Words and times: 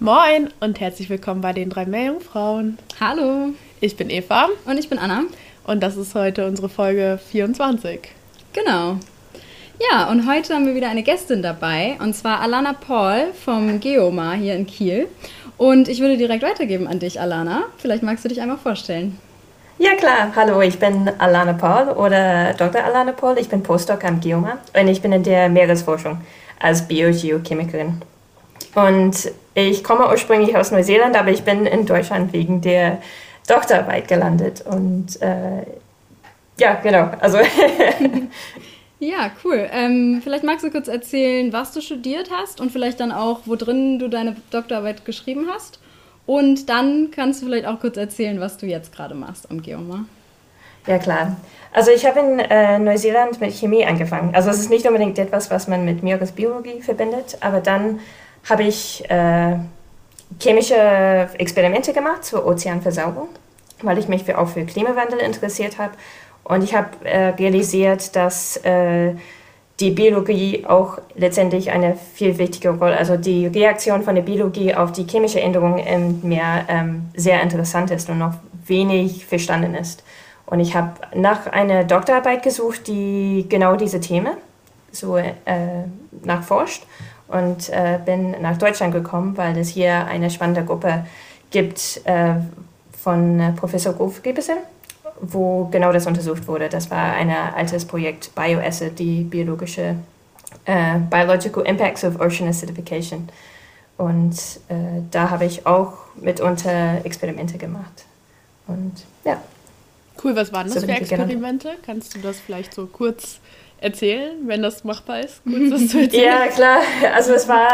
Moin 0.00 0.50
und 0.60 0.78
herzlich 0.78 1.10
willkommen 1.10 1.40
bei 1.40 1.52
den 1.52 1.70
drei 1.70 1.84
Meerjungfrauen. 1.84 2.78
Hallo. 3.00 3.48
Ich 3.80 3.96
bin 3.96 4.10
Eva. 4.10 4.46
Und 4.64 4.78
ich 4.78 4.88
bin 4.88 4.96
Anna. 4.96 5.24
Und 5.64 5.82
das 5.82 5.96
ist 5.96 6.14
heute 6.14 6.46
unsere 6.46 6.68
Folge 6.68 7.18
24. 7.32 8.02
Genau. 8.52 8.98
Ja, 9.90 10.08
und 10.08 10.30
heute 10.30 10.54
haben 10.54 10.66
wir 10.66 10.76
wieder 10.76 10.88
eine 10.88 11.02
Gästin 11.02 11.42
dabei, 11.42 11.96
und 12.00 12.14
zwar 12.14 12.40
Alana 12.40 12.74
Paul 12.74 13.32
vom 13.44 13.80
Geomar 13.80 14.36
hier 14.36 14.54
in 14.54 14.68
Kiel. 14.68 15.08
Und 15.56 15.88
ich 15.88 15.98
würde 15.98 16.16
direkt 16.16 16.44
weitergeben 16.44 16.86
an 16.86 17.00
dich, 17.00 17.20
Alana. 17.20 17.64
Vielleicht 17.78 18.04
magst 18.04 18.24
du 18.24 18.28
dich 18.28 18.40
einmal 18.40 18.58
vorstellen. 18.58 19.18
Ja 19.78 19.96
klar, 19.96 20.30
hallo, 20.36 20.60
ich 20.60 20.78
bin 20.78 21.10
Alana 21.18 21.54
Paul 21.54 21.88
oder 21.96 22.54
Dr. 22.54 22.84
Alana 22.84 23.10
Paul. 23.10 23.36
Ich 23.36 23.48
bin 23.48 23.64
Postdoc 23.64 24.04
am 24.04 24.20
Geomar 24.20 24.58
und 24.80 24.86
ich 24.86 25.02
bin 25.02 25.10
in 25.10 25.24
der 25.24 25.48
Meeresforschung 25.48 26.20
als 26.60 26.86
Biogeochemikerin. 26.86 28.00
Und 28.74 29.30
ich 29.54 29.82
komme 29.82 30.08
ursprünglich 30.08 30.56
aus 30.56 30.70
Neuseeland, 30.70 31.16
aber 31.16 31.30
ich 31.30 31.42
bin 31.42 31.66
in 31.66 31.86
Deutschland 31.86 32.32
wegen 32.32 32.60
der 32.60 32.98
Doktorarbeit 33.46 34.08
gelandet. 34.08 34.64
Und 34.64 35.20
äh, 35.20 35.64
ja, 36.58 36.74
genau. 36.74 37.10
Also. 37.20 37.38
ja, 39.00 39.30
cool. 39.44 39.68
Ähm, 39.72 40.20
vielleicht 40.22 40.44
magst 40.44 40.64
du 40.64 40.70
kurz 40.70 40.88
erzählen, 40.88 41.52
was 41.52 41.72
du 41.72 41.80
studiert 41.80 42.30
hast 42.30 42.60
und 42.60 42.70
vielleicht 42.70 43.00
dann 43.00 43.12
auch, 43.12 43.40
wo 43.46 43.56
drin 43.56 43.98
du 43.98 44.08
deine 44.08 44.36
Doktorarbeit 44.50 45.04
geschrieben 45.04 45.46
hast. 45.52 45.80
Und 46.26 46.68
dann 46.68 47.10
kannst 47.10 47.40
du 47.40 47.46
vielleicht 47.46 47.66
auch 47.66 47.80
kurz 47.80 47.96
erzählen, 47.96 48.38
was 48.38 48.58
du 48.58 48.66
jetzt 48.66 48.94
gerade 48.94 49.14
machst 49.14 49.50
am 49.50 49.62
Geomar. 49.62 50.04
Ja, 50.86 50.98
klar. 50.98 51.36
Also 51.72 51.90
ich 51.90 52.06
habe 52.06 52.20
in 52.20 52.38
äh, 52.38 52.78
Neuseeland 52.78 53.40
mit 53.40 53.52
Chemie 53.52 53.84
angefangen. 53.84 54.34
Also 54.34 54.50
es 54.50 54.58
ist 54.58 54.70
nicht 54.70 54.86
unbedingt 54.86 55.18
etwas, 55.18 55.50
was 55.50 55.68
man 55.68 55.84
mit 55.84 56.02
Meeresbiologie 56.02 56.80
verbindet, 56.80 57.38
aber 57.40 57.60
dann 57.60 58.00
habe 58.48 58.64
ich 58.64 59.08
äh, 59.10 59.56
chemische 60.40 61.28
Experimente 61.38 61.92
gemacht 61.92 62.24
zur 62.24 62.46
Ozeanversaugung, 62.46 63.28
weil 63.82 63.98
ich 63.98 64.08
mich 64.08 64.24
für, 64.24 64.38
auch 64.38 64.48
für 64.48 64.64
Klimawandel 64.64 65.18
interessiert 65.18 65.78
habe. 65.78 65.92
Und 66.44 66.62
ich 66.62 66.74
habe 66.74 66.88
äh, 67.04 67.28
realisiert, 67.30 68.16
dass 68.16 68.56
äh, 68.58 69.14
die 69.80 69.90
Biologie 69.90 70.64
auch 70.66 70.98
letztendlich 71.14 71.70
eine 71.70 71.96
viel 72.14 72.38
wichtige 72.38 72.70
Rolle, 72.70 72.96
also 72.96 73.16
die 73.16 73.46
Reaktion 73.46 74.02
von 74.02 74.14
der 74.14 74.22
Biologie 74.22 74.74
auf 74.74 74.92
die 74.92 75.04
chemische 75.04 75.40
Änderung 75.40 75.78
im 75.78 76.20
Meer 76.22 76.64
ähm, 76.68 77.10
sehr 77.14 77.40
interessant 77.42 77.90
ist 77.90 78.08
und 78.08 78.18
noch 78.18 78.34
wenig 78.66 79.26
verstanden 79.26 79.74
ist. 79.74 80.02
Und 80.46 80.60
ich 80.60 80.74
habe 80.74 80.94
nach 81.14 81.46
einer 81.46 81.84
Doktorarbeit 81.84 82.42
gesucht, 82.42 82.88
die 82.88 83.46
genau 83.48 83.76
diese 83.76 84.00
Themen 84.00 84.32
so 84.90 85.16
äh, 85.16 85.32
nachforscht 86.24 86.84
und 87.28 87.68
äh, 87.70 87.98
bin 88.04 88.40
nach 88.40 88.58
Deutschland 88.58 88.92
gekommen, 88.92 89.36
weil 89.36 89.56
es 89.58 89.68
hier 89.68 90.06
eine 90.06 90.30
spannende 90.30 90.64
Gruppe 90.64 91.06
gibt 91.50 92.00
äh, 92.04 92.34
von 92.92 93.40
äh, 93.40 93.52
Professor 93.52 93.92
Gruf 93.92 94.22
Gebesen, 94.22 94.56
wo 95.20 95.66
genau 95.66 95.92
das 95.92 96.06
untersucht 96.06 96.46
wurde. 96.48 96.68
Das 96.68 96.90
war 96.90 97.12
ein 97.14 97.30
altes 97.30 97.84
Projekt 97.84 98.34
BioAcid, 98.34 98.98
die 98.98 99.22
biologische 99.24 99.96
äh, 100.64 100.98
Biological 101.10 101.66
Impacts 101.66 102.04
of 102.04 102.20
Ocean 102.20 102.48
Acidification. 102.48 103.28
Und 103.96 104.34
äh, 104.68 105.02
da 105.10 105.30
habe 105.30 105.44
ich 105.44 105.66
auch 105.66 105.94
mitunter 106.16 107.04
Experimente 107.04 107.58
gemacht. 107.58 108.04
Und 108.66 108.92
ja. 109.24 109.40
Cool, 110.22 110.36
was 110.36 110.52
waren 110.52 110.66
das 110.66 110.80
so 110.80 110.86
für 110.86 110.92
Experimente? 110.92 111.76
Kannst 111.84 112.14
du 112.14 112.20
das 112.20 112.38
vielleicht 112.38 112.74
so 112.74 112.86
kurz 112.86 113.40
erzählen, 113.80 114.36
wenn 114.46 114.62
das 114.62 114.84
machbar 114.84 115.20
ist, 115.20 115.42
kurz 115.44 116.12
ja, 116.12 116.46
klar. 116.48 116.80
Also 117.14 117.32
es 117.32 117.48
war, 117.48 117.68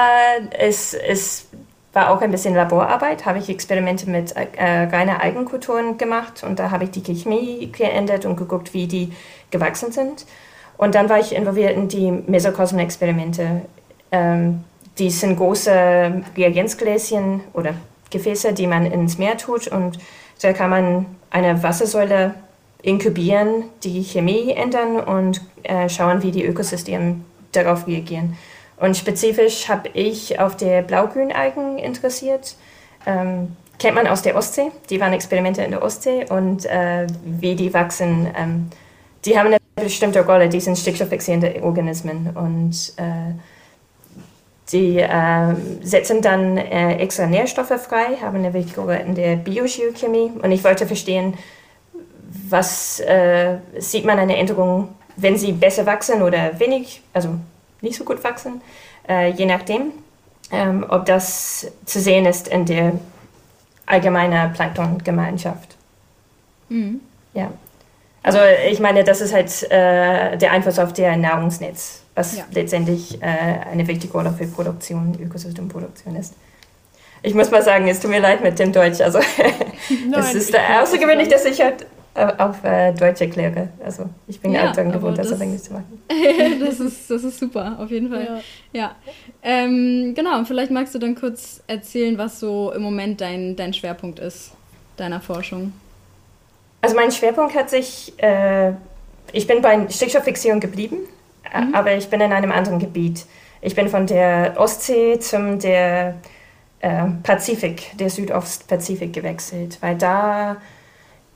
es, 0.59 0.95
es 0.95 1.49
war 1.93 2.11
auch 2.11 2.21
ein 2.21 2.31
bisschen 2.31 2.55
Laborarbeit, 2.55 3.25
habe 3.25 3.39
ich 3.39 3.49
Experimente 3.49 4.09
mit 4.11 4.33
äh, 4.33 4.45
reiner 4.85 5.23
Algenkulturen 5.23 5.97
gemacht 5.97 6.43
und 6.43 6.59
da 6.59 6.71
habe 6.71 6.85
ich 6.85 6.91
die 6.91 7.15
Chemie 7.15 7.71
geändert 7.73 8.27
und 8.27 8.37
geguckt, 8.37 8.75
wie 8.75 8.87
die 8.87 9.13
gewachsen 9.51 9.93
sind. 9.93 10.27
Und 10.77 10.95
dann 10.95 11.09
war 11.09 11.21
ich 11.21 11.35
involviert 11.35 11.77
in 11.77 11.89
die 11.89 12.11
Mesokosmen-Experimente. 12.11 13.63
Ähm, 14.11 14.65
die 14.99 15.11
sind 15.11 15.37
große 15.37 16.23
Reagenzgläschen 16.37 17.41
oder 17.53 17.75
Gefäße, 18.11 18.53
die 18.53 18.67
man 18.67 18.87
ins 18.87 19.19
Meer 19.19 19.37
tut 19.37 19.69
und 19.69 19.99
da 20.41 20.53
kann 20.53 20.71
man 20.71 21.07
eine 21.31 21.63
Wassersäule 21.63 22.35
inkubieren, 22.85 23.65
die 23.83 24.03
Chemie 24.03 24.53
ändern 24.53 25.01
und 25.01 25.41
äh, 25.63 25.89
schauen, 25.89 26.23
wie 26.23 26.31
die 26.31 26.45
Ökosysteme 26.45 27.17
darauf 27.53 27.87
reagieren. 27.87 28.37
Und 28.77 28.97
spezifisch 28.97 29.69
habe 29.69 29.89
ich 29.95 30.39
auf 30.39 30.57
der 30.57 30.83
Blaugrünalgen 30.83 31.79
interessiert. 31.79 32.57
Ähm, 33.07 33.57
kennt 33.79 33.95
man 33.95 34.07
aus 34.07 34.23
der 34.23 34.37
Ostsee. 34.37 34.71
Die 34.91 35.01
waren 35.01 35.13
Experimente 35.13 35.63
in 35.63 35.71
der 35.71 35.83
Ostsee 35.83 36.27
und 36.29 36.67
äh, 36.67 37.07
wie 37.25 37.55
die 37.55 37.73
wachsen. 37.73 38.29
Ähm, 38.37 38.71
die 39.25 39.39
haben 39.39 39.47
eine 39.47 39.59
bestimmte 39.77 40.25
Rolle. 40.27 40.49
Die 40.49 40.61
sind 40.61 40.77
stickstofffixierende 40.77 41.63
Organismen 41.63 42.31
und 42.35 42.93
äh, 42.97 43.33
die 44.73 44.99
äh, 44.99 45.55
setzen 45.83 46.21
dann 46.21 46.59
äh, 46.59 46.97
extra 46.97 47.27
Nährstoffe 47.27 47.81
frei, 47.81 48.17
haben 48.21 48.39
eine 48.39 48.53
wichtige 48.53 48.81
Rolle 48.83 49.01
in 49.01 49.15
der 49.15 49.37
Biogeochemie. 49.37 50.33
Und 50.43 50.51
ich 50.53 50.65
wollte 50.65 50.87
verstehen, 50.87 51.35
was 52.49 53.01
äh, 53.01 53.59
sieht 53.79 54.05
man 54.05 54.19
eine 54.19 54.37
Änderung, 54.37 54.89
wenn 55.17 55.37
sie 55.37 55.53
besser 55.53 55.87
wachsen 55.87 56.23
oder 56.23 56.59
wenig, 56.59 57.03
also 57.13 57.37
nicht 57.81 57.97
so 57.97 58.05
gut 58.05 58.23
wachsen, 58.25 58.61
äh, 59.09 59.31
je 59.31 59.47
nachdem, 59.47 59.93
ähm, 60.51 60.85
ob 60.89 61.07
das 61.07 61.71
zu 61.85 62.01
sehen 62.01 62.27
ist 62.27 62.49
in 62.49 62.65
der 62.65 62.93
allgemeinen 63.87 64.53
Planktongemeinschaft. 64.53 65.77
Mhm. 66.69 67.01
Ja. 67.35 67.51
Also 68.23 68.39
ich 68.69 68.81
meine, 68.81 69.05
das 69.05 69.21
ist 69.21 69.35
halt 69.35 69.63
äh, 69.65 70.37
der 70.39 70.53
Einfluss 70.53 70.79
auf 70.79 70.93
der 70.95 71.17
Nahrungsnetz, 71.17 72.03
was 72.15 72.37
ja. 72.37 72.45
letztendlich 72.53 73.23
äh, 73.23 73.27
eine 73.71 73.87
wichtige 73.87 74.13
Rolle 74.13 74.33
für 74.33 74.47
Produktion, 74.47 75.17
Ökosystemproduktion 75.21 76.17
ist. 76.17 76.35
Ich 77.23 77.35
muss 77.35 77.51
mal 77.51 77.63
sagen, 77.63 77.87
es 77.89 78.01
tut 78.01 78.11
mir 78.11 78.21
leid 78.21 78.43
mit 78.43 78.59
dem 78.59 78.73
Deutsch. 78.73 79.01
Also 79.01 79.19
Nein, 80.09 80.21
es 80.21 80.35
ist 80.35 80.55
außergewöhnlich, 80.55 81.29
dass 81.29 81.45
ich 81.45 81.61
halt 81.61 81.87
auf 82.15 82.63
äh, 82.63 82.93
Deutsch 82.93 83.21
erkläre. 83.21 83.69
Also 83.85 84.09
ich 84.29 84.41
bin 84.41 84.53
ja, 84.53 84.73
daran 84.73 84.93
gewohnt, 84.93 85.19
das, 85.19 85.29
das 85.29 85.37
auf 85.37 85.43
Englisch 85.43 85.63
zu 85.63 85.73
machen. 85.73 86.03
das, 86.61 86.79
ist, 86.79 87.11
das 87.11 87.25
ist 87.25 87.39
super, 87.39 87.77
auf 87.81 87.91
jeden 87.91 88.09
Fall. 88.09 88.41
Ja. 88.73 88.81
ja. 88.81 88.95
Ähm, 89.43 90.13
genau, 90.15 90.45
vielleicht 90.45 90.71
magst 90.71 90.95
du 90.95 90.99
dann 90.99 91.17
kurz 91.17 91.63
erzählen, 91.67 92.17
was 92.17 92.39
so 92.39 92.73
im 92.73 92.83
Moment 92.83 93.21
dein, 93.21 93.57
dein 93.57 93.75
Schwerpunkt 93.75 94.21
ist, 94.21 94.53
deiner 94.97 95.21
Forschung. 95.21 95.73
Also 96.83 96.95
mein 96.95 97.11
Schwerpunkt 97.11 97.55
hat 97.55 97.71
sich, 97.71 98.13
äh, 98.23 98.73
ich 99.33 99.47
bin 99.47 99.61
bei 99.61 99.89
Stickstofffixierung 99.89 100.61
geblieben, 100.61 100.99
mhm. 101.53 101.75
aber 101.75 101.97
ich 101.97 102.09
bin 102.09 102.21
in 102.21 102.33
einem 102.33 102.53
anderen 102.53 102.79
Gebiet. 102.79 103.25
Ich 103.61 103.75
bin 103.75 103.89
von 103.89 104.07
der 104.07 104.55
Ostsee 104.57 105.19
zum 105.19 105.59
der 105.59 106.17
äh, 106.81 107.07
Pazifik, 107.23 107.97
der 107.99 108.11
Südostpazifik 108.11 109.13
gewechselt, 109.13 109.79
weil 109.81 109.97
da 109.97 110.59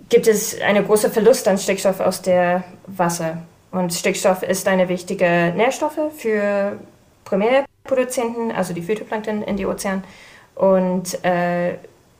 gibt 0.08 0.26
es 0.26 0.60
einen 0.60 0.86
großen 0.86 1.12
Verlust 1.12 1.46
an 1.48 1.58
Stickstoff 1.58 2.00
aus 2.00 2.22
dem 2.22 2.62
Wasser. 2.86 3.38
Und 3.70 3.92
Stickstoff 3.92 4.42
ist 4.42 4.66
eine 4.66 4.88
wichtige 4.88 5.52
Nährstoffe 5.54 6.00
für 6.16 6.78
Primärproduzenten, 7.24 8.50
also 8.52 8.72
die 8.72 8.82
Phytoplankton 8.82 9.42
in 9.42 9.56
die 9.56 9.66
Ozean. 9.66 10.02
Und 10.54 11.22
äh, 11.24 11.74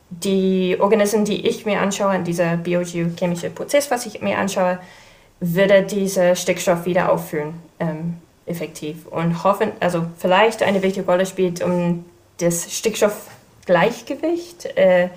die 0.09 0.77
Organismen, 0.79 1.25
die 1.25 1.47
ich 1.47 1.65
mir 1.65 1.81
anschaue, 1.81 2.15
in 2.15 2.23
dieser 2.23 2.57
biogeochemische 2.57 3.49
Prozess, 3.49 3.89
was 3.91 4.05
ich 4.05 4.21
mir 4.21 4.37
anschaue, 4.37 4.79
würde 5.39 5.83
dieser 5.83 6.35
Stickstoff 6.35 6.85
wieder 6.85 7.11
auffüllen, 7.11 7.55
ähm, 7.79 8.17
effektiv. 8.45 9.07
Und 9.07 9.43
hoffen, 9.43 9.71
also 9.79 10.05
vielleicht 10.17 10.61
eine 10.63 10.81
wichtige 10.81 11.05
Rolle 11.05 11.25
spielt, 11.25 11.63
um 11.63 12.05
das 12.37 12.71
Stickstoffgleichgewicht 12.75 14.65
äh, 14.77 15.09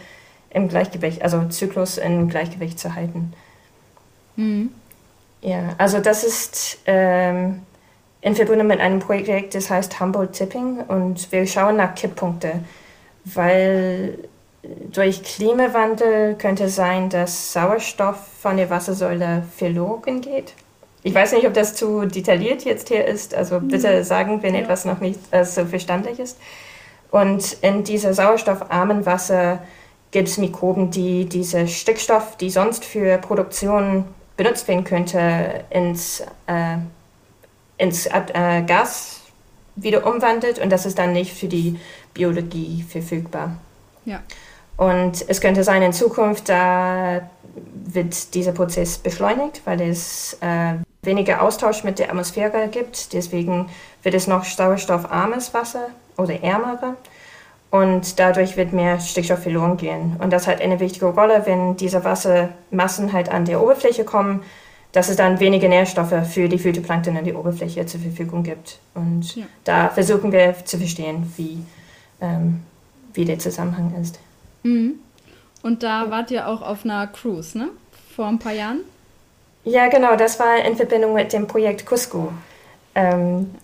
im 0.54 0.68
Gleichgewicht, 0.68 1.22
also 1.22 1.48
Zyklus 1.48 1.98
im 1.98 2.28
Gleichgewicht 2.28 2.78
zu 2.78 2.94
halten. 2.94 3.32
Mhm. 4.36 4.70
Ja, 5.40 5.74
also 5.78 6.00
das 6.00 6.22
ist 6.22 6.78
ähm, 6.86 7.62
in 8.20 8.36
Verbindung 8.36 8.68
mit 8.68 8.80
einem 8.80 9.00
Projekt, 9.00 9.54
das 9.54 9.70
heißt 9.70 9.98
Humboldt 9.98 10.32
Tipping 10.32 10.78
und 10.86 11.32
wir 11.32 11.46
schauen 11.46 11.76
nach 11.76 11.94
Kipppunkte, 11.94 12.60
weil 13.24 14.18
durch 14.92 15.24
Klimawandel 15.24 16.36
könnte 16.36 16.64
es 16.64 16.76
sein, 16.76 17.08
dass 17.10 17.52
Sauerstoff 17.52 18.16
von 18.40 18.56
der 18.56 18.70
Wassersäule 18.70 19.42
verloren 19.56 20.20
geht. 20.20 20.54
Ich 21.02 21.12
weiß 21.12 21.32
nicht, 21.32 21.46
ob 21.48 21.54
das 21.54 21.74
zu 21.74 22.06
detailliert 22.06 22.64
jetzt 22.64 22.88
hier 22.88 23.04
ist, 23.04 23.34
also 23.34 23.58
bitte 23.58 23.98
mhm. 23.98 24.04
sagen, 24.04 24.42
wenn 24.42 24.54
ja. 24.54 24.60
etwas 24.60 24.84
noch 24.84 25.00
nicht 25.00 25.18
äh, 25.32 25.44
so 25.44 25.64
verständlich 25.64 26.20
ist. 26.20 26.38
Und 27.10 27.56
in 27.60 27.82
dieser 27.82 28.14
sauerstoffarmen 28.14 29.04
Wasser 29.04 29.58
gibt 30.12 30.28
es 30.28 30.38
Mikroben, 30.38 30.90
die 30.90 31.24
diese 31.24 31.66
Stickstoff, 31.66 32.36
die 32.36 32.50
sonst 32.50 32.84
für 32.84 33.18
Produktion 33.18 34.04
benutzt 34.36 34.68
werden 34.68 34.84
könnte, 34.84 35.64
ins, 35.70 36.20
äh, 36.46 36.76
ins 37.78 38.06
äh, 38.06 38.62
Gas 38.62 39.20
wieder 39.74 40.06
umwandelt 40.06 40.58
und 40.58 40.70
das 40.70 40.86
ist 40.86 40.98
dann 40.98 41.12
nicht 41.12 41.32
für 41.32 41.48
die 41.48 41.78
Biologie 42.14 42.84
verfügbar. 42.88 43.56
Ja. 44.04 44.20
Und 44.76 45.24
es 45.28 45.40
könnte 45.40 45.64
sein, 45.64 45.82
in 45.82 45.92
Zukunft, 45.92 46.48
da 46.48 47.30
wird 47.84 48.34
dieser 48.34 48.52
Prozess 48.52 48.98
beschleunigt, 48.98 49.62
weil 49.64 49.80
es 49.80 50.36
äh, 50.40 50.74
weniger 51.02 51.42
Austausch 51.42 51.84
mit 51.84 51.98
der 51.98 52.10
Atmosphäre 52.10 52.68
gibt. 52.68 53.12
Deswegen 53.12 53.68
wird 54.02 54.14
es 54.14 54.26
noch 54.26 54.44
sauerstoffarmes 54.44 55.54
Wasser 55.54 55.88
oder 56.16 56.42
ärmere. 56.42 56.96
Und 57.72 58.18
dadurch 58.18 58.58
wird 58.58 58.74
mehr 58.74 59.00
Stickstoff 59.00 59.44
verloren 59.44 59.78
gehen. 59.78 60.16
Und 60.18 60.30
das 60.30 60.46
hat 60.46 60.60
eine 60.60 60.78
wichtige 60.78 61.06
Rolle, 61.06 61.46
wenn 61.46 61.74
diese 61.74 62.04
Wassermassen 62.04 63.14
halt 63.14 63.30
an 63.30 63.46
der 63.46 63.62
Oberfläche 63.62 64.04
kommen, 64.04 64.42
dass 64.92 65.08
es 65.08 65.16
dann 65.16 65.40
weniger 65.40 65.68
Nährstoffe 65.68 66.28
für 66.30 66.50
die 66.50 66.58
Phytoplankton 66.58 67.16
an 67.16 67.24
der 67.24 67.34
Oberfläche 67.38 67.86
zur 67.86 68.00
Verfügung 68.00 68.42
gibt. 68.42 68.78
Und 68.94 69.36
ja. 69.36 69.46
da 69.64 69.88
versuchen 69.88 70.32
wir 70.32 70.54
zu 70.66 70.76
verstehen, 70.76 71.32
wie, 71.38 71.64
ähm, 72.20 72.60
wie 73.14 73.24
der 73.24 73.38
Zusammenhang 73.38 73.94
ist. 73.98 74.20
Mhm. 74.64 74.96
Und 75.62 75.82
da 75.82 76.10
wart 76.10 76.30
ihr 76.30 76.48
auch 76.48 76.60
auf 76.60 76.84
einer 76.84 77.06
Cruise, 77.06 77.56
ne? 77.56 77.70
Vor 78.14 78.26
ein 78.26 78.38
paar 78.38 78.52
Jahren? 78.52 78.80
Ja, 79.64 79.88
genau. 79.88 80.14
Das 80.16 80.38
war 80.38 80.62
in 80.62 80.76
Verbindung 80.76 81.14
mit 81.14 81.32
dem 81.32 81.46
Projekt 81.46 81.86
Cusco. 81.86 82.34
Ähm, 82.94 83.54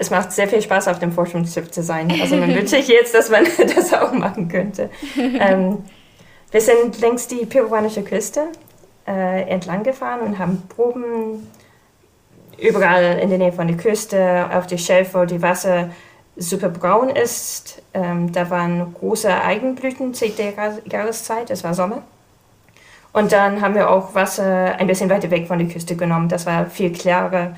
es 0.00 0.08
macht 0.08 0.32
sehr 0.32 0.48
viel 0.48 0.62
Spaß, 0.62 0.88
auf 0.88 0.98
dem 0.98 1.12
Forschungsschiff 1.12 1.70
zu 1.70 1.82
sein. 1.82 2.10
Also 2.22 2.36
man 2.36 2.54
wünscht 2.54 2.68
sich 2.68 2.88
jetzt, 2.88 3.14
dass 3.14 3.28
man 3.28 3.44
das 3.76 3.92
auch 3.92 4.12
machen 4.12 4.48
könnte. 4.48 4.90
Ähm, 5.16 5.84
wir 6.50 6.60
sind 6.60 7.00
längs 7.00 7.28
die 7.28 7.46
peruanische 7.46 8.02
Küste 8.02 8.48
äh, 9.06 9.42
entlang 9.42 9.82
gefahren 9.82 10.20
und 10.20 10.38
haben 10.38 10.62
Proben 10.68 11.46
überall 12.58 13.18
in 13.18 13.28
der 13.28 13.38
Nähe 13.38 13.52
von 13.52 13.68
der 13.68 13.76
Küste, 13.76 14.48
auf 14.52 14.66
der 14.66 14.78
Shelf, 14.78 15.14
wo 15.14 15.24
die 15.24 15.40
Wasser 15.42 15.90
super 16.36 16.70
braun 16.70 17.10
ist. 17.10 17.82
Ähm, 17.94 18.32
da 18.32 18.50
waren 18.50 18.94
große 18.94 19.30
Eigenblüten 19.30 20.14
zu 20.14 20.28
der 20.30 20.52
Jahreszeit, 20.90 21.50
es 21.50 21.62
war 21.62 21.74
Sommer. 21.74 22.02
Und 23.12 23.32
dann 23.32 23.60
haben 23.60 23.74
wir 23.74 23.90
auch 23.90 24.14
Wasser 24.14 24.76
ein 24.78 24.86
bisschen 24.86 25.10
weiter 25.10 25.30
weg 25.30 25.46
von 25.46 25.58
der 25.58 25.68
Küste 25.68 25.94
genommen. 25.94 26.28
Das 26.28 26.46
war 26.46 26.66
viel 26.66 26.92
klarer, 26.92 27.56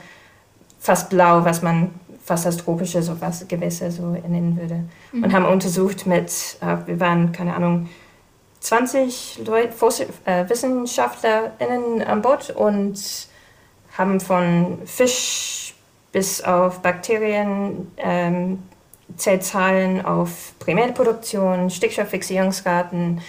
fast 0.79 1.11
blau, 1.11 1.45
was 1.45 1.63
man 1.63 1.91
fast 2.25 2.47
als 2.47 2.59
tropische 2.59 3.03
so 3.03 3.17
Gewässer 3.49 3.91
so 3.91 4.07
nennen 4.07 4.57
würde. 4.57 4.85
Mhm. 5.13 5.25
Und 5.25 5.33
haben 5.33 5.45
untersucht 5.45 6.07
mit, 6.07 6.57
äh, 6.61 6.77
wir 6.87 7.01
waren, 7.01 7.33
keine 7.33 7.55
Ahnung, 7.55 7.89
20 8.61 9.41
Leute, 9.45 9.75
äh, 10.25 10.49
WissenschaftlerInnen 10.49 12.03
an 12.03 12.23
Bord 12.23 12.51
und 12.51 13.29
haben 13.97 14.21
von 14.21 14.79
Fisch 14.85 15.75
bis 16.13 16.43
auf 16.43 16.81
Bakterien, 16.81 17.91
ähm, 17.97 18.63
Zellzahlen 19.17 20.05
auf 20.05 20.55
Primärproduktion, 20.59 21.71
Stickstofffixierungsraten, 21.71 23.21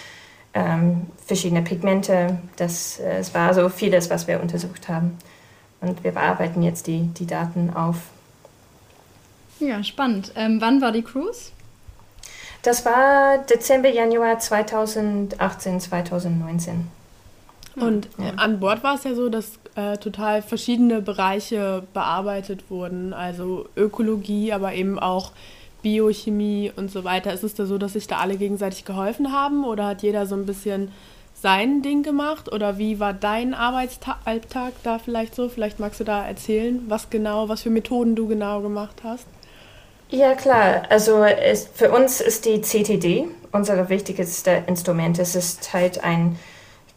ähm, 0.54 1.06
verschiedene 1.26 1.62
Pigmente. 1.62 2.38
Das, 2.56 3.00
äh, 3.00 3.18
es 3.18 3.34
war 3.34 3.52
so 3.54 3.68
vieles, 3.68 4.08
was 4.10 4.28
wir 4.28 4.40
untersucht 4.40 4.88
haben. 4.88 5.18
Und 5.80 6.04
wir 6.04 6.12
bearbeiten 6.12 6.62
jetzt 6.62 6.86
die, 6.86 7.08
die 7.08 7.26
Daten 7.26 7.74
auf. 7.74 7.96
Ja, 9.60 9.82
spannend. 9.82 10.32
Ähm, 10.36 10.60
wann 10.60 10.80
war 10.80 10.92
die 10.92 11.02
Cruise? 11.02 11.50
Das 12.62 12.84
war 12.84 13.38
Dezember, 13.38 13.90
Januar 13.90 14.38
2018, 14.38 15.80
2019. 15.80 16.86
Und 17.76 18.08
ja. 18.18 18.34
an 18.36 18.60
Bord 18.60 18.82
war 18.82 18.94
es 18.94 19.04
ja 19.04 19.14
so, 19.14 19.28
dass 19.28 19.58
äh, 19.74 19.96
total 19.98 20.42
verschiedene 20.42 21.02
Bereiche 21.02 21.82
bearbeitet 21.92 22.70
wurden, 22.70 23.12
also 23.12 23.68
Ökologie, 23.76 24.52
aber 24.52 24.74
eben 24.74 24.98
auch 24.98 25.32
Biochemie 25.82 26.72
und 26.74 26.90
so 26.90 27.04
weiter. 27.04 27.32
Ist 27.32 27.44
es 27.44 27.54
da 27.54 27.66
so, 27.66 27.76
dass 27.76 27.94
sich 27.94 28.06
da 28.06 28.18
alle 28.18 28.36
gegenseitig 28.36 28.84
geholfen 28.84 29.32
haben 29.32 29.64
oder 29.64 29.88
hat 29.88 30.02
jeder 30.02 30.26
so 30.26 30.34
ein 30.34 30.46
bisschen 30.46 30.92
sein 31.34 31.82
Ding 31.82 32.02
gemacht 32.02 32.50
oder 32.50 32.78
wie 32.78 33.00
war 33.00 33.12
dein 33.12 33.52
Arbeitsalltag 33.52 34.72
da 34.82 34.98
vielleicht 34.98 35.34
so? 35.34 35.48
Vielleicht 35.48 35.80
magst 35.80 36.00
du 36.00 36.04
da 36.04 36.24
erzählen, 36.24 36.82
was 36.88 37.10
genau, 37.10 37.48
was 37.48 37.62
für 37.62 37.70
Methoden 37.70 38.14
du 38.14 38.28
genau 38.28 38.62
gemacht 38.62 39.02
hast. 39.04 39.26
Ja, 40.14 40.36
klar. 40.36 40.82
Also 40.90 41.24
es, 41.24 41.66
für 41.74 41.90
uns 41.90 42.20
ist 42.20 42.44
die 42.44 42.60
CTD 42.60 43.26
unser 43.50 43.88
wichtigste 43.88 44.62
Instrument. 44.68 45.18
Es 45.18 45.34
ist 45.34 45.72
halt 45.72 46.04
ein 46.04 46.38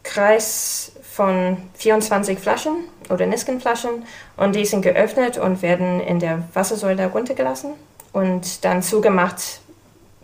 Kreis 0.04 0.92
von 1.02 1.56
24 1.74 2.38
Flaschen 2.38 2.84
oder 3.10 3.26
Niskenflaschen 3.26 4.04
und 4.36 4.54
die 4.54 4.64
sind 4.64 4.82
geöffnet 4.82 5.36
und 5.36 5.62
werden 5.62 5.98
in 5.98 6.20
der 6.20 6.44
Wassersäule 6.54 7.06
runtergelassen 7.08 7.72
und 8.12 8.64
dann 8.64 8.84
zugemacht, 8.84 9.62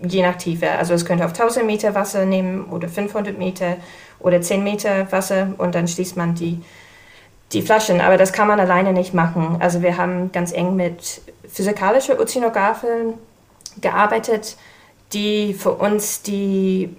je 0.00 0.22
nach 0.22 0.36
Tiefe. 0.36 0.70
Also 0.70 0.94
es 0.94 1.04
könnte 1.04 1.24
auf 1.24 1.32
1000 1.32 1.66
Meter 1.66 1.96
Wasser 1.96 2.24
nehmen 2.24 2.66
oder 2.66 2.88
500 2.88 3.36
Meter 3.36 3.78
oder 4.20 4.40
10 4.40 4.62
Meter 4.62 5.10
Wasser 5.10 5.48
und 5.58 5.74
dann 5.74 5.88
schließt 5.88 6.16
man 6.16 6.36
die, 6.36 6.60
die 7.54 7.62
Flaschen. 7.62 8.00
Aber 8.00 8.16
das 8.18 8.32
kann 8.32 8.48
man 8.48 8.60
alleine 8.60 8.92
nicht 8.92 9.14
machen. 9.14 9.56
Also 9.60 9.82
wir 9.82 9.96
haben 9.96 10.32
ganz 10.32 10.52
eng 10.52 10.76
mit 10.76 11.22
physikalische 11.48 12.20
Ozeanographen 12.20 13.14
gearbeitet, 13.80 14.56
die 15.12 15.54
für 15.54 15.72
uns 15.72 16.22
die 16.22 16.96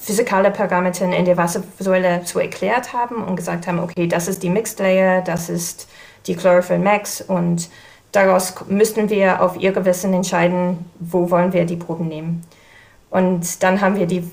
physikale 0.00 0.50
Parameter 0.50 1.04
in 1.04 1.24
der 1.24 1.36
Wassersäule 1.36 2.22
so 2.24 2.38
erklärt 2.38 2.92
haben 2.92 3.24
und 3.24 3.36
gesagt 3.36 3.66
haben, 3.66 3.78
okay, 3.78 4.06
das 4.06 4.28
ist 4.28 4.42
die 4.42 4.50
Mixed 4.50 4.78
Layer, 4.78 5.22
das 5.22 5.48
ist 5.48 5.88
die 6.26 6.34
Chlorophyll 6.34 6.78
Max 6.78 7.22
und 7.22 7.70
daraus 8.12 8.54
müssten 8.68 9.08
wir 9.08 9.42
auf 9.42 9.56
ihr 9.58 9.72
Gewissen 9.72 10.12
entscheiden, 10.12 10.90
wo 11.00 11.30
wollen 11.30 11.52
wir 11.52 11.64
die 11.64 11.76
Proben 11.76 12.08
nehmen. 12.08 12.42
Und 13.10 13.62
dann 13.62 13.80
haben 13.80 13.96
wir 13.96 14.06
die, 14.06 14.30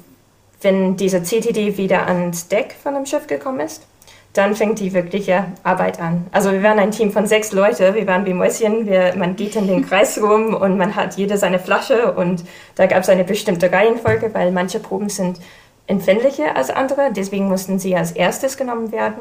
wenn 0.61 0.97
diese 0.97 1.21
CTD 1.21 1.77
wieder 1.77 2.07
ans 2.07 2.47
Deck 2.47 2.75
von 2.81 2.93
dem 2.93 3.05
Schiff 3.05 3.27
gekommen 3.27 3.61
ist, 3.61 3.87
dann 4.33 4.55
fängt 4.55 4.79
die 4.79 4.93
wirkliche 4.93 5.45
Arbeit 5.63 5.99
an. 5.99 6.25
Also 6.31 6.51
wir 6.51 6.63
waren 6.63 6.79
ein 6.79 6.91
Team 6.91 7.11
von 7.11 7.27
sechs 7.27 7.51
Leute, 7.51 7.93
wir 7.95 8.07
waren 8.07 8.25
wie 8.25 8.33
Mäuschen, 8.33 8.85
wir, 8.85 9.13
man 9.17 9.35
geht 9.35 9.55
in 9.57 9.67
den 9.67 9.85
Kreis 9.85 10.21
rum 10.21 10.53
und 10.53 10.77
man 10.77 10.95
hat 10.95 11.15
jeder 11.17 11.37
seine 11.37 11.59
Flasche 11.59 12.13
und 12.13 12.45
da 12.75 12.85
gab 12.85 12.99
es 12.99 13.09
eine 13.09 13.25
bestimmte 13.25 13.71
Reihenfolge, 13.71 14.33
weil 14.33 14.51
manche 14.51 14.79
Proben 14.79 15.09
sind 15.09 15.39
empfindlicher 15.87 16.55
als 16.55 16.69
andere, 16.69 17.11
deswegen 17.11 17.49
mussten 17.49 17.77
sie 17.77 17.95
als 17.95 18.13
erstes 18.13 18.55
genommen 18.55 18.93
werden. 18.93 19.19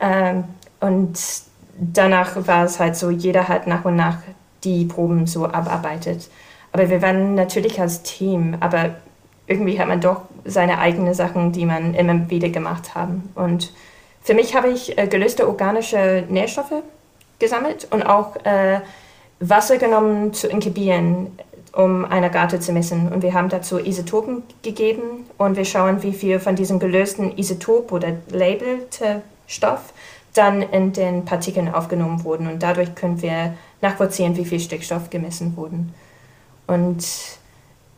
Ähm, 0.00 0.44
und 0.80 1.18
danach 1.78 2.46
war 2.48 2.64
es 2.64 2.80
halt 2.80 2.96
so, 2.96 3.10
jeder 3.10 3.46
hat 3.46 3.68
nach 3.68 3.84
und 3.84 3.94
nach 3.94 4.18
die 4.64 4.84
Proben 4.84 5.26
so 5.26 5.46
abarbeitet. 5.46 6.28
Aber 6.72 6.90
wir 6.90 7.02
waren 7.02 7.34
natürlich 7.34 7.80
als 7.80 8.02
Team, 8.02 8.56
aber 8.58 8.96
irgendwie 9.46 9.78
hat 9.78 9.88
man 9.88 10.00
doch 10.00 10.22
seine 10.44 10.78
eigenen 10.78 11.14
Sachen, 11.14 11.52
die 11.52 11.66
man 11.66 11.94
immer 11.94 12.30
wieder 12.30 12.48
gemacht 12.48 12.94
haben. 12.94 13.30
Und 13.34 13.72
für 14.22 14.34
mich 14.34 14.54
habe 14.54 14.68
ich 14.68 14.98
äh, 14.98 15.06
gelöste 15.06 15.48
organische 15.48 16.24
Nährstoffe 16.28 16.82
gesammelt 17.38 17.88
und 17.90 18.02
auch 18.02 18.36
äh, 18.44 18.80
Wasser 19.40 19.78
genommen 19.78 20.34
zu 20.34 20.48
inkubieren, 20.48 21.38
um 21.72 22.04
eine 22.04 22.30
Garte 22.30 22.60
zu 22.60 22.72
messen. 22.72 23.10
Und 23.10 23.22
wir 23.22 23.32
haben 23.32 23.48
dazu 23.48 23.78
Isotopen 23.78 24.42
gegeben 24.62 25.26
und 25.38 25.56
wir 25.56 25.64
schauen, 25.64 26.02
wie 26.02 26.12
viel 26.12 26.38
von 26.38 26.56
diesem 26.56 26.78
gelösten 26.78 27.36
Isotop 27.38 27.92
oder 27.92 28.16
labelte 28.30 29.22
Stoff 29.46 29.92
dann 30.34 30.62
in 30.62 30.92
den 30.92 31.24
Partikeln 31.24 31.72
aufgenommen 31.72 32.22
wurden. 32.24 32.46
Und 32.46 32.62
dadurch 32.62 32.94
können 32.94 33.22
wir 33.22 33.54
nachvollziehen, 33.80 34.36
wie 34.36 34.44
viel 34.44 34.60
Stickstoff 34.60 35.10
gemessen 35.10 35.56
wurden. 35.56 35.94
Und 36.66 37.04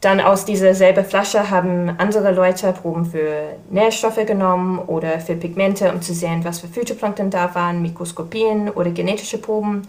dann 0.02 0.20
aus 0.20 0.44
dieser 0.44 0.74
selben 0.74 1.04
Flasche 1.04 1.48
haben 1.48 1.94
andere 1.98 2.32
Leute 2.32 2.72
Proben 2.72 3.06
für 3.06 3.54
Nährstoffe 3.70 4.26
genommen 4.26 4.80
oder 4.80 5.20
für 5.20 5.36
Pigmente, 5.36 5.92
um 5.92 6.02
zu 6.02 6.12
sehen, 6.12 6.44
was 6.44 6.58
für 6.58 6.66
Phytoplankton 6.66 7.30
da 7.30 7.54
waren, 7.54 7.80
Mikroskopien 7.82 8.68
oder 8.68 8.90
genetische 8.90 9.38
Proben. 9.38 9.82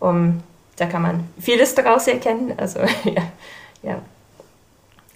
Um, 0.00 0.42
da 0.74 0.86
kann 0.86 1.02
man 1.02 1.28
vieles 1.38 1.76
daraus 1.76 2.08
erkennen. 2.08 2.54
Also, 2.56 2.80
ja, 3.04 3.22
ja. 3.84 3.98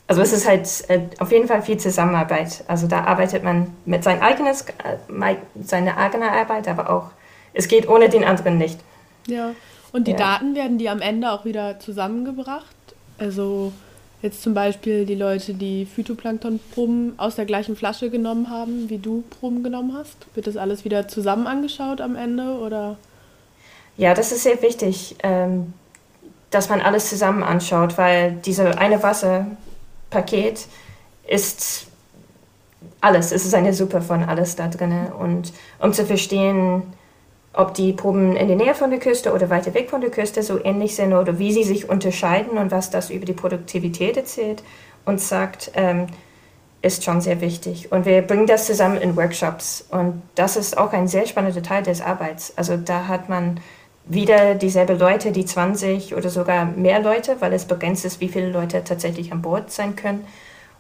Also 0.07 0.23
es 0.23 0.33
ist 0.33 0.47
halt 0.47 0.69
äh, 0.89 1.01
auf 1.19 1.33
jeden 1.33 1.49
Fall 1.49 1.61
viel 1.63 1.79
Zusammenarbeit. 1.79 2.63
Also 2.69 2.87
da 2.87 3.03
arbeitet 3.03 3.43
man 3.43 3.75
mit 3.85 4.05
sein 4.05 4.23
eigenes, 4.23 4.63
äh, 4.63 5.35
seine 5.61 5.97
eigene 5.97 6.31
Arbeit, 6.31 6.69
aber 6.69 6.91
auch, 6.91 7.11
es 7.53 7.67
geht 7.67 7.89
ohne 7.89 8.09
den 8.09 8.23
anderen 8.23 8.59
nicht. 8.59 8.79
Ja, 9.27 9.51
und 9.91 10.07
die 10.07 10.13
ja. 10.13 10.19
Daten 10.19 10.55
werden 10.55 10.79
die 10.79 10.89
am 10.89 11.01
Ende 11.01 11.33
auch 11.33 11.45
wieder 11.45 11.81
zusammengebracht? 11.81 12.77
Also 13.19 13.73
Jetzt 14.23 14.43
zum 14.43 14.55
Beispiel 14.55 15.05
die 15.05 15.15
Leute, 15.15 15.55
die 15.55 15.85
Phytoplanktonproben 15.85 17.15
aus 17.19 17.37
der 17.37 17.45
gleichen 17.45 17.77
Flasche 17.77 18.11
genommen 18.11 18.49
haben, 18.51 18.89
wie 18.89 18.99
du 18.99 19.23
Proben 19.29 19.63
genommen 19.63 19.95
hast. 19.95 20.17
Wird 20.35 20.47
das 20.47 20.57
alles 20.57 20.85
wieder 20.85 21.07
zusammen 21.07 21.47
angeschaut 21.47 22.01
am 22.01 22.17
Ende 22.17 22.59
oder? 22.59 22.97
Ja, 23.99 24.15
das 24.15 24.33
ist 24.33 24.43
sehr 24.43 24.61
wichtig, 24.63 25.17
ähm, 25.23 25.75
dass 26.51 26.69
man 26.69 26.81
alles 26.81 27.11
zusammen 27.11 27.43
anschaut, 27.43 27.99
weil 27.99 28.33
diese 28.45 28.79
eine 28.79 29.03
Wasserpaket 29.03 30.67
ist 31.27 31.89
alles. 33.01 33.33
Es 33.33 33.45
ist 33.45 33.55
eine 33.55 33.75
Suppe 33.75 34.01
von 34.01 34.23
alles 34.25 34.57
da 34.57 34.69
drin. 34.69 35.09
Und 35.19 35.53
um 35.79 35.93
zu 35.93 36.07
verstehen, 36.07 36.83
ob 37.57 37.75
die 37.75 37.93
Proben 37.93 38.37
in 38.37 38.49
der 38.49 38.57
Nähe 38.57 38.75
von 38.75 38.91
der 38.91 38.99
Küste 38.99 39.33
oder 39.33 39.51
weiter 39.51 39.75
weg 39.75 39.91
von 39.91 40.01
der 40.01 40.11
Küste 40.11 40.43
so 40.43 40.63
ähnlich 40.63 40.95
sind 40.95 41.13
oder 41.13 41.39
wie 41.39 41.53
sie 41.53 41.65
sich 41.65 41.89
unterscheiden 41.89 42.59
und 42.59 42.71
was 42.71 42.91
das 42.91 43.11
über 43.11 43.25
die 43.25 43.33
Produktivität 43.33 44.17
erzählt 44.17 44.63
und 45.05 45.21
sagt, 45.21 45.73
ähm, 45.75 46.07
ist 46.83 47.05
schon 47.05 47.21
sehr 47.21 47.41
wichtig. 47.41 47.91
Und 47.91 48.05
wir 48.05 48.23
bringen 48.23 48.47
das 48.47 48.67
zusammen 48.67 48.99
in 48.99 49.17
Workshops. 49.17 49.87
Und 49.91 50.23
das 50.35 50.57
ist 50.57 50.77
auch 50.77 50.93
ein 50.93 51.09
sehr 51.09 51.27
spannender 51.27 51.63
Teil 51.63 51.83
des 51.83 52.01
Arbeits. 52.01 52.53
Also 52.57 52.77
da 52.77 53.09
hat 53.09 53.29
man 53.29 53.61
wieder 54.05 54.55
dieselbe 54.55 54.95
Leute, 54.95 55.33
die 55.33 55.45
20 55.45 56.15
oder 56.15 56.29
sogar 56.29 56.67
mehr 56.67 57.01
Leute, 57.01 57.37
weil 57.41 57.53
es 57.53 57.65
begrenzt 57.65 58.05
ist, 58.05 58.21
wie 58.21 58.29
viele 58.29 58.51
Leute 58.51 58.85
tatsächlich 58.85 59.33
an 59.33 59.43
Bord 59.43 59.73
sein 59.73 59.97
können. 59.97 60.25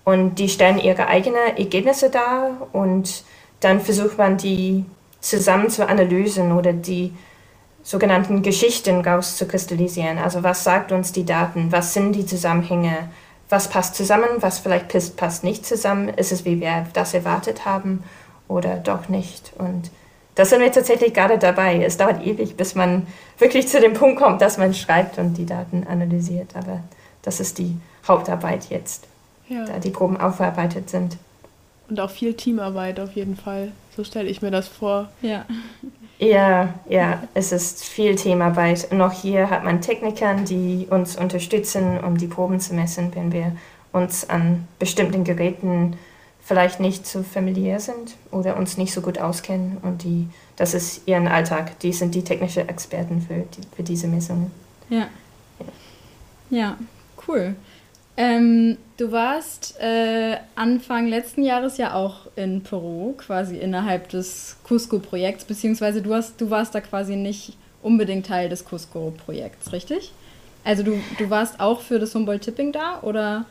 Und 0.04 0.36
die 0.36 0.48
stellen 0.48 0.78
ihre 0.78 1.08
eigenen 1.08 1.56
Ergebnisse 1.56 2.10
dar 2.10 2.68
und 2.72 3.24
dann 3.60 3.80
versucht 3.80 4.18
man 4.18 4.36
die 4.36 4.84
zusammen 5.28 5.70
zu 5.70 5.88
analysieren 5.88 6.52
oder 6.52 6.72
die 6.72 7.12
sogenannten 7.82 8.42
Geschichten 8.42 9.00
rauszukristallisieren. 9.00 10.18
Also 10.18 10.42
was 10.42 10.64
sagt 10.64 10.92
uns 10.92 11.12
die 11.12 11.24
Daten? 11.24 11.70
Was 11.72 11.94
sind 11.94 12.12
die 12.12 12.26
Zusammenhänge? 12.26 13.08
Was 13.48 13.68
passt 13.68 13.94
zusammen? 13.94 14.28
Was 14.40 14.58
vielleicht 14.58 15.16
passt 15.16 15.44
nicht 15.44 15.64
zusammen? 15.64 16.08
Ist 16.08 16.32
es, 16.32 16.44
wie 16.44 16.60
wir 16.60 16.86
das 16.92 17.14
erwartet 17.14 17.64
haben 17.64 18.02
oder 18.48 18.76
doch 18.76 19.08
nicht? 19.08 19.52
Und 19.58 19.90
das 20.34 20.50
sind 20.50 20.60
wir 20.60 20.70
tatsächlich 20.70 21.14
gerade 21.14 21.38
dabei. 21.38 21.82
Es 21.82 21.96
dauert 21.96 22.24
ewig, 22.24 22.56
bis 22.56 22.74
man 22.74 23.06
wirklich 23.38 23.68
zu 23.68 23.80
dem 23.80 23.94
Punkt 23.94 24.20
kommt, 24.20 24.42
dass 24.42 24.58
man 24.58 24.74
schreibt 24.74 25.18
und 25.18 25.34
die 25.34 25.46
Daten 25.46 25.86
analysiert. 25.88 26.54
Aber 26.56 26.80
das 27.22 27.40
ist 27.40 27.58
die 27.58 27.76
Hauptarbeit 28.06 28.66
jetzt, 28.68 29.06
ja. 29.48 29.64
da 29.64 29.78
die 29.78 29.90
Proben 29.90 30.20
aufgearbeitet 30.20 30.90
sind. 30.90 31.16
Und 31.88 32.00
auch 32.00 32.10
viel 32.10 32.34
Teamarbeit 32.34 32.98
auf 33.00 33.12
jeden 33.12 33.36
Fall. 33.36 33.72
So 33.96 34.04
stelle 34.04 34.28
ich 34.28 34.42
mir 34.42 34.50
das 34.50 34.68
vor. 34.68 35.08
Ja. 35.22 35.46
Ja, 36.18 36.74
ja, 36.88 37.22
es 37.34 37.52
ist 37.52 37.84
viel 37.84 38.14
Teamarbeit. 38.14 38.90
Noch 38.92 39.12
hier 39.12 39.50
hat 39.50 39.64
man 39.64 39.82
Techniker, 39.82 40.34
die 40.34 40.86
uns 40.88 41.16
unterstützen, 41.16 42.00
um 42.00 42.16
die 42.16 42.26
Proben 42.26 42.58
zu 42.58 42.74
messen, 42.74 43.14
wenn 43.14 43.32
wir 43.32 43.52
uns 43.92 44.28
an 44.28 44.66
bestimmten 44.78 45.24
Geräten 45.24 45.96
vielleicht 46.42 46.80
nicht 46.80 47.06
so 47.06 47.22
familiär 47.22 47.80
sind 47.80 48.14
oder 48.30 48.56
uns 48.56 48.78
nicht 48.78 48.94
so 48.94 49.00
gut 49.02 49.18
auskennen. 49.18 49.78
Und 49.82 50.04
die, 50.04 50.28
das 50.56 50.74
ist 50.74 51.06
ihren 51.06 51.28
Alltag. 51.28 51.78
Die 51.80 51.92
sind 51.92 52.14
die 52.14 52.24
technischen 52.24 52.68
Experten 52.68 53.20
für, 53.20 53.44
die, 53.54 53.66
für 53.74 53.82
diese 53.82 54.06
Messungen. 54.06 54.50
Ja. 54.88 55.08
Ja, 55.58 55.66
ja 56.50 56.76
cool. 57.28 57.56
Ähm, 58.18 58.78
du 58.96 59.12
warst 59.12 59.78
äh, 59.78 60.38
Anfang 60.54 61.06
letzten 61.06 61.42
Jahres 61.42 61.76
ja 61.76 61.94
auch 61.94 62.28
in 62.34 62.62
Peru, 62.62 63.12
quasi 63.18 63.58
innerhalb 63.58 64.08
des 64.08 64.56
Cusco-Projekts, 64.66 65.44
beziehungsweise 65.44 66.00
du, 66.00 66.14
hast, 66.14 66.40
du 66.40 66.48
warst 66.48 66.74
da 66.74 66.80
quasi 66.80 67.14
nicht 67.14 67.56
unbedingt 67.82 68.26
Teil 68.26 68.48
des 68.48 68.64
Cusco-Projekts, 68.64 69.72
richtig? 69.72 70.12
Also 70.64 70.82
du, 70.82 70.98
du 71.18 71.30
warst 71.30 71.60
auch 71.60 71.80
für 71.80 71.98
das 71.98 72.14
Humboldt-Tipping 72.14 72.72
da, 72.72 73.00
oder? 73.02 73.44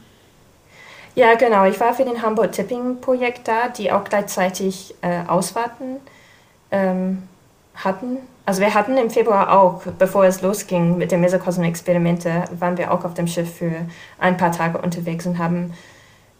Ja, 1.13 1.35
genau. 1.35 1.65
Ich 1.65 1.79
war 1.79 1.93
für 1.93 2.03
den 2.03 2.21
Humboldt-Tipping-Projekt 2.21 3.47
da, 3.47 3.69
die 3.69 3.91
auch 3.91 4.03
gleichzeitig 4.03 4.95
äh, 5.01 5.21
Auswarten 5.27 5.97
ähm, 6.71 7.23
hatten 7.75 8.17
also 8.45 8.61
wir 8.61 8.73
hatten 8.73 8.97
im 8.97 9.09
Februar 9.09 9.57
auch, 9.59 9.81
bevor 9.97 10.25
es 10.25 10.41
losging 10.41 10.97
mit 10.97 11.11
den 11.11 11.21
Mesokosmos-Experimente, 11.21 12.45
waren 12.59 12.77
wir 12.77 12.91
auch 12.91 13.03
auf 13.03 13.13
dem 13.13 13.27
Schiff 13.27 13.55
für 13.55 13.71
ein 14.19 14.37
paar 14.37 14.51
Tage 14.51 14.77
unterwegs 14.77 15.25
und 15.25 15.39
haben 15.39 15.73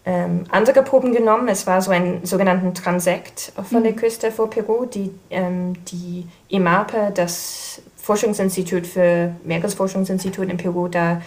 ähm, 0.06 0.46
andere 0.52 0.84
Proben 0.84 1.14
genommen. 1.14 1.48
Es 1.48 1.66
war 1.66 1.82
so 1.82 1.90
ein 1.90 2.24
sogenannten 2.24 2.76
Transekt 2.76 3.52
von 3.56 3.80
mhm. 3.80 3.84
der 3.84 3.94
Küste 3.94 4.32
vor 4.32 4.50
Peru, 4.50 4.86
die 4.86 5.12
ähm, 5.32 5.74
die 5.86 6.28
IMAPE, 6.50 7.12
das 7.14 7.82
Forschungsinstitut 7.98 8.86
für 8.86 9.36
Meeresforschungsinstitut 9.44 10.48
in 10.48 10.58
Peru, 10.58 10.88
da 10.88 11.22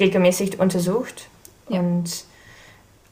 regelmäßig 0.00 0.58
untersucht. 0.58 1.28
Ja. 1.68 1.78
Und, 1.78 2.24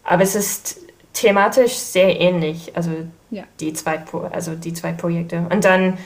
aber 0.03 0.25
es 0.25 0.35
ist 0.35 0.81
thematisch 1.13 1.75
sehr 1.75 2.21
ähnlich, 2.21 2.73
also 2.75 2.91
ja. 3.33 3.45
die, 3.61 3.73
zwei, 3.73 3.99
also 4.31 4.55
die 4.55 4.75
zwei 4.75 4.93
Projekte. 4.93 5.47
Und 5.51 5.65
dann, 5.65 5.99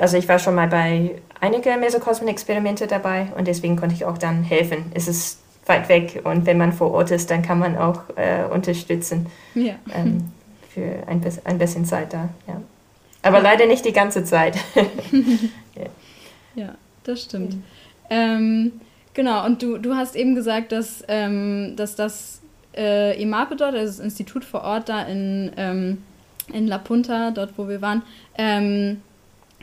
also 0.00 0.16
ich 0.16 0.28
war 0.28 0.38
schon 0.38 0.54
mal 0.54 0.68
bei 0.68 1.16
einigen 1.40 1.80
Mesokosmen-Experimente 1.80 2.86
dabei 2.86 3.28
und 3.36 3.48
deswegen 3.48 3.76
konnte 3.76 3.94
ich 3.94 4.04
auch 4.04 4.18
dann 4.18 4.44
helfen. 4.44 4.92
Es 4.94 5.08
ist 5.08 5.40
weit 5.64 5.88
weg 5.88 6.20
und 6.22 6.46
wenn 6.46 6.58
man 6.58 6.72
vor 6.72 6.92
Ort 6.92 7.10
ist, 7.10 7.30
dann 7.30 7.42
kann 7.42 7.58
man 7.58 7.76
auch 7.76 8.02
äh, 8.16 8.44
unterstützen 8.44 9.26
ja. 9.54 9.74
ähm, 9.92 10.30
für 10.68 11.02
ein, 11.08 11.20
ein 11.44 11.58
bisschen 11.58 11.84
Zeit 11.86 12.12
da. 12.12 12.28
Ja. 12.46 12.60
Aber 13.22 13.38
ja. 13.38 13.42
leider 13.42 13.66
nicht 13.66 13.84
die 13.84 13.92
ganze 13.92 14.22
Zeit. 14.24 14.56
ja. 16.54 16.74
das 17.02 17.22
stimmt. 17.22 17.56
Ähm, 18.10 18.72
genau, 19.14 19.44
und 19.46 19.62
du, 19.62 19.78
du 19.78 19.94
hast 19.96 20.14
eben 20.14 20.34
gesagt, 20.34 20.72
dass, 20.72 21.02
ähm, 21.08 21.74
dass 21.74 21.96
das 21.96 22.40
äh, 22.76 23.20
IMAPE 23.20 23.56
dort, 23.56 23.74
also 23.74 23.96
das 23.96 23.98
Institut 23.98 24.44
vor 24.44 24.60
Ort 24.62 24.88
da 24.88 25.02
in, 25.02 25.50
ähm, 25.56 26.02
in 26.52 26.66
La 26.66 26.78
Punta, 26.78 27.30
dort 27.30 27.50
wo 27.56 27.68
wir 27.68 27.80
waren, 27.80 28.02
ähm, 28.36 29.00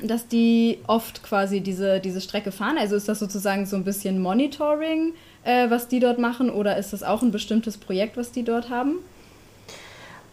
dass 0.02 0.28
die 0.28 0.80
oft 0.88 1.24
quasi 1.24 1.62
diese, 1.62 2.00
diese 2.00 2.22
Strecke 2.22 2.52
fahren. 2.52 2.78
Also 2.78 2.96
ist 2.96 3.08
das 3.08 3.20
sozusagen 3.20 3.66
so 3.66 3.76
ein 3.76 3.84
bisschen 3.84 4.20
Monitoring, 4.22 5.14
äh, 5.44 5.70
was 5.70 5.88
die 5.88 6.00
dort 6.00 6.20
machen, 6.20 6.50
oder 6.50 6.78
ist 6.78 6.94
das 6.94 7.04
auch 7.04 7.22
ein 7.22 7.32
bestimmtes 7.32 7.78
Projekt, 7.78 8.18
was 8.18 8.32
die 8.32 8.44
dort 8.44 8.70
haben? 8.70 8.96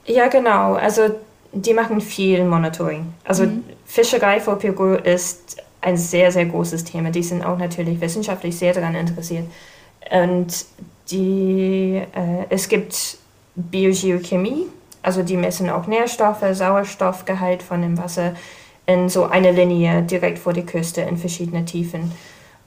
Ja, 0.07 0.28
genau. 0.28 0.75
Also 0.75 1.14
die 1.52 1.75
machen 1.75 2.00
viel 2.00 2.45
Monitoring. 2.45 3.12
Also 3.25 3.45
mhm. 3.45 3.64
Fischerei 3.85 4.40
vor 4.40 4.59
Peru 4.59 4.95
ist 4.95 5.62
ein 5.80 5.97
sehr, 5.97 6.30
sehr 6.30 6.47
großes 6.47 6.85
Thema. 6.85 7.11
Die 7.11 7.23
sind 7.23 7.45
auch 7.45 7.59
natürlich 7.59 8.00
wissenschaftlich 8.00 8.57
sehr 8.57 8.73
daran 8.73 8.95
interessiert. 8.95 9.45
Und 10.11 10.64
die, 11.11 12.02
äh, 12.14 12.45
es 12.49 12.69
gibt 12.69 13.19
Biogeochemie, 13.57 14.66
also 15.02 15.23
die 15.23 15.37
messen 15.37 15.71
auch 15.71 15.87
Nährstoffe, 15.87 16.45
Sauerstoffgehalt 16.52 17.62
von 17.62 17.83
dem 17.83 17.99
Wasser 17.99 18.35
in 18.87 19.09
so 19.09 19.26
einer 19.26 19.52
Linie 19.52 20.02
direkt 20.02 20.38
vor 20.38 20.52
der 20.52 20.64
Küste 20.64 21.02
in 21.02 21.16
verschiedene 21.16 21.64
Tiefen. 21.64 22.12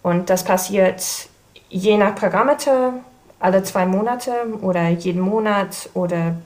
Und 0.02 0.30
das 0.30 0.44
passiert 0.44 1.04
je 1.70 1.98
nach 1.98 2.16
Parameter 2.16 2.94
alle 3.40 3.64
zwei 3.64 3.86
Monate 3.86 4.32
oder 4.62 4.90
jeden 4.90 5.22
Monat 5.22 5.90
oder 5.94 6.38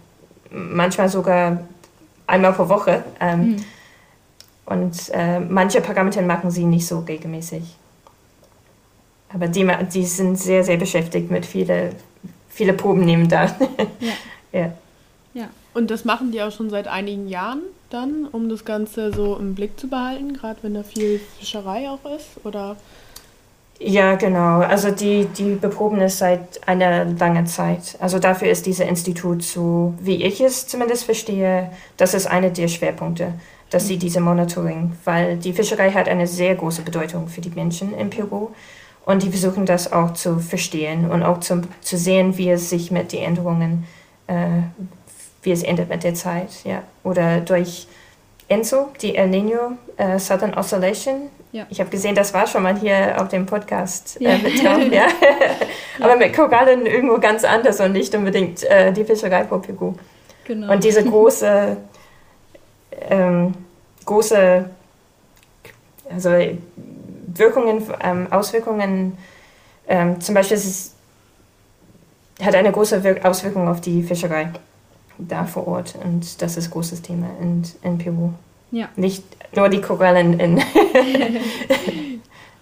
manchmal 0.50 1.10
sogar 1.10 1.60
einmal 2.25 2.53
pro 2.53 2.70
Woche. 2.70 3.03
Ähm, 3.20 3.39
mhm. 3.39 3.65
Und 4.65 5.10
äh, 5.13 5.39
manche 5.39 5.79
Parameter 5.79 6.22
machen 6.22 6.51
sie 6.51 6.65
nicht 6.65 6.88
so 6.88 7.00
regelmäßig. 7.00 7.63
Aber 9.34 9.48
die, 9.48 9.70
die 9.94 10.06
sind 10.06 10.38
sehr, 10.38 10.63
sehr 10.63 10.77
beschäftigt 10.77 11.29
mit 11.29 11.46
viele, 11.46 11.91
viele 12.50 12.74
Proben 12.74 13.06
nehmen 13.06 13.27
da. 13.27 13.46
Ja. 14.00 14.10
ja. 14.60 14.72
Und 15.77 15.91
das 15.91 16.05
machen 16.05 16.31
die 16.31 16.41
auch 16.41 16.51
schon 16.51 16.72
seit 16.72 16.88
einigen 16.88 17.27
Jahren 17.27 17.62
dann, 17.91 18.27
um 18.31 18.50
das 18.50 18.65
Ganze 18.65 19.13
so 19.13 19.36
im 19.36 19.53
Blick 19.53 19.79
zu 19.79 19.88
behalten, 19.88 20.34
gerade 20.34 20.57
wenn 20.63 20.74
da 20.74 20.81
viel 20.81 21.22
Fischerei 21.38 21.88
auch 21.88 22.00
ist, 22.17 22.43
oder? 22.43 22.77
Ja, 23.79 24.15
genau. 24.15 24.62
Also 24.62 24.89
die, 24.89 25.25
die 25.25 25.53
beproben 25.53 26.01
es 26.01 26.17
seit 26.17 26.67
einer 26.67 27.05
langen 27.05 27.46
Zeit. 27.46 27.96
Also 28.00 28.17
dafür 28.17 28.50
ist 28.50 28.65
dieses 28.65 28.88
Institut 28.88 29.43
so, 29.43 29.93
wie 30.00 30.24
ich 30.24 30.41
es 30.41 30.65
zumindest 30.65 31.03
verstehe, 31.03 31.69
das 31.96 32.15
ist 32.15 32.25
einer 32.25 32.50
der 32.50 32.69
Schwerpunkte, 32.69 33.34
dass 33.69 33.86
sie 33.86 33.98
diese 33.98 34.19
Monitoring, 34.19 34.93
weil 35.05 35.38
die 35.38 35.53
Fischerei 35.53 35.91
hat 35.91 36.10
eine 36.10 36.25
sehr 36.25 36.55
große 36.55 36.81
Bedeutung 36.81 37.27
für 37.27 37.41
die 37.41 37.51
Menschen 37.51 37.96
in 37.96 38.10
Peru. 38.10 38.50
Und 39.05 39.22
die 39.22 39.29
versuchen 39.29 39.67
das 39.67 39.93
auch 39.93 40.13
zu 40.13 40.39
verstehen 40.39 41.07
und 41.12 41.22
auch 41.22 41.39
zu, 41.39 41.62
zu 41.81 42.00
sehen, 42.00 42.36
wie 42.36 42.50
es 42.50 42.72
sich 42.72 42.89
mit 42.89 43.12
den 43.12 43.22
Änderungen, 43.22 43.86
äh, 44.25 44.63
wie 45.44 45.51
es 45.51 45.63
ändert 45.63 45.89
mit 45.89 46.03
der 46.03 46.13
Zeit. 46.13 46.50
Ja. 46.63 46.84
Oder 47.03 47.39
durch 47.41 47.88
ENSO, 48.48 48.89
die 49.01 49.15
El 49.15 49.27
Nino 49.29 49.74
äh, 49.98 50.20
Southern 50.20 50.53
Oscillation. 50.53 51.29
Ja. 51.51 51.65
Ich 51.70 51.79
habe 51.79 51.89
gesehen, 51.89 52.15
das 52.15 52.34
war 52.34 52.48
schon 52.48 52.63
mal 52.63 52.77
hier 52.77 53.20
auf 53.20 53.27
dem 53.29 53.46
Podcast 53.46 54.20
äh, 54.22 54.38
mit 54.38 54.63
Tom. 54.63 54.91
ja. 54.91 55.08
Aber 56.00 56.15
mit 56.15 56.36
Korallen 56.36 56.86
irgendwo 56.86 57.20
ganz 57.20 57.44
anders 57.44 57.79
und 57.79 57.94
nicht 57.94 58.13
unbedingt 58.15 58.63
äh, 58.63 58.91
die 58.94 59.03
Fischerei 59.03 59.44
Peru. 59.44 59.94
Genau. 60.46 60.72
Und 60.72 60.84
diese 60.84 61.03
große, 61.03 61.77
ähm, 63.10 63.53
große, 64.06 64.70
also 66.10 66.29
Wirkungen, 67.27 67.84
ähm, 68.01 68.27
Auswirkungen, 68.32 69.17
ähm, 69.88 70.20
zum 70.22 70.36
Beispiel 70.36 70.58
es 70.58 70.94
hat 72.41 72.56
eine 72.56 72.72
große 72.72 73.03
Wir 73.03 73.25
Auswirkung 73.25 73.67
auf 73.67 73.82
die 73.82 74.03
Fischerei 74.03 74.51
da 75.17 75.45
vor 75.45 75.67
Ort 75.67 75.95
und 76.03 76.41
das 76.41 76.57
ist 76.57 76.67
ein 76.67 76.71
großes 76.71 77.01
Thema 77.01 77.27
in, 77.41 77.63
in 77.81 77.97
Peru. 77.97 78.31
Ja. 78.71 78.89
Nicht 78.95 79.24
nur 79.55 79.69
die 79.69 79.81
Korallen 79.81 80.39
in. 80.39 80.57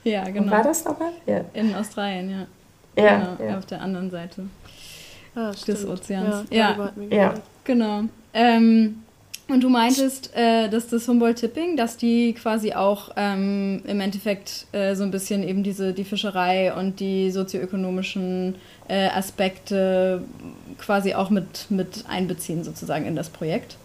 ja, 0.03 0.23
genau. 0.25 0.51
War 0.51 0.63
das 0.63 0.85
nochmal? 0.85 1.11
Ja. 1.25 1.41
In 1.53 1.73
Australien, 1.73 2.29
ja. 2.29 2.47
Ja, 3.03 3.35
genau, 3.37 3.49
ja. 3.51 3.57
Auf 3.57 3.65
der 3.65 3.81
anderen 3.81 4.09
Seite 4.09 4.45
ah, 5.35 5.51
des 5.51 5.85
Ozeans. 5.85 6.45
Ja, 6.49 6.91
ja. 7.09 7.17
ja. 7.17 7.33
genau. 7.63 8.03
Ähm, 8.33 9.03
Und 9.47 9.63
du 9.63 9.69
meintest, 9.69 10.35
äh, 10.35 10.69
dass 10.69 10.87
das 10.87 11.07
Humboldt-Tipping, 11.07 11.77
dass 11.77 11.97
die 11.97 12.33
quasi 12.33 12.73
auch 12.73 13.11
ähm, 13.15 13.81
im 13.85 13.99
Endeffekt 13.99 14.65
äh, 14.71 14.95
so 14.95 15.03
ein 15.03 15.11
bisschen 15.11 15.43
eben 15.43 15.61
diese 15.61 15.93
die 15.93 16.03
Fischerei 16.03 16.73
und 16.73 16.99
die 16.99 17.29
sozioökonomischen 17.31 18.55
äh, 18.87 19.07
Aspekte 19.07 20.23
quasi 20.77 21.13
auch 21.13 21.29
mit, 21.29 21.69
mit 21.69 22.05
einbeziehen 22.07 22.63
sozusagen 22.63 23.05
in 23.05 23.15
das 23.15 23.29
Projekt. 23.29 23.77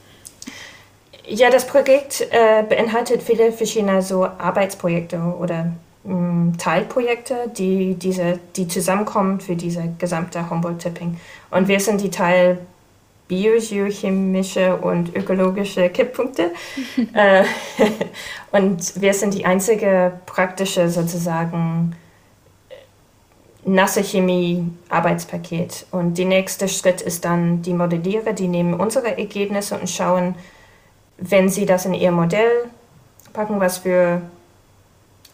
Ja, 1.27 1.51
das 1.51 1.67
Projekt 1.67 2.27
äh, 2.31 2.63
beinhaltet 2.63 3.23
viele 3.23 3.53
verschiedene 3.53 4.03
so 4.03 4.25
Arbeitsprojekte 4.25 5.19
oder 5.19 5.73
mh, 6.05 6.15
mm, 6.15 6.59
Teilprojekte, 6.59 7.51
die, 7.57 7.95
diese, 7.95 8.41
die 8.57 8.67
zusammenkommen 8.67 9.41
für 9.41 9.55
diese 9.55 9.95
gesamte 9.99 10.51
Humboldt-Tipping. 10.51 11.21
Und 11.51 11.69
wir 11.69 11.79
sind 11.79 12.01
die 12.01 12.11
Teil 12.11 12.59
biogeochemische 13.29 14.77
und 14.77 15.15
ökologische 15.15 15.89
Kipppunkte. 15.89 16.51
äh, 17.15 17.45
und 18.51 19.01
wir 19.01 19.15
sind 19.15 19.35
die 19.35 19.45
einzige 19.45 20.13
praktische 20.27 20.89
sozusagen 20.89 21.95
nasse 23.65 24.03
Chemie-Arbeitspaket. 24.03 25.87
Und 25.91 26.19
der 26.19 26.27
nächste 26.27 26.69
Schritt 26.69 27.01
ist 27.01 27.25
dann 27.25 27.63
die 27.63 27.75
Modellierer, 27.75 28.33
die 28.33 28.49
nehmen 28.49 28.75
unsere 28.75 29.19
Ergebnisse 29.19 29.79
und 29.79 29.89
schauen, 29.89 30.35
wenn 31.19 31.49
sie 31.49 31.67
das 31.67 31.85
in 31.85 31.95
ihr 31.95 32.13
Modell 32.13 32.65
packen, 33.33 33.61
was 33.61 33.79
für, 33.79 34.23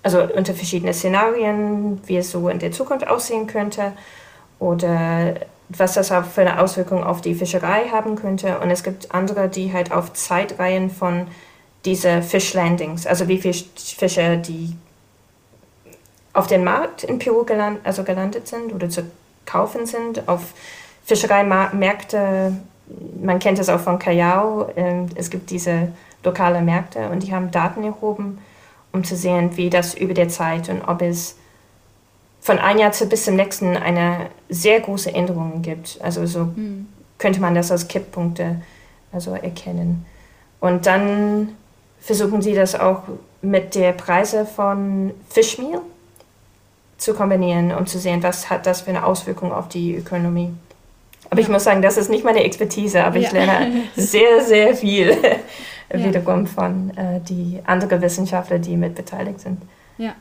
also 0.03 0.23
unter 0.23 0.55
verschiedenen 0.55 0.95
Szenarien, 0.95 2.01
wie 2.07 2.17
es 2.17 2.31
so 2.31 2.49
in 2.49 2.59
der 2.59 2.73
Zukunft 2.73 3.07
aussehen 3.07 3.47
könnte 3.47 3.93
oder 4.59 5.35
was 5.69 5.95
das 5.95 6.13
auch 6.13 6.25
für 6.25 6.43
eine 6.43 6.61
Auswirkung 6.61 7.03
auf 7.03 7.21
die 7.21 7.35
Fischerei 7.35 7.89
haben 7.91 8.17
könnte. 8.17 8.59
Und 8.61 8.71
es 8.71 8.83
gibt 8.83 9.13
andere, 9.13 9.49
die 9.49 9.73
halt 9.73 9.93
auf 9.93 10.13
Zeitreihen 10.13 10.91
von 10.91 11.27
diese 11.85 12.23
Fischlandings, 12.23 13.07
also 13.07 13.29
wie 13.29 13.39
viele 13.39 13.55
Fische, 13.55 14.39
die 14.39 14.77
auf 16.37 16.47
den 16.47 16.65
Markt 16.65 17.03
in 17.03 17.19
Peru 17.19 17.45
geland, 17.45 17.81
also 17.85 18.05
gelandet 18.05 18.47
sind 18.47 18.73
oder 18.73 18.91
zu 18.91 19.05
kaufen 19.47 19.87
sind, 19.87 20.29
auf 20.29 20.53
Fischereimärkte. 21.07 22.53
Man 23.23 23.39
kennt 23.39 23.59
es 23.59 23.69
auch 23.69 23.81
von 23.81 23.99
Callao. 23.99 24.69
Ähm, 24.77 25.07
es 25.15 25.31
gibt 25.31 25.51
diese 25.51 25.93
lokale 26.23 26.61
Märkte 26.61 27.09
und 27.09 27.23
die 27.23 27.33
haben 27.33 27.51
Daten 27.51 27.85
erhoben, 27.85 28.39
um 28.93 29.03
zu 29.03 29.17
sehen, 29.17 29.57
wie 29.57 29.71
das 29.71 29.95
über 29.95 30.13
der 30.13 30.29
Zeit 30.29 30.69
und 30.69 30.83
ob 30.83 31.01
es 31.01 31.37
von 32.41 32.59
einem 32.59 32.81
Jahr 32.81 32.93
bis 33.09 33.25
zum 33.25 33.37
nächsten 33.37 33.77
eine 33.77 34.27
sehr 34.49 34.81
große 34.81 35.13
Änderung 35.15 35.63
gibt. 35.63 35.99
Also 36.03 36.27
so 36.27 36.45
mhm. 36.45 36.87
könnte 37.19 37.41
man 37.41 37.55
das 37.55 37.71
als 37.71 37.89
Kipppunkte 37.89 38.61
also 39.11 39.33
erkennen. 39.33 40.05
Und 40.61 40.87
dann 40.87 41.57
versuchen 42.01 42.43
sie 42.43 42.55
das 42.55 42.79
auch 42.79 43.03
mit 43.43 43.75
der 43.75 43.93
Preise 43.93 44.45
von 44.45 45.13
Fischmehl 45.29 45.81
zu 46.99 47.15
kombinieren, 47.15 47.73
um 47.73 47.87
zu 47.87 47.99
sehen, 47.99 48.23
was 48.23 48.51
hat 48.51 48.67
das 48.67 48.83
für 48.83 48.91
eine 48.91 49.05
Auswirkung 49.05 49.53
auf 49.53 49.69
die 49.69 49.95
Ökonomie. 49.97 50.53
Aber 51.31 51.41
ja. 51.41 51.47
ich 51.47 51.49
muss 51.49 51.65
sagen, 51.65 51.83
das 51.83 51.97
ist 51.97 52.09
nicht 52.09 52.25
meine 52.25 52.45
Expertise, 52.45 53.05
aber 53.05 53.19
ja. 53.19 53.27
ich 53.27 53.33
lerne 53.33 53.83
sehr, 53.97 54.43
sehr 54.43 54.75
viel 54.75 55.17
ja. 55.93 56.05
wiederum 56.05 56.47
von 56.47 56.97
äh, 56.97 57.21
die 57.21 57.61
anderen 57.65 58.01
Wissenschaftler, 58.01 58.59
die 58.59 58.77
mit 58.77 58.95
beteiligt 58.95 59.41
sind. 59.41 59.61
Ja. 59.99 60.15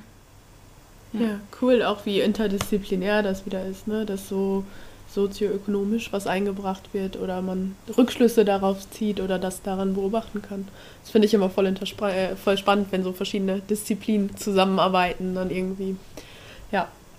Ja, 1.14 1.40
cool, 1.62 1.82
auch 1.82 2.06
wie 2.06 2.20
interdisziplinär 2.20 3.24
das 3.24 3.46
wieder 3.46 3.66
ist, 3.66 3.88
ne? 3.88 4.06
dass 4.06 4.28
so 4.28 4.66
sozioökonomisch 5.14 6.12
was 6.12 6.28
eingebracht 6.28 6.94
wird 6.94 7.18
oder 7.18 7.42
man 7.42 7.78
Rückschlüsse 7.98 8.44
darauf 8.44 8.90
zieht 8.92 9.22
oder 9.22 9.40
das 9.40 9.62
daran 9.62 9.94
beobachten 9.94 10.42
kann. 10.42 10.68
Das 11.02 11.12
finde 11.12 11.28
ich 11.28 11.34
immer 11.34 11.50
voll, 11.50 11.68
äh, 11.68 12.36
voll 12.36 12.58
spannend, 12.58 12.88
wenn 12.92 13.04
so 13.04 13.14
verschiedene 13.14 13.62
Disziplinen 13.62 14.36
zusammenarbeiten 14.36 15.34
dann 15.36 15.52
irgendwie 15.52 15.96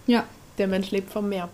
ja. 0.07 0.25
Der 0.59 0.69
Mensch 0.69 0.91
lebt 0.91 1.11
vom 1.11 1.29
Meer. 1.29 1.49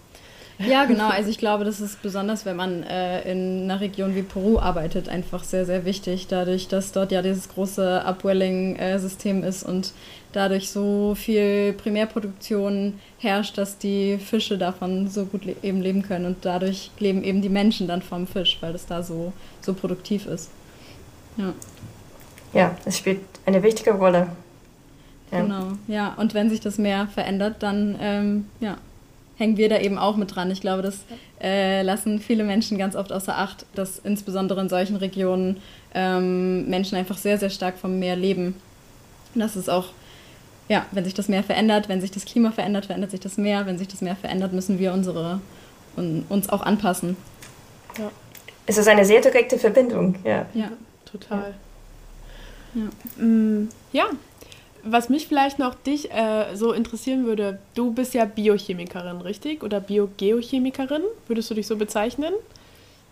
Ja, 0.58 0.84
genau. 0.84 1.08
Also 1.08 1.30
ich 1.30 1.38
glaube, 1.38 1.64
das 1.64 1.80
ist 1.80 2.02
besonders, 2.02 2.44
wenn 2.44 2.56
man 2.56 2.82
äh, 2.84 3.30
in 3.30 3.64
einer 3.64 3.80
Region 3.80 4.14
wie 4.14 4.22
Peru 4.22 4.58
arbeitet, 4.58 5.08
einfach 5.08 5.44
sehr, 5.44 5.66
sehr 5.66 5.84
wichtig. 5.84 6.28
Dadurch, 6.28 6.68
dass 6.68 6.92
dort 6.92 7.10
ja 7.12 7.22
dieses 7.22 7.48
große 7.48 8.04
Upwelling-System 8.04 9.42
ist 9.42 9.64
und 9.64 9.92
dadurch 10.32 10.70
so 10.70 11.14
viel 11.14 11.72
Primärproduktion 11.72 12.94
herrscht, 13.18 13.58
dass 13.58 13.78
die 13.78 14.18
Fische 14.18 14.58
davon 14.58 15.08
so 15.08 15.24
gut 15.24 15.44
le 15.44 15.56
eben 15.62 15.80
leben 15.80 16.02
können. 16.02 16.26
Und 16.26 16.44
dadurch 16.44 16.90
leben 16.98 17.24
eben 17.24 17.42
die 17.42 17.48
Menschen 17.48 17.88
dann 17.88 18.02
vom 18.02 18.26
Fisch, 18.26 18.58
weil 18.60 18.72
das 18.72 18.86
da 18.86 19.02
so, 19.02 19.32
so 19.60 19.74
produktiv 19.74 20.26
ist. 20.26 20.50
Ja. 21.36 21.52
Ja, 22.52 22.76
es 22.84 22.98
spielt 22.98 23.20
eine 23.46 23.62
wichtige 23.62 23.92
Rolle. 23.92 24.28
Ja. 25.32 25.40
Genau, 25.40 25.72
ja. 25.88 26.14
Und 26.16 26.34
wenn 26.34 26.50
sich 26.50 26.60
das 26.60 26.78
Meer 26.78 27.06
verändert, 27.06 27.56
dann 27.60 27.96
ähm, 28.00 28.46
ja, 28.60 28.76
hängen 29.36 29.56
wir 29.56 29.68
da 29.68 29.78
eben 29.78 29.98
auch 29.98 30.16
mit 30.16 30.34
dran. 30.34 30.50
Ich 30.50 30.60
glaube, 30.60 30.82
das 30.82 31.00
äh, 31.40 31.82
lassen 31.82 32.20
viele 32.20 32.44
Menschen 32.44 32.76
ganz 32.76 32.94
oft 32.94 33.12
außer 33.12 33.36
Acht, 33.36 33.64
dass 33.74 33.98
insbesondere 33.98 34.60
in 34.60 34.68
solchen 34.68 34.96
Regionen 34.96 35.56
ähm, 35.94 36.68
Menschen 36.68 36.96
einfach 36.96 37.16
sehr, 37.16 37.38
sehr 37.38 37.50
stark 37.50 37.78
vom 37.78 37.98
Meer 37.98 38.14
leben. 38.14 38.54
Und 39.34 39.40
das 39.40 39.56
ist 39.56 39.70
auch, 39.70 39.86
ja, 40.68 40.84
wenn 40.92 41.04
sich 41.04 41.14
das 41.14 41.28
Meer 41.28 41.42
verändert, 41.42 41.88
wenn 41.88 42.02
sich 42.02 42.10
das 42.10 42.26
Klima 42.26 42.50
verändert, 42.52 42.86
verändert 42.86 43.10
sich 43.10 43.20
das 43.20 43.38
Meer. 43.38 43.64
Wenn 43.64 43.78
sich 43.78 43.88
das 43.88 44.02
Meer 44.02 44.16
verändert, 44.16 44.52
müssen 44.52 44.78
wir 44.78 44.92
unsere, 44.92 45.40
un, 45.96 46.26
uns 46.28 46.50
auch 46.50 46.62
anpassen. 46.62 47.16
Ja. 47.98 48.10
Es 48.66 48.76
ist 48.76 48.86
eine 48.86 49.04
sehr 49.06 49.22
direkte 49.22 49.58
Verbindung, 49.58 50.14
ja. 50.24 50.46
Ja, 50.52 50.70
total. 51.10 51.54
Ja. 52.74 52.82
ja. 52.82 53.24
Mm, 53.24 53.68
ja 53.92 54.04
was 54.84 55.08
mich 55.08 55.28
vielleicht 55.28 55.58
noch 55.58 55.74
dich 55.74 56.10
äh, 56.10 56.54
so 56.54 56.72
interessieren 56.72 57.24
würde, 57.24 57.58
du 57.74 57.92
bist 57.92 58.14
ja 58.14 58.24
Biochemikerin, 58.24 59.20
richtig? 59.20 59.62
Oder 59.62 59.80
Biogeochemikerin? 59.80 61.02
Würdest 61.26 61.50
du 61.50 61.54
dich 61.54 61.66
so 61.66 61.76
bezeichnen? 61.76 62.32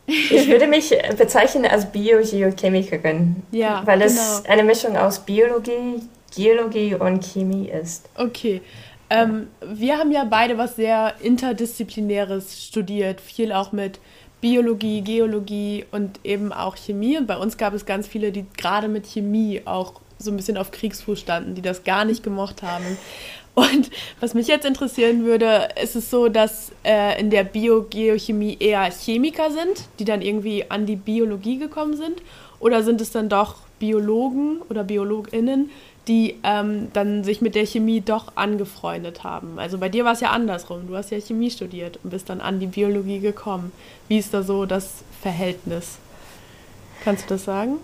Ich 0.07 0.49
würde 0.49 0.67
mich 0.67 0.93
bezeichnen 1.17 1.67
als 1.67 1.91
Biogeochemikerin, 1.93 3.37
ja, 3.53 3.83
weil 3.85 4.03
es 4.03 4.43
genau. 4.43 4.53
eine 4.53 4.65
Mischung 4.65 4.97
aus 4.97 5.21
Biologie, 5.21 6.01
Geologie 6.35 6.95
und 6.97 7.25
Chemie 7.25 7.69
ist. 7.69 8.09
Okay. 8.17 8.61
Ähm, 9.09 9.49
wir 9.65 9.99
haben 9.99 10.11
ja 10.11 10.25
beide 10.25 10.57
was 10.59 10.77
sehr 10.77 11.15
interdisziplinäres 11.21 12.65
studiert, 12.65 13.21
viel 13.21 13.53
auch 13.53 13.73
mit 13.73 14.01
Biologie, 14.41 15.03
Geologie 15.03 15.85
und 15.91 16.21
eben 16.25 16.53
auch 16.53 16.77
Chemie. 16.77 17.19
Und 17.19 17.27
bei 17.27 17.37
uns 17.37 17.57
gab 17.57 17.75
es 17.75 17.85
ganz 17.87 18.07
viele, 18.07 18.33
die 18.33 18.47
gerade 18.57 18.89
mit 18.89 19.07
Chemie 19.07 19.63
auch 19.65 20.01
so 20.23 20.31
ein 20.31 20.37
bisschen 20.37 20.57
auf 20.57 20.71
Kriegsfuß 20.71 21.19
standen, 21.19 21.55
die 21.55 21.63
das 21.63 21.85
gar 21.85 22.05
nicht 22.05 22.23
gemocht 22.23 22.63
haben. 22.63 22.85
Und 23.55 23.91
was 24.21 24.35
mich 24.35 24.47
jetzt 24.47 24.65
interessieren 24.65 25.25
würde, 25.25 25.69
ist 25.83 25.97
es 25.97 26.11
so, 26.11 26.29
dass 26.29 26.71
äh, 26.85 27.21
in 27.21 27.31
der 27.31 27.45
Biogeochemie 27.45 28.57
eher 28.61 28.91
Chemiker 28.91 29.51
sind, 29.51 29.89
die 29.99 30.05
dann 30.05 30.23
irgendwie 30.23 30.71
an 30.71 30.87
die 30.87 30.97
Biologie 30.97 31.59
gekommen 31.59 31.97
sind? 31.97 32.23
Oder 32.61 32.83
sind 32.83 33.01
es 33.01 33.11
dann 33.11 33.29
doch 33.29 33.57
Biologen 33.79 34.63
oder 34.69 34.85
BiologInnen, 34.85 35.71
die 36.07 36.37
ähm, 36.43 36.89
dann 36.93 37.25
sich 37.25 37.41
mit 37.41 37.55
der 37.55 37.67
Chemie 37.67 38.01
doch 38.01 38.37
angefreundet 38.37 39.25
haben? 39.25 39.59
Also 39.59 39.79
bei 39.79 39.89
dir 39.89 40.05
war 40.05 40.13
es 40.13 40.21
ja 40.21 40.31
andersrum. 40.31 40.87
Du 40.87 40.97
hast 40.97 41.11
ja 41.11 41.21
Chemie 41.21 41.51
studiert 41.51 41.99
und 42.05 42.11
bist 42.11 42.29
dann 42.29 42.41
an 42.41 42.61
die 42.61 42.67
Biologie 42.67 43.19
gekommen. 43.19 43.73
Wie 44.09 44.19
ist 44.19 44.33
da 44.33 44.43
so 44.43 44.65
das 44.65 45.03
Verhältnis? 45.23 45.99
Kannst 47.03 47.25
du 47.25 47.35
das 47.35 47.45
sagen? 47.45 47.79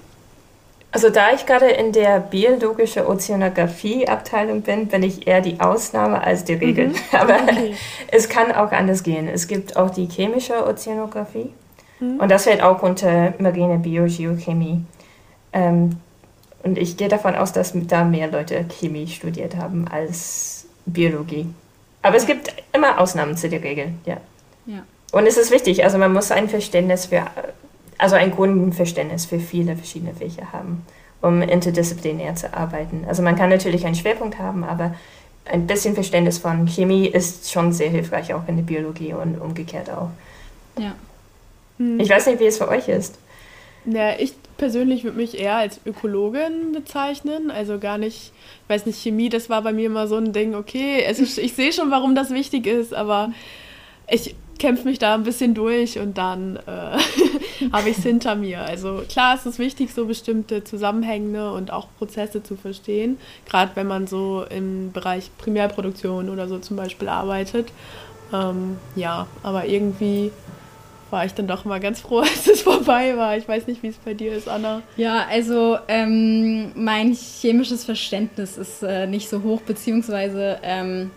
Also 0.96 1.10
da 1.10 1.30
ich 1.34 1.44
gerade 1.44 1.66
in 1.66 1.92
der 1.92 2.20
biologischen 2.20 3.04
Ozeanographie-Abteilung 3.04 4.62
bin, 4.62 4.86
bin 4.88 5.02
ich 5.02 5.26
eher 5.26 5.42
die 5.42 5.60
Ausnahme 5.60 6.22
als 6.22 6.44
die 6.44 6.54
Regel. 6.54 6.88
Mhm. 6.88 6.94
Aber 7.12 7.34
okay. 7.34 7.74
es 8.10 8.30
kann 8.30 8.50
auch 8.50 8.72
anders 8.72 9.02
gehen. 9.02 9.28
Es 9.28 9.46
gibt 9.46 9.76
auch 9.76 9.90
die 9.90 10.06
chemische 10.06 10.66
Ozeanographie 10.66 11.52
mhm. 12.00 12.18
und 12.18 12.30
das 12.30 12.44
fällt 12.44 12.62
auch 12.62 12.82
unter 12.82 13.34
marine 13.38 13.76
Biogeochemie. 13.76 14.86
Ähm, 15.52 15.98
und 16.62 16.78
ich 16.78 16.96
gehe 16.96 17.08
davon 17.08 17.34
aus, 17.34 17.52
dass 17.52 17.74
da 17.74 18.02
mehr 18.02 18.28
Leute 18.28 18.64
Chemie 18.64 19.06
studiert 19.06 19.54
haben 19.54 19.86
als 19.88 20.66
Biologie. 20.86 21.46
Aber 22.00 22.16
es 22.16 22.24
gibt 22.24 22.54
immer 22.72 22.98
Ausnahmen 22.98 23.36
zu 23.36 23.50
der 23.50 23.62
Regel, 23.62 23.88
ja. 24.06 24.16
ja. 24.64 24.82
Und 25.12 25.26
es 25.26 25.36
ist 25.36 25.50
wichtig, 25.50 25.84
also 25.84 25.98
man 25.98 26.14
muss 26.14 26.30
ein 26.30 26.48
Verständnis 26.48 27.04
für 27.04 27.26
also 27.98 28.16
ein 28.16 28.30
Grundverständnis 28.30 29.26
für 29.26 29.38
viele 29.38 29.76
verschiedene 29.76 30.14
Fächer 30.14 30.52
haben, 30.52 30.84
um 31.22 31.42
interdisziplinär 31.42 32.34
zu 32.34 32.52
arbeiten. 32.54 33.04
Also 33.08 33.22
man 33.22 33.36
kann 33.36 33.50
natürlich 33.50 33.86
einen 33.86 33.94
Schwerpunkt 33.94 34.38
haben, 34.38 34.64
aber 34.64 34.94
ein 35.44 35.66
bisschen 35.66 35.94
Verständnis 35.94 36.38
von 36.38 36.66
Chemie 36.66 37.06
ist 37.06 37.50
schon 37.50 37.72
sehr 37.72 37.90
hilfreich, 37.90 38.34
auch 38.34 38.48
in 38.48 38.56
der 38.56 38.64
Biologie 38.64 39.14
und 39.14 39.40
umgekehrt 39.40 39.90
auch. 39.90 40.10
Ja. 40.78 40.94
Hm. 41.78 42.00
Ich 42.00 42.08
weiß 42.08 42.26
nicht, 42.26 42.40
wie 42.40 42.46
es 42.46 42.58
für 42.58 42.68
euch 42.68 42.88
ist. 42.88 43.18
Ja, 43.84 44.18
ich 44.18 44.34
persönlich 44.56 45.04
würde 45.04 45.16
mich 45.16 45.38
eher 45.38 45.56
als 45.56 45.80
Ökologin 45.86 46.72
bezeichnen, 46.72 47.50
also 47.50 47.78
gar 47.78 47.98
nicht, 47.98 48.32
ich 48.64 48.68
weiß 48.68 48.86
nicht, 48.86 49.00
Chemie, 49.00 49.28
das 49.28 49.48
war 49.48 49.62
bei 49.62 49.72
mir 49.72 49.86
immer 49.86 50.08
so 50.08 50.16
ein 50.16 50.32
Ding, 50.32 50.54
okay, 50.54 51.04
ich, 51.08 51.38
ich 51.38 51.54
sehe 51.54 51.72
schon, 51.72 51.90
warum 51.90 52.14
das 52.14 52.30
wichtig 52.30 52.66
ist, 52.66 52.92
aber 52.92 53.32
ich 54.08 54.34
kämpfe 54.58 54.88
mich 54.88 54.98
da 54.98 55.14
ein 55.14 55.22
bisschen 55.22 55.54
durch 55.54 55.98
und 55.98 56.18
dann 56.18 56.56
äh, 56.56 56.98
habe 57.72 57.90
ich 57.90 57.98
es 57.98 58.02
hinter 58.02 58.34
mir. 58.34 58.62
Also 58.62 59.02
klar 59.08 59.34
ist 59.34 59.46
es 59.46 59.58
wichtig, 59.58 59.92
so 59.92 60.06
bestimmte 60.06 60.64
Zusammenhänge 60.64 61.52
und 61.52 61.72
auch 61.72 61.88
Prozesse 61.98 62.42
zu 62.42 62.56
verstehen, 62.56 63.18
gerade 63.48 63.72
wenn 63.74 63.86
man 63.86 64.06
so 64.06 64.44
im 64.48 64.92
Bereich 64.92 65.30
Primärproduktion 65.38 66.30
oder 66.30 66.48
so 66.48 66.58
zum 66.58 66.76
Beispiel 66.76 67.08
arbeitet. 67.08 67.72
Ähm, 68.32 68.78
ja, 68.94 69.26
aber 69.42 69.66
irgendwie 69.66 70.32
war 71.10 71.24
ich 71.24 71.34
dann 71.34 71.46
doch 71.46 71.64
mal 71.64 71.80
ganz 71.80 72.00
froh, 72.00 72.18
als 72.20 72.46
es 72.46 72.62
vorbei 72.62 73.16
war. 73.16 73.36
Ich 73.36 73.46
weiß 73.48 73.66
nicht, 73.66 73.82
wie 73.82 73.88
es 73.88 73.96
bei 73.96 74.14
dir 74.14 74.32
ist, 74.32 74.48
Anna. 74.48 74.82
Ja, 74.96 75.26
also 75.30 75.78
ähm, 75.88 76.72
mein 76.74 77.14
chemisches 77.14 77.84
Verständnis 77.84 78.56
ist 78.56 78.82
äh, 78.82 79.06
nicht 79.06 79.28
so 79.28 79.42
hoch, 79.42 79.60
beziehungsweise 79.62 80.58
ähm, 80.62 81.10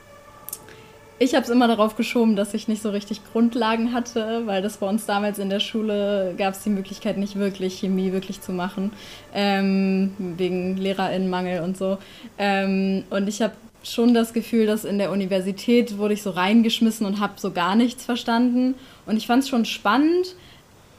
ich 1.20 1.36
habe 1.36 1.44
es 1.44 1.50
immer 1.50 1.68
darauf 1.68 1.98
geschoben, 1.98 2.36
dass 2.38 2.54
ich 2.54 2.68
nicht 2.70 2.82
so 2.82 2.90
richtig 2.90 3.22
Grundlagen 3.32 3.94
hatte, 3.94 4.44
weil 4.46 4.62
das 4.62 4.78
bei 4.78 4.88
uns 4.88 5.06
damals 5.06 5.38
in 5.38 5.50
der 5.50 5.60
Schule 5.60 6.34
gab 6.38 6.54
es 6.54 6.64
die 6.64 6.70
Möglichkeit, 6.70 7.18
nicht 7.18 7.36
wirklich 7.36 7.80
Chemie 7.80 8.14
wirklich 8.14 8.42
zu 8.42 8.54
machen, 8.54 8.92
ähm, 9.34 10.14
wegen 10.18 10.78
Lehrerinnenmangel 10.78 11.62
und 11.62 11.78
so. 11.78 11.98
Ähm, 12.38 13.04
und 13.10 13.28
ich 13.28 13.42
habe 13.42 13.54
schon 13.84 14.14
das 14.14 14.34
Gefühl, 14.34 14.66
dass 14.66 14.86
in 14.86 14.98
der 14.98 15.12
Universität 15.12 15.98
wurde 15.98 16.14
ich 16.14 16.22
so 16.22 16.32
reingeschmissen 16.32 17.06
und 17.06 17.20
habe 17.20 17.34
so 17.36 17.52
gar 17.52 17.76
nichts 17.76 18.06
verstanden. 18.06 18.76
Und 19.06 19.18
ich 19.18 19.28
fand 19.28 19.44
es 19.44 19.50
schon 19.50 19.66
spannend, 19.66 20.36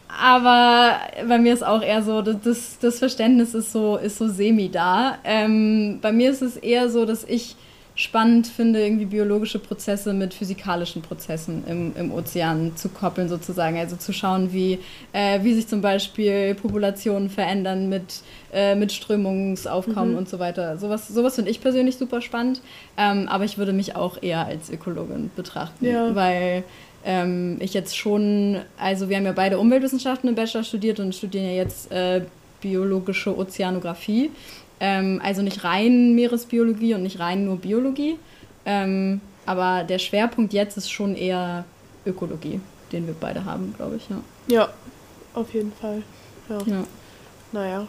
aber 0.08 0.96
bei 1.26 1.38
mir 1.38 1.54
ist 1.54 1.64
auch 1.64 1.82
eher 1.82 2.02
so, 2.02 2.20
das, 2.20 2.78
das 2.78 2.98
Verständnis 2.98 3.54
ist 3.54 3.72
so, 3.72 3.96
ist 3.96 4.18
so 4.18 4.28
semi 4.28 4.68
da. 4.68 5.18
Ähm, 5.24 5.98
bei 6.02 6.12
mir 6.12 6.30
ist 6.30 6.42
es 6.42 6.56
eher 6.56 6.90
so, 6.90 7.06
dass 7.06 7.24
ich 7.24 7.56
spannend 8.00 8.46
finde, 8.46 8.82
irgendwie 8.82 9.04
biologische 9.04 9.58
Prozesse 9.58 10.14
mit 10.14 10.32
physikalischen 10.32 11.02
Prozessen 11.02 11.64
im, 11.66 11.92
im 11.96 12.12
Ozean 12.12 12.74
zu 12.74 12.88
koppeln, 12.88 13.28
sozusagen. 13.28 13.76
Also 13.76 13.96
zu 13.96 14.14
schauen, 14.14 14.54
wie, 14.54 14.78
äh, 15.12 15.42
wie 15.42 15.52
sich 15.52 15.68
zum 15.68 15.82
Beispiel 15.82 16.54
Populationen 16.54 17.28
verändern 17.28 17.90
mit, 17.90 18.22
äh, 18.54 18.74
mit 18.74 18.92
Strömungsaufkommen 18.92 20.12
mhm. 20.12 20.18
und 20.18 20.28
so 20.30 20.38
weiter. 20.38 20.78
Sowas, 20.78 21.08
sowas 21.08 21.34
finde 21.34 21.50
ich 21.50 21.60
persönlich 21.60 21.98
super 21.98 22.22
spannend, 22.22 22.62
ähm, 22.96 23.28
aber 23.28 23.44
ich 23.44 23.58
würde 23.58 23.74
mich 23.74 23.96
auch 23.96 24.22
eher 24.22 24.46
als 24.46 24.70
Ökologin 24.70 25.30
betrachten, 25.36 25.84
ja. 25.84 26.14
weil 26.14 26.64
ähm, 27.04 27.58
ich 27.60 27.74
jetzt 27.74 27.98
schon, 27.98 28.60
also 28.78 29.10
wir 29.10 29.18
haben 29.18 29.26
ja 29.26 29.32
beide 29.32 29.58
Umweltwissenschaften 29.58 30.30
im 30.30 30.36
Bachelor 30.36 30.64
studiert 30.64 31.00
und 31.00 31.14
studieren 31.14 31.44
ja 31.44 31.52
jetzt 31.52 31.92
äh, 31.92 32.22
biologische 32.60 33.36
Ozeanographie. 33.36 34.30
Ähm, 34.80 35.20
also 35.22 35.42
nicht 35.42 35.62
rein 35.62 36.14
Meeresbiologie 36.14 36.94
und 36.94 37.02
nicht 37.02 37.20
rein 37.20 37.44
nur 37.44 37.56
Biologie. 37.56 38.18
Ähm, 38.64 39.20
aber 39.46 39.84
der 39.84 39.98
Schwerpunkt 39.98 40.52
jetzt 40.52 40.76
ist 40.76 40.90
schon 40.90 41.14
eher 41.14 41.64
Ökologie, 42.06 42.60
den 42.92 43.06
wir 43.06 43.14
beide 43.18 43.44
haben, 43.44 43.74
glaube 43.76 43.96
ich. 43.96 44.08
Ja. 44.08 44.20
ja, 44.48 44.68
auf 45.34 45.52
jeden 45.52 45.72
Fall. 45.72 46.02
Ja. 46.48 46.58
ja. 46.66 46.84
Naja. 47.52 47.86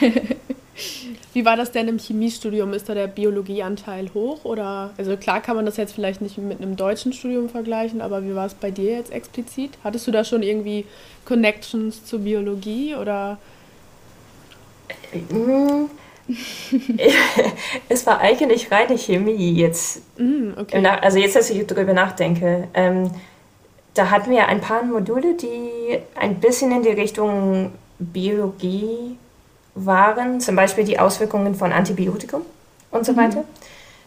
Wie 1.32 1.44
war 1.44 1.56
das 1.56 1.72
denn 1.72 1.88
im 1.88 1.98
Chemiestudium? 1.98 2.72
Ist 2.72 2.88
da 2.88 2.94
der 2.94 3.06
Biologieanteil 3.06 4.10
hoch? 4.14 4.44
Oder, 4.44 4.90
also 4.96 5.16
klar 5.16 5.40
kann 5.40 5.56
man 5.56 5.66
das 5.66 5.76
jetzt 5.76 5.92
vielleicht 5.92 6.22
nicht 6.22 6.38
mit 6.38 6.60
einem 6.60 6.76
deutschen 6.76 7.12
Studium 7.12 7.48
vergleichen, 7.48 8.00
aber 8.00 8.24
wie 8.24 8.34
war 8.34 8.46
es 8.46 8.54
bei 8.54 8.70
dir 8.70 8.92
jetzt 8.92 9.12
explizit? 9.12 9.72
Hattest 9.84 10.06
du 10.06 10.10
da 10.10 10.24
schon 10.24 10.42
irgendwie 10.42 10.86
Connections 11.24 12.04
zur 12.04 12.20
Biologie 12.20 12.94
oder? 12.94 13.38
Es 17.88 18.06
war 18.06 18.20
eigentlich 18.20 18.70
reine 18.70 18.96
Chemie 18.96 19.52
jetzt. 19.52 20.02
Mm, 20.18 20.52
okay. 20.56 20.86
Also 20.86 21.18
jetzt, 21.18 21.36
als 21.36 21.50
ich 21.50 21.66
darüber 21.66 21.92
nachdenke. 21.92 22.68
Ähm, 22.74 23.10
da 23.94 24.10
hatten 24.10 24.30
wir 24.30 24.46
ein 24.46 24.60
paar 24.60 24.84
Module, 24.84 25.34
die 25.34 25.98
ein 26.14 26.36
bisschen 26.36 26.70
in 26.72 26.82
die 26.82 26.90
Richtung 26.90 27.72
Biologie 27.98 29.18
waren, 29.74 30.40
zum 30.40 30.56
Beispiel 30.56 30.84
die 30.84 30.98
Auswirkungen 30.98 31.54
von 31.54 31.72
Antibiotikum 31.72 32.42
und 32.90 33.04
so 33.04 33.12
mhm. 33.12 33.16
weiter. 33.16 33.44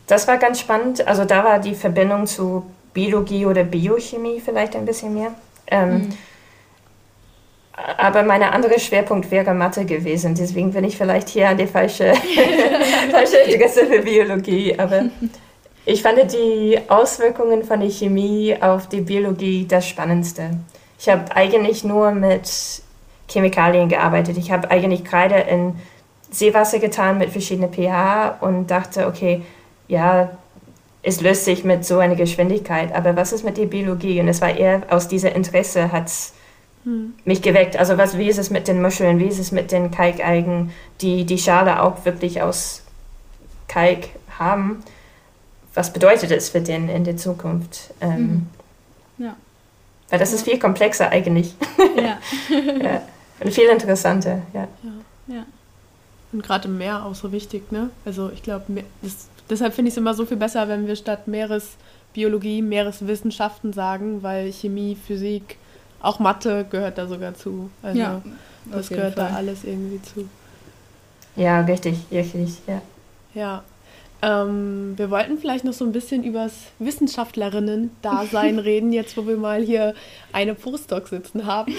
Das 0.07 0.27
war 0.27 0.37
ganz 0.37 0.59
spannend. 0.59 1.07
Also 1.07 1.25
da 1.25 1.43
war 1.43 1.59
die 1.59 1.75
Verbindung 1.75 2.27
zu 2.27 2.65
Biologie 2.93 3.45
oder 3.45 3.63
Biochemie 3.63 4.39
vielleicht 4.39 4.75
ein 4.75 4.85
bisschen 4.85 5.13
mehr. 5.13 5.33
Ähm, 5.67 5.93
mhm. 5.93 6.09
Aber 7.75 8.21
mein 8.21 8.43
anderer 8.43 8.77
Schwerpunkt 8.77 9.31
wäre 9.31 9.53
Mathe 9.53 9.85
gewesen. 9.85 10.35
Deswegen 10.35 10.71
bin 10.71 10.83
ich 10.83 10.95
vielleicht 10.95 11.29
hier 11.29 11.49
an 11.49 11.57
die 11.57 11.65
falsche, 11.65 12.13
falsche 13.11 13.37
Adresse 13.47 13.87
für 13.87 13.99
Biologie. 13.99 14.77
Aber 14.77 15.05
ich 15.85 16.03
fand 16.03 16.31
die 16.31 16.79
Auswirkungen 16.87 17.63
von 17.63 17.79
der 17.79 17.89
Chemie 17.89 18.55
auf 18.61 18.87
die 18.87 19.01
Biologie 19.01 19.65
das 19.67 19.87
Spannendste. 19.87 20.51
Ich 20.99 21.09
habe 21.09 21.35
eigentlich 21.35 21.83
nur 21.83 22.11
mit 22.11 22.49
Chemikalien 23.27 23.89
gearbeitet. 23.89 24.37
Ich 24.37 24.51
habe 24.51 24.69
eigentlich 24.69 25.03
gerade 25.03 25.35
in 25.35 25.75
Seewasser 26.29 26.79
getan 26.79 27.17
mit 27.17 27.31
verschiedenen 27.31 27.73
pH 27.73 28.37
und 28.41 28.67
dachte, 28.69 29.07
okay, 29.07 29.41
ja, 29.87 30.29
es 31.01 31.21
löst 31.21 31.45
sich 31.45 31.63
mit 31.63 31.85
so 31.85 31.97
einer 31.97 32.15
Geschwindigkeit. 32.15 32.93
Aber 32.95 33.15
was 33.15 33.33
ist 33.33 33.43
mit 33.43 33.57
der 33.57 33.65
Biologie? 33.65 34.19
Und 34.19 34.27
es 34.27 34.41
war 34.41 34.55
eher 34.55 34.83
aus 34.89 35.07
dieser 35.07 35.35
Interesse 35.35 35.91
hat 35.91 36.05
es 36.07 36.33
hm. 36.83 37.13
mich 37.25 37.41
geweckt. 37.41 37.77
Also 37.77 37.97
was, 37.97 38.17
wie 38.17 38.27
ist 38.27 38.37
es 38.37 38.49
mit 38.49 38.67
den 38.67 38.81
Muscheln, 38.81 39.19
wie 39.19 39.27
ist 39.27 39.39
es 39.39 39.51
mit 39.51 39.71
den 39.71 39.91
Kalkalgen, 39.91 40.71
die 41.01 41.25
die 41.25 41.37
Schale 41.37 41.81
auch 41.81 42.05
wirklich 42.05 42.41
aus 42.41 42.83
Kalk 43.67 44.09
haben? 44.37 44.83
Was 45.73 45.91
bedeutet 45.91 46.31
es 46.31 46.49
für 46.49 46.61
den 46.61 46.89
in 46.89 47.03
der 47.03 47.17
Zukunft? 47.17 47.93
Ähm, 48.01 48.47
mhm. 49.17 49.25
Ja. 49.25 49.35
Weil 50.09 50.19
das 50.19 50.31
ja. 50.31 50.35
ist 50.35 50.43
viel 50.43 50.59
komplexer 50.59 51.09
eigentlich. 51.09 51.55
Ja. 51.95 52.19
ja. 52.83 53.01
Und 53.39 53.53
viel 53.53 53.67
interessanter, 53.69 54.41
ja. 54.53 54.67
ja. 54.83 55.35
ja. 55.35 55.45
Und 56.31 56.43
gerade 56.43 56.67
im 56.67 56.77
Meer 56.77 57.05
auch 57.05 57.15
so 57.15 57.31
wichtig, 57.31 57.71
ne? 57.71 57.89
Also 58.05 58.29
ich 58.31 58.43
glaube, 58.43 58.83
deshalb 59.49 59.73
finde 59.73 59.89
ich 59.89 59.93
es 59.93 59.97
immer 59.97 60.13
so 60.13 60.25
viel 60.25 60.37
besser, 60.37 60.67
wenn 60.67 60.87
wir 60.87 60.95
statt 60.95 61.27
Meeresbiologie 61.27 62.61
Meereswissenschaften 62.61 63.73
sagen, 63.73 64.23
weil 64.23 64.51
Chemie, 64.51 64.95
Physik, 64.95 65.57
auch 66.03 66.19
Mathe 66.19 66.65
gehört 66.69 66.99
da 66.99 67.07
sogar 67.07 67.33
zu. 67.33 67.71
Also 67.81 67.99
ja, 67.99 68.21
das 68.65 68.89
gehört 68.89 69.15
Fall. 69.15 69.29
da 69.29 69.35
alles 69.35 69.63
irgendwie 69.63 70.01
zu. 70.01 70.29
Ja, 71.35 71.61
richtig, 71.61 71.97
richtig, 72.11 72.59
ja. 72.67 72.81
Ja. 73.33 73.63
Ähm, 74.21 74.93
wir 74.95 75.09
wollten 75.09 75.37
vielleicht 75.37 75.65
noch 75.65 75.73
so 75.73 75.83
ein 75.83 75.91
bisschen 75.91 76.23
übers 76.23 76.53
Wissenschaftlerinnen-Dasein 76.79 78.59
reden, 78.59 78.93
jetzt 78.93 79.17
wo 79.17 79.27
wir 79.27 79.37
mal 79.37 79.61
hier 79.61 79.95
eine 80.31 80.55
Postdoc 80.55 81.07
sitzen 81.07 81.45
haben, 81.45 81.73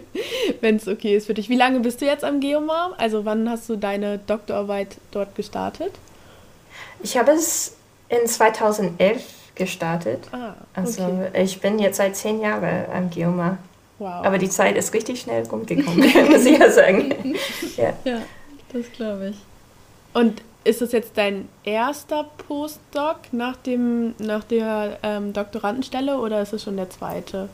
wenn 0.60 0.76
es 0.76 0.86
okay 0.86 1.16
ist 1.16 1.26
für 1.26 1.34
dich. 1.34 1.48
Wie 1.48 1.56
lange 1.56 1.80
bist 1.80 2.00
du 2.00 2.06
jetzt 2.06 2.24
am 2.24 2.40
Geomar? 2.40 2.94
Also 2.98 3.24
wann 3.24 3.50
hast 3.50 3.68
du 3.68 3.76
deine 3.76 4.18
Doktorarbeit 4.18 4.96
dort 5.10 5.34
gestartet? 5.34 5.92
Ich 7.02 7.16
habe 7.16 7.32
es 7.32 7.74
in 8.08 8.26
2011 8.26 9.41
gestartet. 9.54 10.28
Ah, 10.32 10.54
also 10.74 11.04
okay. 11.04 11.30
Also 11.32 11.38
ich 11.38 11.60
bin 11.60 11.78
jetzt 11.78 11.96
seit 11.96 12.16
zehn 12.16 12.40
Jahren 12.40 12.86
am 12.92 13.10
Geoma. 13.10 13.58
Wow. 13.98 14.24
Aber 14.24 14.38
die 14.38 14.48
Zeit 14.48 14.76
ist 14.76 14.92
richtig 14.94 15.20
schnell 15.20 15.46
rumgekommen, 15.46 16.00
muss 16.30 16.44
ich 16.44 16.58
ja 16.58 16.70
sagen. 16.70 17.14
ja. 17.76 17.92
ja, 18.04 18.22
das 18.72 18.90
glaube 18.92 19.28
ich. 19.30 19.36
Und 20.12 20.42
ist 20.64 20.80
das 20.80 20.92
jetzt 20.92 21.12
dein 21.16 21.48
erster 21.64 22.24
Postdoc 22.46 23.18
nach, 23.32 23.56
dem, 23.56 24.14
nach 24.18 24.44
der 24.44 24.98
ähm, 25.02 25.32
Doktorandenstelle 25.32 26.18
oder 26.18 26.42
ist 26.42 26.52
es 26.52 26.62
schon 26.62 26.76
der 26.76 26.90
zweite? 26.90 27.48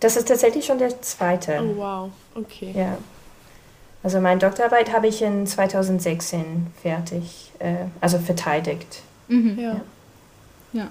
Das 0.00 0.16
ist 0.16 0.28
tatsächlich 0.28 0.64
schon 0.64 0.78
der 0.78 1.00
zweite. 1.00 1.60
Oh, 1.62 1.76
wow, 1.76 2.10
okay. 2.34 2.72
Ja. 2.76 2.98
Also 4.02 4.20
meine 4.20 4.40
Doktorarbeit 4.40 4.92
habe 4.92 5.06
ich 5.06 5.22
in 5.22 5.46
2016 5.46 6.68
fertig, 6.82 7.52
äh, 7.60 7.86
also 8.00 8.18
verteidigt. 8.18 9.02
Mhm. 9.28 9.58
Ja. 9.58 9.72
ja. 9.74 9.80
Ja. 10.72 10.88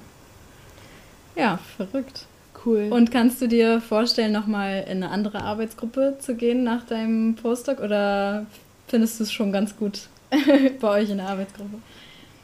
Ja, 1.36 1.60
verrückt. 1.78 2.26
Cool. 2.65 2.89
Und 2.91 3.12
kannst 3.12 3.41
du 3.41 3.48
dir 3.48 3.82
vorstellen, 3.82 4.32
nochmal 4.32 4.86
in 4.88 5.04
eine 5.04 5.10
andere 5.10 5.41
Arbeitsgruppe 5.41 6.17
zu 6.20 6.36
gehen 6.36 6.63
nach 6.63 6.86
deinem 6.86 7.36
Postdoc 7.36 7.80
oder 7.80 8.46
findest 8.88 9.20
du 9.20 9.24
es 9.24 9.32
schon 9.32 9.52
ganz 9.52 9.76
gut 9.76 10.10
bei 10.82 10.88
euch 10.88 11.10
in 11.10 11.17
der 11.17 11.28
Arbeitsgruppe? 11.28 11.78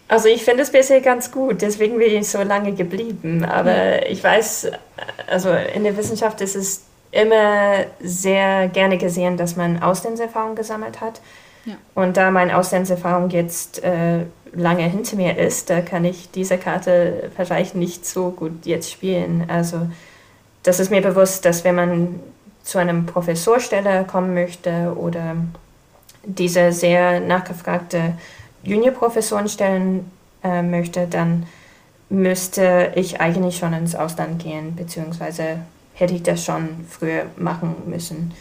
Also 0.07 0.29
ich 0.29 0.43
finde 0.43 0.63
es 0.63 0.71
bisher 0.71 1.01
ganz 1.01 1.31
gut, 1.31 1.61
deswegen 1.61 1.97
bin 1.97 2.15
ich 2.15 2.29
so 2.29 2.41
lange 2.41 2.73
geblieben. 2.73 3.43
Aber 3.43 3.97
ja. 3.97 4.05
ich 4.07 4.23
weiß, 4.23 4.71
also 5.27 5.51
in 5.51 5.83
der 5.83 5.97
Wissenschaft 5.97 6.39
ist 6.41 6.55
es 6.55 6.83
immer 7.11 7.85
sehr 7.99 8.69
gerne 8.69 8.97
gesehen, 8.97 9.37
dass 9.37 9.55
man 9.55 9.83
Auslandserfahrung 9.83 10.55
gesammelt 10.55 11.01
hat. 11.01 11.21
Und 11.95 12.17
da 12.17 12.31
meine 12.31 12.57
Auslandserfahrung 12.57 13.29
jetzt 13.29 13.83
äh, 13.83 14.25
lange 14.53 14.83
hinter 14.83 15.15
mir 15.15 15.37
ist, 15.37 15.69
da 15.69 15.81
kann 15.81 16.05
ich 16.05 16.31
diese 16.31 16.57
Karte 16.57 17.29
vielleicht 17.35 17.75
nicht 17.75 18.05
so 18.05 18.31
gut 18.31 18.65
jetzt 18.65 18.91
spielen. 18.91 19.45
Also 19.47 19.87
das 20.63 20.79
ist 20.79 20.91
mir 20.91 21.01
bewusst, 21.01 21.45
dass 21.45 21.63
wenn 21.63 21.75
man 21.75 22.19
zu 22.63 22.77
einem 22.77 23.05
Professorstelle 23.05 24.03
kommen 24.05 24.33
möchte 24.33 24.93
oder 24.97 25.35
diese 26.23 26.71
sehr 26.73 27.21
nachgefragte 27.21 28.13
Juniorprofessorenstellen 28.63 30.11
äh, 30.43 30.61
möchte, 30.61 31.07
dann 31.07 31.45
müsste 32.09 32.91
ich 32.95 33.21
eigentlich 33.21 33.57
schon 33.57 33.73
ins 33.73 33.95
Ausland 33.95 34.43
gehen, 34.43 34.75
beziehungsweise 34.75 35.59
hätte 35.93 36.13
ich 36.13 36.23
das 36.23 36.43
schon 36.43 36.85
früher 36.89 37.23
machen 37.37 37.75
müssen. 37.85 38.33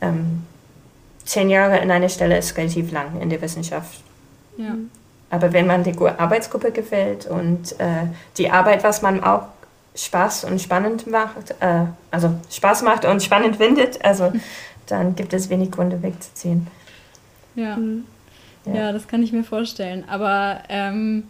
Ähm, 0.00 0.44
zehn 1.24 1.50
Jahre 1.50 1.78
in 1.78 1.90
einer 1.90 2.08
Stelle 2.08 2.38
ist 2.38 2.56
relativ 2.56 2.92
lang 2.92 3.20
in 3.20 3.30
der 3.30 3.40
Wissenschaft. 3.40 4.00
Ja. 4.56 4.74
Aber 5.30 5.52
wenn 5.52 5.66
man 5.66 5.82
die 5.82 5.96
Arbeitsgruppe 5.98 6.70
gefällt 6.70 7.26
und 7.26 7.72
äh, 7.80 8.06
die 8.36 8.50
Arbeit, 8.50 8.84
was 8.84 9.02
man 9.02 9.24
auch 9.24 9.48
Spaß 9.96 10.44
und 10.44 10.60
spannend 10.60 11.06
macht, 11.06 11.54
äh, 11.60 11.86
also 12.10 12.34
Spaß 12.50 12.82
macht 12.82 13.04
und 13.04 13.22
spannend 13.22 13.56
findet, 13.56 14.04
also 14.04 14.32
dann 14.86 15.16
gibt 15.16 15.32
es 15.32 15.48
wenig 15.50 15.70
Gründe 15.70 16.02
wegzuziehen. 16.02 16.66
Ja. 17.54 17.76
Mhm. 17.76 18.04
ja. 18.66 18.74
ja, 18.74 18.92
das 18.92 19.08
kann 19.08 19.22
ich 19.22 19.32
mir 19.32 19.44
vorstellen. 19.44 20.04
Aber 20.08 20.60
ähm, 20.68 21.24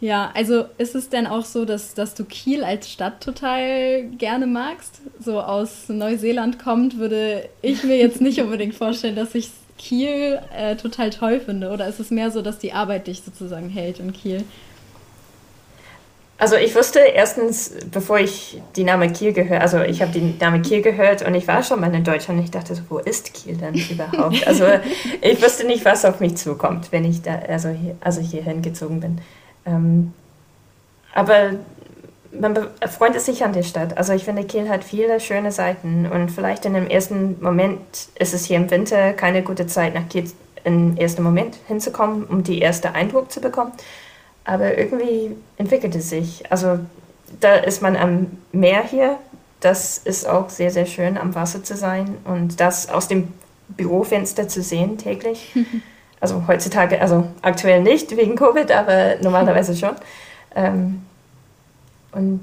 ja, 0.00 0.30
also 0.34 0.64
ist 0.76 0.94
es 0.94 1.08
denn 1.08 1.26
auch 1.26 1.44
so, 1.44 1.64
dass, 1.64 1.94
dass 1.94 2.14
du 2.14 2.24
Kiel 2.24 2.64
als 2.64 2.90
Stadt 2.90 3.22
total 3.22 4.04
gerne 4.18 4.46
magst? 4.46 5.00
So 5.20 5.40
aus 5.40 5.88
Neuseeland 5.88 6.58
kommt, 6.58 6.98
würde 6.98 7.48
ich 7.62 7.84
mir 7.84 7.96
jetzt 7.96 8.20
nicht 8.20 8.40
unbedingt 8.40 8.74
vorstellen, 8.74 9.16
dass 9.16 9.34
ich 9.34 9.50
Kiel 9.78 10.40
äh, 10.56 10.76
total 10.76 11.10
toll 11.10 11.40
finde. 11.40 11.70
Oder 11.70 11.88
ist 11.88 12.00
es 12.00 12.10
mehr 12.10 12.30
so, 12.30 12.42
dass 12.42 12.58
die 12.58 12.72
Arbeit 12.72 13.06
dich 13.06 13.22
sozusagen 13.22 13.68
hält 13.68 13.98
in 13.98 14.12
Kiel? 14.12 14.44
Also 16.36 16.56
ich 16.56 16.74
wusste 16.74 16.98
erstens, 16.98 17.72
bevor 17.92 18.18
ich 18.18 18.60
die 18.74 18.84
Name 18.84 19.10
Kiel 19.12 19.32
gehört, 19.32 19.62
also 19.62 19.80
ich 19.82 20.02
habe 20.02 20.12
die 20.12 20.34
Name 20.38 20.60
Kiel 20.62 20.82
gehört 20.82 21.22
und 21.22 21.34
ich 21.34 21.46
war 21.46 21.62
schon 21.62 21.80
mal 21.80 21.94
in 21.94 22.02
Deutschland 22.02 22.40
und 22.40 22.44
ich 22.44 22.50
dachte 22.50 22.74
so, 22.74 22.82
wo 22.88 22.98
ist 22.98 23.32
Kiel 23.32 23.56
denn 23.56 23.74
überhaupt? 23.74 24.46
Also 24.46 24.66
ich 25.20 25.40
wusste 25.40 25.64
nicht, 25.64 25.84
was 25.84 26.04
auf 26.04 26.20
mich 26.20 26.36
zukommt, 26.36 26.90
wenn 26.90 27.04
ich 27.04 27.22
da, 27.22 27.36
also, 27.48 27.68
hier, 27.68 27.96
also 28.00 28.20
hierhin 28.20 28.62
gezogen 28.62 29.00
bin. 29.00 29.20
Ähm, 29.66 30.12
aber 31.14 31.52
man 32.32 32.68
freut 32.88 33.20
sich 33.20 33.44
an 33.44 33.52
der 33.52 33.62
Stadt. 33.62 33.96
Also 33.96 34.12
ich 34.12 34.24
finde, 34.24 34.44
Kiel 34.44 34.68
hat 34.68 34.84
viele 34.84 35.20
schöne 35.20 35.52
Seiten 35.52 36.06
und 36.06 36.30
vielleicht 36.30 36.64
in 36.64 36.74
dem 36.74 36.88
ersten 36.88 37.40
Moment 37.40 37.80
ist 38.18 38.34
es 38.34 38.44
hier 38.44 38.56
im 38.56 38.70
Winter 38.70 39.12
keine 39.12 39.42
gute 39.42 39.66
Zeit, 39.66 39.94
nach 39.94 40.08
Kiel 40.08 40.30
im 40.64 40.96
ersten 40.96 41.22
Moment 41.22 41.56
hinzukommen, 41.68 42.24
um 42.24 42.42
die 42.42 42.58
erste 42.58 42.94
Eindruck 42.94 43.30
zu 43.30 43.40
bekommen. 43.40 43.72
Aber 44.44 44.76
irgendwie 44.76 45.36
entwickelt 45.56 45.94
es 45.94 46.10
sich. 46.10 46.50
Also 46.50 46.80
da 47.40 47.54
ist 47.54 47.82
man 47.82 47.96
am 47.96 48.26
Meer 48.52 48.82
hier. 48.82 49.18
Das 49.60 49.98
ist 49.98 50.28
auch 50.28 50.50
sehr, 50.50 50.70
sehr 50.70 50.86
schön, 50.86 51.16
am 51.16 51.34
Wasser 51.34 51.62
zu 51.62 51.76
sein 51.76 52.16
und 52.24 52.60
das 52.60 52.88
aus 52.88 53.08
dem 53.08 53.28
Bürofenster 53.68 54.48
zu 54.48 54.62
sehen 54.62 54.98
täglich. 54.98 55.54
Also 56.24 56.42
heutzutage, 56.48 57.02
also 57.02 57.26
aktuell 57.42 57.82
nicht 57.82 58.16
wegen 58.16 58.34
Covid, 58.34 58.70
aber 58.72 59.16
normalerweise 59.20 59.76
schon. 59.76 59.94
Ähm, 60.56 61.02
und 62.12 62.40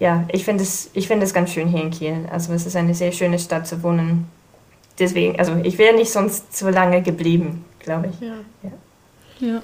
ja, 0.00 0.24
ich 0.32 0.44
finde 0.44 0.64
es, 0.64 0.90
find 0.92 1.22
es 1.22 1.32
ganz 1.32 1.52
schön 1.52 1.68
hier 1.68 1.80
in 1.80 1.92
Kiel. 1.92 2.26
Also 2.32 2.52
es 2.52 2.66
ist 2.66 2.74
eine 2.74 2.92
sehr 2.92 3.12
schöne 3.12 3.38
Stadt 3.38 3.68
zu 3.68 3.84
wohnen. 3.84 4.28
Deswegen, 4.98 5.38
also 5.38 5.54
ich 5.62 5.78
wäre 5.78 5.94
nicht 5.94 6.10
sonst 6.10 6.56
so 6.56 6.70
lange 6.70 7.02
geblieben, 7.02 7.64
glaube 7.78 8.08
ich. 8.08 8.20
Ja. 8.20 8.34
ja. 8.64 9.48
ja. 9.48 9.62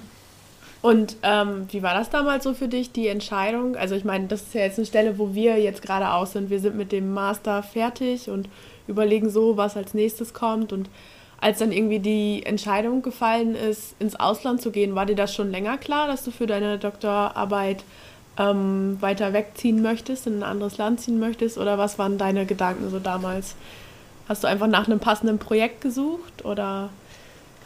Und 0.80 1.16
ähm, 1.24 1.66
wie 1.72 1.82
war 1.82 1.94
das 1.94 2.08
damals 2.08 2.44
so 2.44 2.54
für 2.54 2.68
dich, 2.68 2.92
die 2.92 3.08
Entscheidung? 3.08 3.74
Also 3.74 3.96
ich 3.96 4.04
meine, 4.04 4.28
das 4.28 4.42
ist 4.42 4.54
ja 4.54 4.60
jetzt 4.60 4.78
eine 4.78 4.86
Stelle, 4.86 5.18
wo 5.18 5.34
wir 5.34 5.58
jetzt 5.58 5.82
gerade 5.82 6.12
aus 6.12 6.34
sind. 6.34 6.50
Wir 6.50 6.60
sind 6.60 6.76
mit 6.76 6.92
dem 6.92 7.12
Master 7.12 7.64
fertig 7.64 8.30
und 8.30 8.48
überlegen 8.86 9.28
so, 9.28 9.56
was 9.56 9.76
als 9.76 9.92
nächstes 9.92 10.34
kommt. 10.34 10.72
Und 10.72 10.88
als 11.40 11.58
dann 11.58 11.72
irgendwie 11.72 11.98
die 11.98 12.44
Entscheidung 12.44 13.02
gefallen 13.02 13.54
ist, 13.54 13.94
ins 13.98 14.16
Ausland 14.16 14.62
zu 14.62 14.70
gehen, 14.70 14.94
war 14.94 15.06
dir 15.06 15.16
das 15.16 15.34
schon 15.34 15.50
länger 15.50 15.78
klar, 15.78 16.08
dass 16.08 16.24
du 16.24 16.30
für 16.30 16.46
deine 16.46 16.78
Doktorarbeit 16.78 17.84
ähm, 18.38 18.96
weiter 19.00 19.32
wegziehen 19.32 19.82
möchtest, 19.82 20.26
in 20.26 20.38
ein 20.38 20.42
anderes 20.42 20.78
Land 20.78 21.00
ziehen 21.00 21.18
möchtest? 21.18 21.58
Oder 21.58 21.78
was 21.78 21.98
waren 21.98 22.18
deine 22.18 22.46
Gedanken 22.46 22.90
so 22.90 22.98
damals? 22.98 23.54
Hast 24.28 24.44
du 24.44 24.48
einfach 24.48 24.66
nach 24.66 24.86
einem 24.86 24.98
passenden 24.98 25.38
Projekt 25.38 25.80
gesucht 25.80 26.44
oder? 26.44 26.90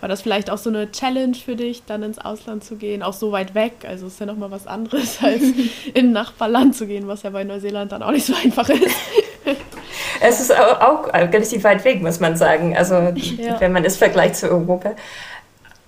War 0.01 0.09
das 0.09 0.23
vielleicht 0.23 0.49
auch 0.49 0.57
so 0.57 0.71
eine 0.71 0.91
Challenge 0.91 1.35
für 1.35 1.57
dich, 1.57 1.83
dann 1.85 2.03
ins 2.03 2.19
Ausland 2.19 2.65
zu 2.65 2.77
gehen, 2.77 3.03
auch 3.03 3.13
so 3.13 3.33
weit 3.33 3.55
weg? 3.55 3.85
Also 3.87 4.07
ist 4.07 4.19
ja 4.19 4.25
nochmal 4.25 4.51
was 4.51 4.67
anderes, 4.67 5.19
als 5.23 5.43
in 5.43 6.07
ein 6.07 6.13
Nachbarland 6.13 6.75
zu 6.75 6.87
gehen, 6.87 7.07
was 7.07 7.23
ja 7.23 7.31
bei 7.31 7.45
Neuseeland 7.45 7.93
dann 7.93 8.03
auch 8.03 8.11
nicht 8.11 8.25
so 8.25 8.35
einfach 8.35 8.69
ist. 8.71 8.97
es 10.21 10.41
ist 10.41 10.57
auch 10.57 11.13
relativ 11.13 11.65
weit 11.65 11.85
weg, 11.85 12.03
muss 12.03 12.21
man 12.21 12.37
sagen. 12.37 12.77
Also 12.77 12.95
ja. 12.95 13.61
wenn 13.61 13.73
man 13.73 13.85
es 13.85 13.97
vergleicht 13.97 14.37
zu 14.37 14.51
Europa. 14.51 14.93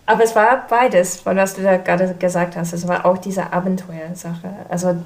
Aber 0.07 0.25
es 0.25 0.35
war 0.35 0.67
beides, 0.69 1.19
von 1.19 1.37
was 1.37 1.55
du 1.55 1.63
da 1.63 1.77
gerade 1.77 2.15
gesagt 2.15 2.57
hast. 2.57 2.73
Es 2.73 2.89
war 2.89 3.07
auch 3.07 3.19
diese 3.19 3.53
Abenteuersache. 3.53 4.51
Also 4.69 4.97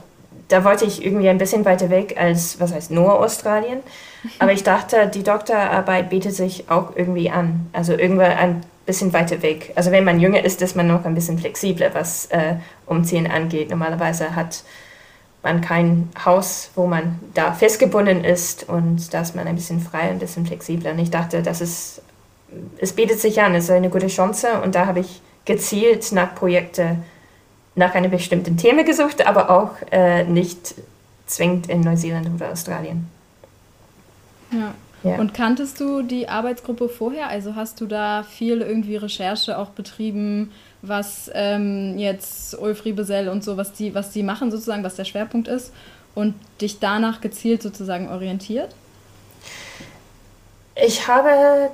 da 0.48 0.64
wollte 0.64 0.84
ich 0.84 1.04
irgendwie 1.04 1.28
ein 1.28 1.38
bisschen 1.38 1.64
weiter 1.64 1.90
weg 1.90 2.16
als, 2.18 2.60
was 2.60 2.72
heißt, 2.72 2.90
nur 2.90 3.18
Australien. 3.20 3.80
Aber 4.38 4.52
ich 4.52 4.62
dachte, 4.62 5.08
die 5.08 5.22
Doktorarbeit 5.22 6.10
bietet 6.10 6.34
sich 6.34 6.70
auch 6.70 6.96
irgendwie 6.96 7.30
an. 7.30 7.68
Also 7.72 7.92
irgendwann 7.92 8.32
ein 8.32 8.60
bisschen 8.86 9.12
weiter 9.12 9.42
weg. 9.42 9.72
Also 9.74 9.90
wenn 9.90 10.04
man 10.04 10.20
jünger 10.20 10.44
ist, 10.44 10.62
ist 10.62 10.76
man 10.76 10.86
noch 10.86 11.04
ein 11.04 11.14
bisschen 11.14 11.38
flexibler, 11.38 11.92
was 11.94 12.26
äh, 12.26 12.54
Umziehen 12.86 13.30
angeht. 13.30 13.70
Normalerweise 13.70 14.34
hat 14.34 14.62
man 15.46 15.60
kein 15.60 16.10
Haus, 16.24 16.70
wo 16.74 16.86
man 16.86 17.20
da 17.34 17.52
festgebunden 17.52 18.24
ist 18.24 18.68
und 18.68 19.14
da 19.14 19.20
ist 19.20 19.36
man 19.36 19.46
ein 19.46 19.54
bisschen 19.54 19.80
frei, 19.80 20.00
ein 20.00 20.18
bisschen 20.18 20.44
flexibler. 20.44 20.90
Und 20.90 20.98
ich 20.98 21.10
dachte, 21.10 21.40
das 21.40 21.60
ist, 21.60 22.02
es 22.78 22.92
bietet 22.92 23.20
sich 23.20 23.40
an, 23.40 23.54
es 23.54 23.64
ist 23.64 23.70
eine 23.70 23.88
gute 23.88 24.08
Chance 24.08 24.60
und 24.62 24.74
da 24.74 24.86
habe 24.86 25.00
ich 25.00 25.22
gezielt 25.44 26.10
nach 26.10 26.34
Projekten, 26.34 27.04
nach 27.76 27.94
einem 27.94 28.10
bestimmten 28.10 28.56
Thema 28.56 28.82
gesucht, 28.82 29.24
aber 29.24 29.50
auch 29.50 29.70
äh, 29.92 30.24
nicht 30.24 30.74
zwingend 31.26 31.68
in 31.68 31.80
Neuseeland 31.82 32.28
oder 32.34 32.50
Australien. 32.50 33.08
Ja. 34.50 34.74
Ja. 35.02 35.18
Und 35.18 35.34
kanntest 35.34 35.78
du 35.78 36.02
die 36.02 36.28
Arbeitsgruppe 36.28 36.88
vorher? 36.88 37.28
Also 37.28 37.54
hast 37.54 37.80
du 37.80 37.86
da 37.86 38.24
viel 38.24 38.60
irgendwie 38.60 38.96
Recherche 38.96 39.56
auch 39.56 39.70
betrieben, 39.70 40.50
was 40.88 41.30
ähm, 41.34 41.98
jetzt 41.98 42.58
Ulf 42.58 42.84
Riebesell 42.84 43.28
und 43.28 43.44
so, 43.44 43.56
was 43.56 43.72
die, 43.72 43.94
was 43.94 44.10
die 44.10 44.22
machen 44.22 44.50
sozusagen, 44.50 44.84
was 44.84 44.96
der 44.96 45.04
Schwerpunkt 45.04 45.48
ist 45.48 45.72
und 46.14 46.34
dich 46.60 46.78
danach 46.78 47.20
gezielt 47.20 47.62
sozusagen 47.62 48.08
orientiert? 48.08 48.74
Ich 50.74 51.08
habe 51.08 51.70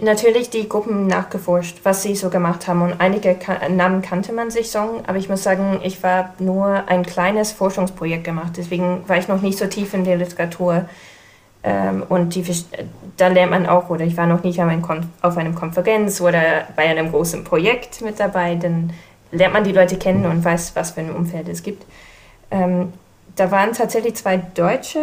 natürlich 0.00 0.50
die 0.50 0.68
Gruppen 0.68 1.06
nachgeforscht, 1.06 1.78
was 1.82 2.02
sie 2.02 2.16
so 2.16 2.30
gemacht 2.30 2.66
haben 2.66 2.82
und 2.82 3.00
einige 3.00 3.36
Namen 3.70 4.02
kannte 4.02 4.32
man 4.32 4.50
sich 4.50 4.70
schon, 4.70 5.04
aber 5.06 5.18
ich 5.18 5.28
muss 5.28 5.42
sagen, 5.42 5.80
ich 5.82 6.02
war 6.02 6.34
nur 6.38 6.88
ein 6.88 7.04
kleines 7.04 7.52
Forschungsprojekt 7.52 8.24
gemacht, 8.24 8.54
deswegen 8.56 9.08
war 9.08 9.18
ich 9.18 9.28
noch 9.28 9.40
nicht 9.40 9.58
so 9.58 9.66
tief 9.66 9.94
in 9.94 10.04
der 10.04 10.16
Literatur 10.16 10.88
ähm, 11.66 12.04
und 12.08 12.36
die, 12.36 12.44
da 13.16 13.26
lernt 13.26 13.50
man 13.50 13.66
auch, 13.66 13.90
oder 13.90 14.04
ich 14.04 14.16
war 14.16 14.28
noch 14.28 14.44
nicht 14.44 14.60
auf 14.60 15.36
einer 15.36 15.52
Konferenz 15.52 16.20
oder 16.20 16.68
bei 16.76 16.84
einem 16.84 17.10
großen 17.10 17.42
Projekt 17.42 18.02
mit 18.02 18.20
dabei, 18.20 18.54
dann 18.54 18.92
lernt 19.32 19.52
man 19.52 19.64
die 19.64 19.72
Leute 19.72 19.96
kennen 19.96 20.26
und 20.26 20.44
weiß, 20.44 20.76
was 20.76 20.92
für 20.92 21.00
ein 21.00 21.12
Umfeld 21.12 21.48
es 21.48 21.64
gibt. 21.64 21.84
Ähm, 22.52 22.92
da 23.34 23.50
waren 23.50 23.72
tatsächlich 23.72 24.14
zwei 24.14 24.36
Deutsche 24.36 25.00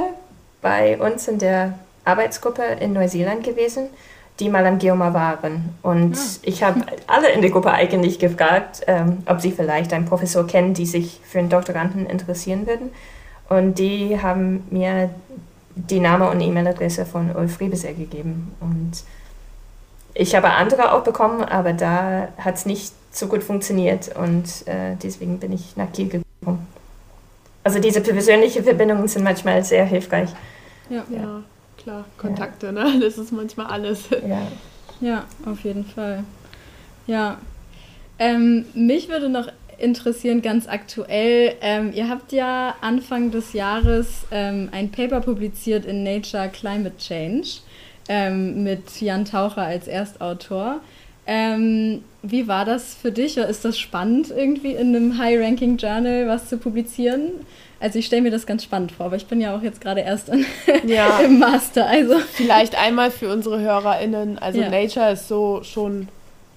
bei 0.62 0.98
uns 0.98 1.28
in 1.28 1.38
der 1.38 1.78
Arbeitsgruppe 2.06 2.64
in 2.80 2.94
Neuseeland 2.94 3.44
gewesen, 3.44 3.90
die 4.40 4.48
mal 4.48 4.66
am 4.66 4.80
Geoma 4.80 5.14
waren. 5.14 5.76
Und 5.82 6.16
ja. 6.16 6.22
Ah. 6.22 6.40
ich 6.44 6.64
habe 6.64 6.82
alle 7.08 7.30
in 7.32 7.42
der 7.42 7.52
Gruppe 7.52 7.72
eigentlich 7.72 8.20
gefragt, 8.20 8.84
ähm, 8.88 9.24
ob 9.26 9.42
sie 9.42 9.52
vielleicht 9.52 9.92
einen 9.92 10.06
Professor 10.06 10.48
kennen, 10.48 10.74
die 10.74 10.86
sich 10.86 11.20
für 11.26 11.40
einen 11.40 11.50
Doktoranden 11.50 12.06
interessieren 12.06 12.66
würden. 12.68 12.92
Und 13.50 13.80
die 13.80 14.22
haben 14.22 14.66
mir 14.72 15.10
die 15.76 16.00
Name 16.00 16.30
und 16.30 16.40
E-Mail-Adresse 16.42 17.06
von 17.06 17.36
Ulf 17.36 17.60
Riebeser 17.60 17.94
gegeben. 17.94 18.54
Und 18.60 19.04
ich 20.14 20.36
habe 20.36 20.52
andere 20.52 20.92
auch 20.94 21.04
bekommen, 21.04 21.44
aber 21.44 21.74
da 21.74 22.30
hat 22.38 22.56
es 22.56 22.66
nicht 22.66 22.94
so 23.12 23.28
gut 23.28 23.44
funktioniert 23.44 24.16
und 24.16 24.68
äh, 24.68 24.96
deswegen 25.02 25.40
bin 25.40 25.52
ich 25.52 25.76
nach 25.76 25.92
Kiel 25.92 26.10
gekommen. 26.10 26.68
Also 27.64 27.80
diese 27.80 28.02
persönlichen 28.02 28.64
Verbindungen 28.64 29.08
sind 29.08 29.24
manchmal 29.24 29.64
sehr 29.64 29.86
hilfreich. 29.86 30.30
Ja, 30.90 31.04
ja. 31.10 31.22
ja 31.22 31.44
klar. 31.78 32.06
Kontakte, 32.18 32.68
ja. 32.68 32.72
ne? 32.72 33.00
Das 33.02 33.18
ist 33.18 33.32
manchmal 33.32 33.68
alles. 33.68 34.10
Ja, 34.10 34.42
ja 35.00 35.24
auf 35.46 35.60
jeden 35.62 35.86
Fall. 35.86 36.24
Ja. 37.08 37.38
Ähm, 38.20 38.66
mich 38.74 39.10
würde 39.10 39.30
noch 39.30 39.48
interessieren, 39.84 40.42
ganz 40.42 40.68
aktuell. 40.68 41.56
Ähm, 41.62 41.92
ihr 41.94 42.10
habt 42.10 42.32
ja 42.32 42.76
Anfang 42.82 43.32
des 43.32 43.54
Jahres 43.54 44.26
ähm, 44.32 44.70
ein 44.72 44.90
Paper 44.90 45.22
publiziert 45.22 45.86
in 45.86 46.04
Nature 46.04 46.50
Climate 46.50 46.98
Change 46.98 47.60
ähm, 48.10 48.64
mit 48.64 49.02
Jan 49.02 49.26
Taucher 49.26 49.64
als 49.64 49.88
Erstautor. 49.88 50.80
Ähm, 51.26 52.04
wie 52.22 52.48
war 52.48 52.66
das 52.66 52.96
für 52.96 53.12
dich? 53.12 53.38
Ist 53.38 53.66
das 53.66 53.78
spannend, 53.78 54.32
irgendwie 54.32 54.74
in 54.74 54.96
einem 54.96 55.18
High-Ranking-Journal 55.18 56.28
was 56.28 56.50
zu 56.50 56.58
publizieren? 56.58 57.32
Also 57.80 58.00
ich 58.00 58.06
stelle 58.06 58.22
mir 58.22 58.32
das 58.32 58.46
ganz 58.46 58.64
spannend 58.64 58.94
vor, 58.94 59.08
aber 59.08 59.18
ich 59.18 59.26
bin 59.26 59.42
ja 59.42 59.56
auch 59.56 59.62
jetzt 59.62 59.82
gerade 59.82 60.02
erst 60.02 60.30
in, 60.30 60.46
ja. 60.88 61.20
im 61.26 61.40
Master. 61.40 61.86
Also. 61.86 62.18
Vielleicht 62.34 62.78
einmal 62.78 63.12
für 63.12 63.30
unsere 63.32 63.60
HörerInnen, 63.60 64.38
also 64.38 64.62
ja. 64.62 64.70
Nature 64.70 65.12
ist 65.12 65.28
so 65.28 65.62
schon 65.64 66.08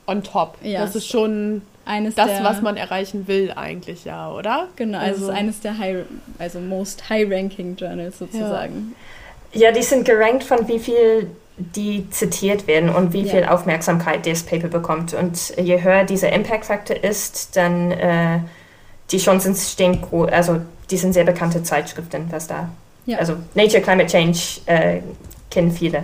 on 0.06 0.22
top. 0.22 0.56
Ja. 0.62 0.80
Das 0.80 0.94
ist 0.94 1.08
schon 1.08 1.62
eines 1.87 2.14
das, 2.14 2.27
der, 2.27 2.44
was 2.44 2.61
man 2.61 2.77
erreichen 2.77 3.27
will, 3.29 3.53
eigentlich 3.55 4.05
ja, 4.05 4.31
oder? 4.31 4.68
Genau, 4.77 4.99
also, 4.99 5.11
also 5.11 5.25
es 5.25 5.31
ist 5.31 5.37
eines 5.37 5.61
der 5.61 5.79
high, 5.79 5.96
also 6.38 6.61
most 6.61 7.09
high-ranking 7.09 7.77
Journals 7.77 8.18
sozusagen. 8.18 8.94
Ja. 9.53 9.68
ja, 9.68 9.72
die 9.72 9.83
sind 9.83 10.05
gerankt 10.05 10.44
von 10.44 10.68
wie 10.68 10.79
viel 10.79 11.31
die 11.59 12.11
zitiert 12.11 12.66
werden 12.66 12.90
und 12.90 13.12
wie 13.14 13.22
ja. 13.22 13.33
viel 13.33 13.44
Aufmerksamkeit 13.44 14.27
das 14.27 14.42
Paper 14.42 14.68
bekommt. 14.68 15.14
Und 15.14 15.55
je 15.57 15.83
höher 15.83 16.05
dieser 16.05 16.31
Impact-Faktor 16.33 17.03
ist, 17.03 17.57
dann 17.57 17.92
äh, 17.92 18.40
die 19.11 19.18
Chancen 19.18 19.55
stehen 19.55 20.03
groß, 20.03 20.31
also 20.31 20.61
die 20.90 20.99
sind 20.99 21.14
sehr 21.14 21.25
bekannte 21.25 21.62
Zeitschriften, 21.62 22.27
was 22.31 22.46
da. 22.46 22.68
Ja. 23.07 23.18
Also 23.18 23.37
Nature 23.55 23.81
Climate 23.83 24.09
Change 24.09 24.38
äh, 24.66 25.01
kennen 25.51 25.70
viele. 25.70 26.03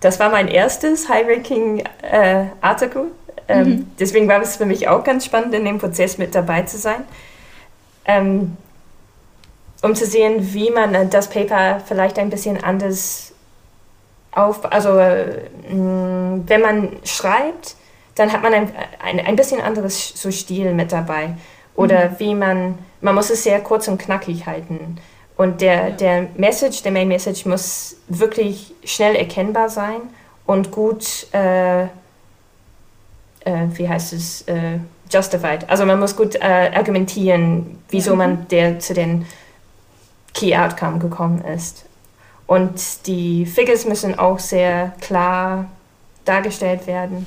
Das 0.00 0.18
war 0.20 0.30
mein 0.30 0.48
erstes 0.48 1.08
High-Ranking-Artikel. 1.08 3.02
Äh, 3.02 3.06
ähm, 3.50 3.68
mhm. 3.68 3.90
Deswegen 3.98 4.28
war 4.28 4.40
es 4.40 4.56
für 4.56 4.66
mich 4.66 4.88
auch 4.88 5.02
ganz 5.02 5.24
spannend, 5.24 5.54
in 5.54 5.64
dem 5.64 5.78
Prozess 5.78 6.18
mit 6.18 6.34
dabei 6.34 6.62
zu 6.62 6.78
sein. 6.78 7.04
Ähm, 8.04 8.56
um 9.82 9.94
zu 9.94 10.06
sehen, 10.06 10.52
wie 10.54 10.70
man 10.70 11.10
das 11.10 11.28
Paper 11.28 11.80
vielleicht 11.84 12.18
ein 12.18 12.30
bisschen 12.30 12.62
anders 12.62 13.32
auf, 14.32 14.70
also 14.72 14.98
äh, 14.98 15.48
wenn 15.66 16.60
man 16.60 16.90
schreibt, 17.04 17.76
dann 18.14 18.32
hat 18.32 18.42
man 18.42 18.52
ein, 18.52 18.72
ein, 19.02 19.20
ein 19.20 19.36
bisschen 19.36 19.60
anderes 19.60 20.12
so 20.14 20.30
Stil 20.30 20.72
mit 20.74 20.92
dabei. 20.92 21.34
Oder 21.74 22.10
mhm. 22.10 22.14
wie 22.18 22.34
man, 22.34 22.78
man 23.00 23.14
muss 23.14 23.30
es 23.30 23.42
sehr 23.42 23.60
kurz 23.60 23.88
und 23.88 23.98
knackig 23.98 24.46
halten. 24.46 24.98
Und 25.36 25.62
der, 25.62 25.88
ja. 25.88 25.90
der 25.90 26.26
Message, 26.36 26.82
der 26.82 26.92
Main 26.92 27.08
Message 27.08 27.46
muss 27.46 27.96
wirklich 28.08 28.74
schnell 28.84 29.16
erkennbar 29.16 29.70
sein 29.70 30.02
und 30.44 30.70
gut, 30.70 31.26
äh, 31.32 31.86
äh, 33.50 33.66
wie 33.78 33.88
heißt 33.88 34.12
es, 34.12 34.42
äh, 34.42 34.78
justified. 35.10 35.68
Also 35.68 35.84
man 35.84 35.98
muss 35.98 36.16
gut 36.16 36.36
äh, 36.36 36.70
argumentieren, 36.74 37.78
wieso 37.88 38.12
ja. 38.12 38.16
man 38.16 38.46
der 38.48 38.78
zu 38.78 38.94
den 38.94 39.26
Key 40.34 40.56
Outcome 40.56 40.98
gekommen 40.98 41.44
ist. 41.44 41.84
Und 42.46 43.06
die 43.06 43.46
Figures 43.46 43.84
müssen 43.84 44.18
auch 44.18 44.38
sehr 44.38 44.92
klar 45.00 45.66
dargestellt 46.24 46.86
werden. 46.86 47.26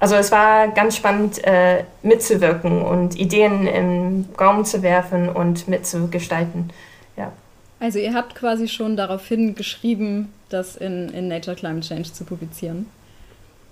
Also 0.00 0.14
es 0.14 0.30
war 0.30 0.68
ganz 0.68 0.96
spannend 0.96 1.42
äh, 1.44 1.84
mitzuwirken 2.02 2.82
und 2.82 3.18
Ideen 3.18 3.66
im 3.66 4.26
Raum 4.40 4.64
zu 4.64 4.82
werfen 4.82 5.28
und 5.28 5.68
mitzugestalten. 5.68 6.70
Ja. 7.16 7.32
Also 7.80 7.98
ihr 7.98 8.14
habt 8.14 8.34
quasi 8.34 8.68
schon 8.68 8.96
daraufhin 8.96 9.54
geschrieben, 9.54 10.32
das 10.50 10.76
in, 10.76 11.08
in 11.10 11.28
Nature 11.28 11.56
Climate 11.56 11.86
Change 11.86 12.12
zu 12.12 12.24
publizieren. 12.24 12.86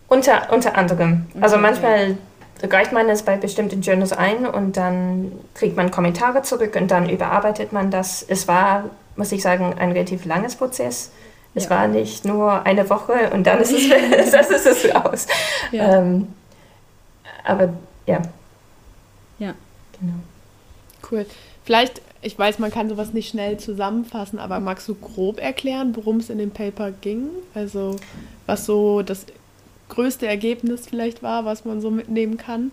Unter, 0.09 0.53
unter 0.53 0.77
anderem. 0.77 1.27
Also 1.41 1.57
okay, 1.57 1.63
manchmal 1.63 2.19
reicht 2.63 2.93
man 2.93 3.09
es 3.09 3.23
bei 3.23 3.37
bestimmten 3.37 3.83
Journals 3.83 4.13
ein 4.13 4.47
und 4.47 4.77
dann 4.77 5.33
kriegt 5.55 5.77
man 5.77 5.91
Kommentare 5.91 6.43
zurück 6.43 6.77
und 6.81 6.91
dann 6.91 7.09
überarbeitet 7.09 7.73
man 7.73 7.91
das. 7.91 8.25
Es 8.27 8.49
war 8.49 8.85
muss 9.17 9.33
ich 9.33 9.43
sagen, 9.43 9.75
ein 9.79 9.93
relativ 9.93 10.25
langes 10.25 10.57
Prozess. 10.57 11.11
Es 11.55 11.65
ja. 11.65 11.71
war 11.71 11.89
nicht 11.89 12.25
nur 12.25 12.65
eine 12.67 12.89
Woche 12.91 13.31
und 13.33 13.47
dann 13.47 13.61
ist 13.61 13.73
es, 13.73 13.89
das 14.31 14.51
ist 14.51 14.67
es 14.67 14.95
raus. 14.95 15.27
Ja. 15.73 15.99
Ähm, 15.99 16.29
aber 17.45 17.73
ja. 18.07 18.21
Ja. 19.39 19.55
Genau. 19.99 20.15
Cool. 21.11 21.27
Vielleicht, 21.65 22.03
ich 22.21 22.39
weiß, 22.39 22.59
man 22.59 22.71
kann 22.71 22.89
sowas 22.89 23.13
nicht 23.13 23.31
schnell 23.31 23.59
zusammenfassen, 23.59 24.39
aber 24.39 24.61
magst 24.61 24.87
du 24.89 24.95
grob 24.95 25.41
erklären, 25.41 25.97
worum 25.97 26.19
es 26.19 26.31
in 26.31 26.39
dem 26.39 26.51
Paper 26.51 26.91
ging? 26.91 27.29
Also, 27.55 27.97
was 28.45 28.67
so 28.67 29.03
das 29.03 29.27
größte 29.89 30.27
Ergebnis 30.27 30.87
vielleicht 30.89 31.23
war, 31.23 31.45
was 31.45 31.65
man 31.65 31.81
so 31.81 31.91
mitnehmen 31.91 32.37
kann? 32.37 32.73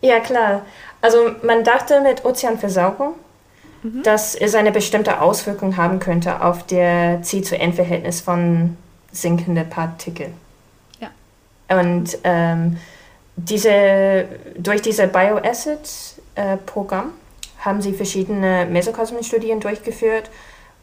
Ja, 0.00 0.20
klar. 0.20 0.62
Also, 1.00 1.30
man 1.42 1.64
dachte 1.64 2.00
mit 2.00 2.24
Ozeanversaugung, 2.24 3.14
mhm. 3.82 4.02
dass 4.02 4.34
es 4.34 4.54
eine 4.54 4.72
bestimmte 4.72 5.20
Auswirkung 5.20 5.76
haben 5.76 6.00
könnte 6.00 6.42
auf 6.42 6.66
der 6.66 7.22
C-zu-N-Verhältnis 7.22 8.20
von 8.20 8.76
sinkenden 9.12 9.68
Partikeln. 9.68 10.34
Ja. 11.00 11.10
Und 11.68 12.18
ähm, 12.24 12.78
diese, 13.36 14.26
durch 14.58 14.82
dieses 14.82 15.10
Bioacid-Programm 15.12 17.12
haben 17.60 17.80
sie 17.80 17.92
verschiedene 17.92 18.66
Mesokosmen-Studien 18.66 19.60
durchgeführt. 19.60 20.30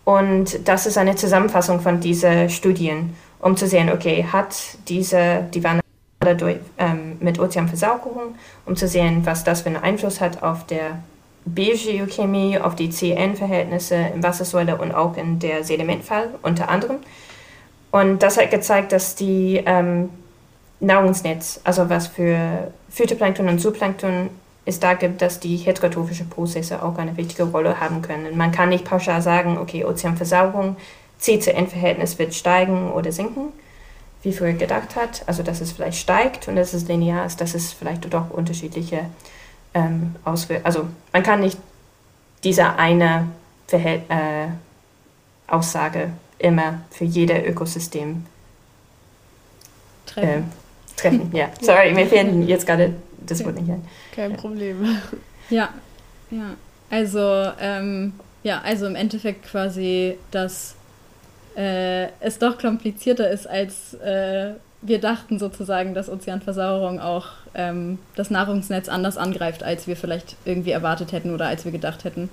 Und 0.05 0.67
das 0.67 0.86
ist 0.86 0.97
eine 0.97 1.15
Zusammenfassung 1.15 1.82
von 1.82 1.99
diesen 1.99 2.49
Studien, 2.49 3.15
um 3.39 3.56
zu 3.58 3.67
sehen, 3.67 3.89
okay, 3.91 4.25
hat 4.32 4.56
diese, 4.88 5.45
die 5.54 5.63
waren 5.63 5.80
dadurch 6.19 6.58
ähm, 6.78 7.17
mit 7.19 7.39
Ozeanversaugung, 7.39 8.36
um 8.65 8.75
zu 8.75 8.88
sehen, 8.88 9.25
was 9.25 9.43
das 9.43 9.62
für 9.62 9.69
einen 9.69 9.78
Einfluss 9.78 10.19
hat 10.19 10.43
auf 10.43 10.65
der 10.65 10.99
Biogeochemie, 11.45 12.60
auf 12.60 12.75
die 12.75 12.89
CN-Verhältnisse 12.89 13.95
in 14.13 14.21
Wassersäule 14.21 14.78
und 14.78 14.93
auch 14.93 15.15
in 15.17 15.39
der 15.39 15.63
Sedimentfall 15.63 16.30
unter 16.41 16.69
anderem. 16.69 16.97
Und 17.91 18.21
das 18.21 18.38
hat 18.38 18.52
gezeigt, 18.52 18.91
dass 18.91 19.15
die 19.15 19.63
ähm, 19.65 20.10
Nahrungsnetz, 20.80 21.62
also 21.63 21.89
was 21.89 22.08
für 22.08 22.71
Phytoplankton 22.89 23.47
und 23.47 23.60
Zooplankton 23.60 24.30
es 24.65 24.80
da 24.80 24.93
gibt, 24.93 25.21
dass 25.21 25.39
die 25.39 25.58
heterotrophische 25.58 26.25
Prozesse 26.25 26.84
auch 26.84 26.97
eine 26.97 27.17
wichtige 27.17 27.43
Rolle 27.43 27.80
haben 27.80 28.02
können. 28.02 28.38
Man 28.38 28.52
kann 28.52 28.69
nicht 28.69 28.86
pauschal 28.86 29.21
sagen, 29.21 29.58
okay, 29.58 29.84
Ozeanversauerung, 31.19 31.39
C-zu-N-Verhältnis 31.67 32.17
wird 32.17 32.34
steigen 32.34 32.91
oder 32.91 33.12
sinken, 33.12 33.51
wie 34.23 34.34
früher 34.34 34.53
gedacht 34.53 34.95
hat. 34.95 35.23
Also 35.27 35.43
dass 35.43 35.62
es 35.62 35.71
vielleicht 35.71 35.99
steigt 35.99 36.47
und 36.47 36.55
dass 36.55 36.73
es 36.73 36.88
linear 36.88 37.25
ist, 37.25 37.41
dass 37.41 37.55
es 37.55 37.73
vielleicht 37.73 38.12
doch 38.13 38.29
unterschiedliche 38.32 39.05
ähm, 39.73 40.15
auswirkt. 40.23 40.65
Also 40.65 40.88
man 41.13 41.23
kann 41.23 41.41
nicht 41.41 41.58
diese 42.43 42.75
eine 42.77 43.27
Verhält 43.67 44.03
äh, 44.10 44.47
Aussage 45.47 46.12
immer 46.39 46.82
für 46.89 47.05
jeder 47.05 47.47
Ökosystem 47.47 48.25
treffen. 50.05 50.29
Äh, 50.29 50.41
treffen. 50.99 51.32
ja, 51.34 51.49
sorry, 51.62 51.93
mir 51.93 52.08
fehlen 52.08 52.47
jetzt 52.47 52.65
gerade 52.65 52.95
das 53.19 53.43
Wort 53.43 53.55
nicht 53.55 53.69
ein. 53.69 53.86
Kein 54.15 54.36
Problem. 54.36 54.97
Ja, 55.51 55.69
ja. 56.29 56.53
Also, 56.91 57.19
ähm, 57.60 58.13
ja, 58.43 58.62
also 58.62 58.86
im 58.86 58.95
Endeffekt 58.95 59.47
quasi, 59.47 60.15
dass 60.29 60.75
äh, 61.55 62.07
es 62.19 62.39
doch 62.39 62.57
komplizierter 62.57 63.29
ist 63.29 63.47
als 63.47 63.93
äh, 63.95 64.53
wir 64.81 64.99
dachten 64.99 65.39
sozusagen, 65.39 65.93
dass 65.93 66.09
Ozeanversauerung 66.09 66.99
auch 66.99 67.27
ähm, 67.53 67.99
das 68.15 68.29
Nahrungsnetz 68.29 68.88
anders 68.88 69.17
angreift, 69.17 69.63
als 69.63 69.88
wir 69.88 69.97
vielleicht 69.97 70.35
irgendwie 70.45 70.71
erwartet 70.71 71.12
hätten 71.12 71.33
oder 71.33 71.47
als 71.47 71.65
wir 71.65 71.71
gedacht 71.71 72.05
hätten. 72.05 72.29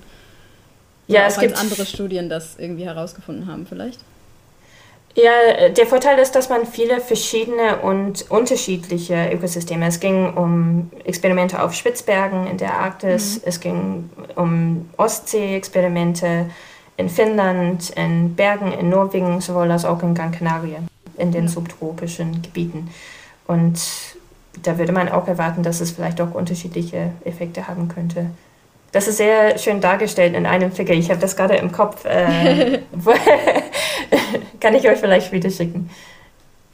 Oder 1.09 1.19
ja, 1.19 1.27
es 1.27 1.39
gibt 1.39 1.59
andere 1.59 1.85
Studien 1.85 2.29
das 2.29 2.57
irgendwie 2.57 2.85
herausgefunden 2.85 3.47
haben, 3.47 3.65
vielleicht. 3.67 3.99
Ja, 5.15 5.69
der 5.69 5.87
Vorteil 5.87 6.19
ist, 6.19 6.33
dass 6.33 6.47
man 6.49 6.67
viele 6.67 7.01
verschiedene 7.01 7.77
und 7.77 8.29
unterschiedliche 8.29 9.31
Ökosysteme. 9.33 9.87
Es 9.87 9.99
ging 9.99 10.31
um 10.35 10.91
Experimente 11.05 11.61
auf 11.63 11.73
Spitzbergen 11.73 12.45
in 12.45 12.57
der 12.57 12.75
Arktis, 12.75 13.37
mhm. 13.37 13.41
es 13.45 13.59
ging 13.59 14.09
um 14.35 14.87
Ostsee-Experimente 14.97 16.51
in 16.97 17.09
Finnland, 17.09 17.91
in 17.91 18.35
Bergen 18.35 18.71
in 18.73 18.89
Norwegen, 18.89 19.39
sowohl 19.39 19.71
als 19.71 19.85
auch 19.85 20.01
in 20.03 20.15
Gran 20.15 20.31
Canaria 20.31 20.79
in 21.17 21.31
den 21.31 21.47
subtropischen 21.47 22.41
Gebieten. 22.41 22.89
Und 23.47 23.79
da 24.63 24.77
würde 24.77 24.91
man 24.91 25.09
auch 25.09 25.27
erwarten, 25.27 25.63
dass 25.63 25.81
es 25.81 25.91
vielleicht 25.91 26.19
auch 26.19 26.33
unterschiedliche 26.33 27.11
Effekte 27.23 27.67
haben 27.67 27.87
könnte. 27.87 28.31
Das 28.91 29.07
ist 29.07 29.17
sehr 29.17 29.57
schön 29.57 29.81
dargestellt 29.81 30.35
in 30.35 30.45
einem 30.45 30.71
Figure. 30.71 30.97
Ich 30.97 31.09
habe 31.09 31.19
das 31.19 31.35
gerade 31.35 31.55
im 31.55 31.71
Kopf. 31.71 32.05
Äh, 32.05 32.79
kann 34.59 34.75
ich 34.75 34.87
euch 34.87 34.97
vielleicht 34.97 35.31
wieder 35.31 35.49
schicken. 35.49 35.89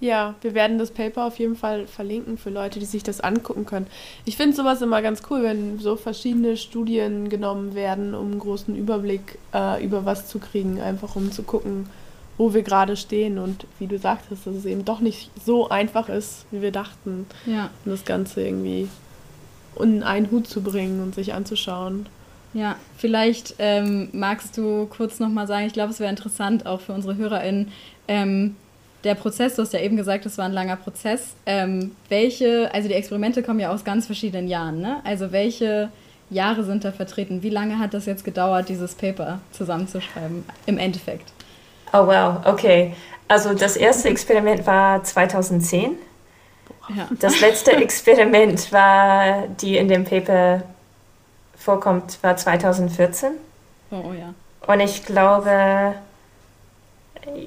Ja, 0.04 0.36
wir 0.42 0.54
werden 0.54 0.80
das 0.80 0.92
Paper 0.92 1.28
auf 1.28 1.40
jeden 1.40 1.56
Fall 1.56 1.88
verlinken 1.88 2.38
für 2.38 2.50
Leute, 2.50 2.78
die 2.78 2.86
sich 2.86 3.04
das 3.04 3.22
angucken 3.22 3.66
können. 3.66 3.88
Ich 4.26 4.36
finde 4.36 4.54
sowas 4.54 4.82
immer 4.82 5.02
ganz 5.02 5.22
cool, 5.30 5.44
wenn 5.44 5.80
so 5.80 5.96
verschiedene 5.96 6.58
Studien 6.58 7.30
genommen 7.30 7.74
werden, 7.74 8.14
um 8.14 8.32
einen 8.32 8.40
großen 8.40 8.76
Überblick 8.76 9.40
äh, 9.54 9.82
über 9.82 10.04
was 10.04 10.28
zu 10.28 10.40
kriegen, 10.40 10.82
einfach 10.82 11.16
um 11.16 11.32
zu 11.32 11.44
gucken, 11.44 11.88
wo 12.38 12.54
wir 12.54 12.64
gerade 12.64 12.98
stehen 12.98 13.40
und 13.40 13.66
wie 13.80 13.88
du 13.88 13.98
sagtest, 13.98 14.46
dass 14.46 14.56
es 14.56 14.66
eben 14.66 14.84
doch 14.84 15.00
nicht 15.00 15.32
so 15.46 15.70
einfach 15.70 16.10
ist, 16.10 16.48
wie 16.52 16.62
wir 16.62 16.72
dachten, 16.72 17.26
ja. 17.46 17.70
um 17.86 17.92
das 17.94 18.04
Ganze 18.04 18.46
irgendwie 18.46 18.90
in 19.80 20.04
einen 20.04 20.30
Hut 20.32 20.48
zu 20.48 20.62
bringen 20.62 21.02
und 21.02 21.16
sich 21.16 21.34
anzuschauen. 21.34 22.08
Ja, 22.54 22.76
vielleicht 22.98 23.56
ähm, 23.58 24.10
magst 24.12 24.58
du 24.58 24.86
kurz 24.88 25.22
nochmal 25.22 25.48
sagen, 25.48 25.66
ich 25.66 25.74
glaube, 25.74 25.94
es 25.94 26.02
wäre 26.02 26.10
interessant 26.10 26.66
auch 26.66 26.82
für 26.82 26.92
unsere 26.92 27.16
HörerInnen, 27.16 27.72
ähm, 28.10 28.58
der 29.04 29.16
Prozess, 29.16 29.56
du 29.56 29.62
hast 29.62 29.74
ja 29.74 29.80
eben 29.80 29.98
gesagt, 29.98 30.26
es 30.26 30.38
war 30.38 30.46
ein 30.46 30.54
langer 30.54 30.76
Prozess. 30.76 31.36
Ähm, 31.46 31.96
welche, 32.10 32.70
also 32.74 32.88
die 32.88 32.94
Experimente 32.94 33.44
kommen 33.44 33.60
ja 33.60 33.72
aus 33.72 33.84
ganz 33.84 34.06
verschiedenen 34.06 34.48
Jahren, 34.48 34.80
ne? 34.80 35.02
Also 35.04 35.32
welche 35.32 35.90
Jahre 36.30 36.64
sind 36.64 36.84
da 36.84 36.92
vertreten? 36.92 37.44
Wie 37.44 37.50
lange 37.50 37.80
hat 37.80 37.94
das 37.94 38.06
jetzt 38.06 38.24
gedauert, 38.24 38.70
dieses 38.70 38.96
Paper 38.96 39.40
zusammenzuschreiben 39.52 40.46
im 40.66 40.78
Endeffekt? 40.78 41.32
Oh 41.92 42.08
wow, 42.08 42.46
okay. 42.46 42.96
Also 43.28 43.54
das 43.54 43.78
erste 43.78 44.10
Experiment 44.10 44.66
war 44.66 45.04
2010. 45.04 45.98
Ja. 46.96 47.08
Das 47.20 47.40
letzte 47.42 47.72
Experiment 47.76 48.72
war, 48.72 49.48
die 49.62 49.78
in 49.78 49.88
dem 49.88 50.06
Paper 50.06 50.64
vorkommt, 51.56 52.18
war 52.22 52.36
2014. 52.36 53.32
Oh, 53.92 54.04
oh 54.10 54.14
ja. 54.14 54.34
Und 54.66 54.80
ich 54.80 55.06
glaube, 55.06 55.96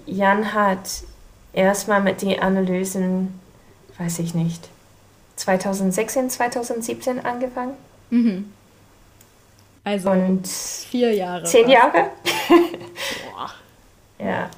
Jan 0.06 0.52
hat 0.52 0.88
erstmal 1.56 2.00
mit 2.00 2.22
den 2.22 2.38
Analysen, 2.38 3.40
weiß 3.98 4.20
ich 4.20 4.34
nicht, 4.34 4.68
2016, 5.36 6.30
2017 6.30 7.24
angefangen. 7.24 7.72
Mhm. 8.10 8.52
Also 9.84 10.10
Und 10.10 10.46
vier 10.46 11.14
Jahre. 11.14 11.44
Zehn 11.44 11.68
Jahre? 11.68 12.10
Boah. 12.48 13.50
ja. 14.18 14.50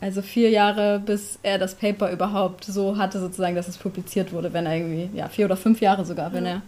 Also 0.00 0.22
vier 0.22 0.50
Jahre, 0.50 1.00
bis 1.04 1.38
er 1.42 1.58
das 1.58 1.74
Paper 1.74 2.10
überhaupt 2.10 2.64
so 2.64 2.98
hatte, 2.98 3.18
sozusagen, 3.18 3.56
dass 3.56 3.66
es 3.66 3.78
publiziert 3.78 4.32
wurde, 4.32 4.52
wenn 4.52 4.66
er 4.66 4.76
irgendwie, 4.76 5.08
ja, 5.16 5.28
vier 5.28 5.46
oder 5.46 5.56
fünf 5.56 5.80
Jahre 5.80 6.04
sogar, 6.04 6.32
wenn 6.32 6.46
er. 6.46 6.62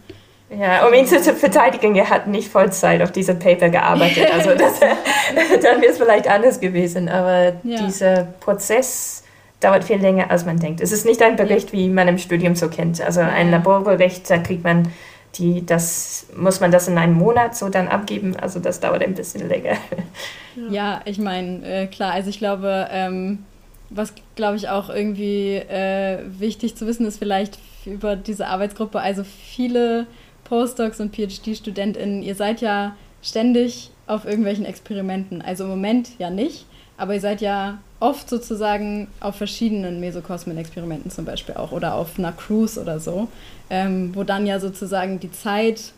Ja, 0.49 0.87
um 0.87 0.93
ihn 0.93 1.05
zu 1.05 1.19
verteidigen, 1.19 1.95
er 1.95 2.09
hat 2.09 2.25
nicht 2.25 2.49
Vollzeit 2.49 3.03
auf 3.03 3.11
diesem 3.11 3.37
Paper 3.37 3.69
gearbeitet. 3.69 4.33
Also 4.33 4.49
das, 4.55 4.79
dann 5.61 5.81
wäre 5.81 5.91
es 5.91 5.97
vielleicht 5.97 6.27
anders 6.27 6.59
gewesen. 6.59 7.07
Aber 7.07 7.53
ja. 7.63 7.85
dieser 7.85 8.23
Prozess 8.39 9.23
dauert 9.59 9.83
viel 9.83 9.97
länger, 9.97 10.31
als 10.31 10.45
man 10.45 10.59
denkt. 10.59 10.81
Es 10.81 10.91
ist 10.91 11.05
nicht 11.05 11.21
ein 11.21 11.35
Bericht, 11.35 11.73
wie 11.73 11.89
man 11.89 12.07
im 12.07 12.17
Studium 12.17 12.55
so 12.55 12.69
kennt. 12.69 13.01
Also 13.01 13.21
ein 13.21 13.51
Laborbericht, 13.51 14.29
da 14.29 14.37
kriegt 14.37 14.63
man 14.63 14.91
die, 15.35 15.65
das 15.65 16.27
muss 16.35 16.59
man 16.59 16.71
das 16.71 16.87
in 16.87 16.97
einem 16.97 17.13
Monat 17.13 17.55
so 17.55 17.69
dann 17.69 17.87
abgeben. 17.87 18.35
Also 18.35 18.59
das 18.59 18.79
dauert 18.79 19.03
ein 19.03 19.15
bisschen 19.15 19.47
länger. 19.47 19.77
Ja, 20.69 20.99
ich 21.05 21.19
meine, 21.19 21.65
äh, 21.65 21.87
klar, 21.87 22.11
also 22.11 22.29
ich 22.29 22.37
glaube, 22.37 22.89
ähm, 22.91 23.45
was 23.89 24.13
glaube 24.35 24.57
ich 24.57 24.67
auch 24.67 24.89
irgendwie 24.89 25.55
äh, 25.55 26.19
wichtig 26.37 26.75
zu 26.75 26.85
wissen 26.85 27.05
ist, 27.05 27.17
vielleicht 27.17 27.59
über 27.85 28.17
diese 28.17 28.47
Arbeitsgruppe, 28.47 28.99
also 28.99 29.23
viele 29.23 30.05
Postdocs 30.43 30.99
und 30.99 31.15
PhD-StudentInnen, 31.15 32.23
ihr 32.23 32.35
seid 32.35 32.59
ja 32.59 32.95
ständig 33.21 33.91
auf 34.05 34.25
irgendwelchen 34.25 34.65
Experimenten. 34.65 35.41
Also 35.41 35.63
im 35.63 35.69
Moment 35.69 36.09
ja 36.19 36.29
nicht, 36.29 36.65
aber 36.97 37.13
ihr 37.13 37.21
seid 37.21 37.39
ja 37.39 37.79
oft 37.99 38.29
sozusagen 38.29 39.07
auf 39.19 39.35
verschiedenen 39.35 39.99
Mesokosmen-Experimenten 39.99 41.11
zum 41.11 41.25
Beispiel 41.25 41.55
auch 41.55 41.71
oder 41.71 41.95
auf 41.95 42.17
einer 42.17 42.31
Cruise 42.31 42.79
oder 42.79 42.99
so, 42.99 43.27
ähm, 43.69 44.11
wo 44.15 44.23
dann 44.23 44.45
ja 44.45 44.59
sozusagen 44.59 45.19
die 45.19 45.31
Zeit 45.31 45.93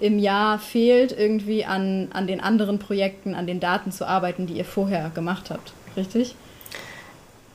im 0.00 0.18
Jahr 0.18 0.58
fehlt, 0.58 1.12
irgendwie 1.16 1.64
an, 1.64 2.08
an 2.12 2.26
den 2.26 2.40
anderen 2.40 2.78
Projekten, 2.78 3.34
an 3.34 3.46
den 3.46 3.60
Daten 3.60 3.92
zu 3.92 4.06
arbeiten, 4.06 4.46
die 4.46 4.54
ihr 4.54 4.64
vorher 4.64 5.10
gemacht 5.14 5.50
habt. 5.50 5.72
Richtig? 5.96 6.34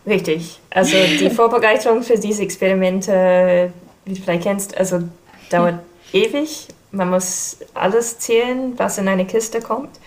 Richtig. 0.05 0.59
Also 0.69 0.97
die 1.19 1.29
Vorbereitung 1.31 2.03
für 2.03 2.17
diese 2.17 2.43
Experimente, 2.43 3.73
wie 4.05 4.13
du 4.13 4.21
vielleicht 4.21 4.43
kennst, 4.43 4.77
also 4.77 5.01
dauert 5.49 5.79
ewig. 6.13 6.67
Man 6.91 7.09
muss 7.09 7.57
alles 7.73 8.19
zählen, 8.19 8.73
was 8.77 8.97
in 8.97 9.07
eine 9.07 9.25
Kiste 9.25 9.59
kommt. 9.59 9.99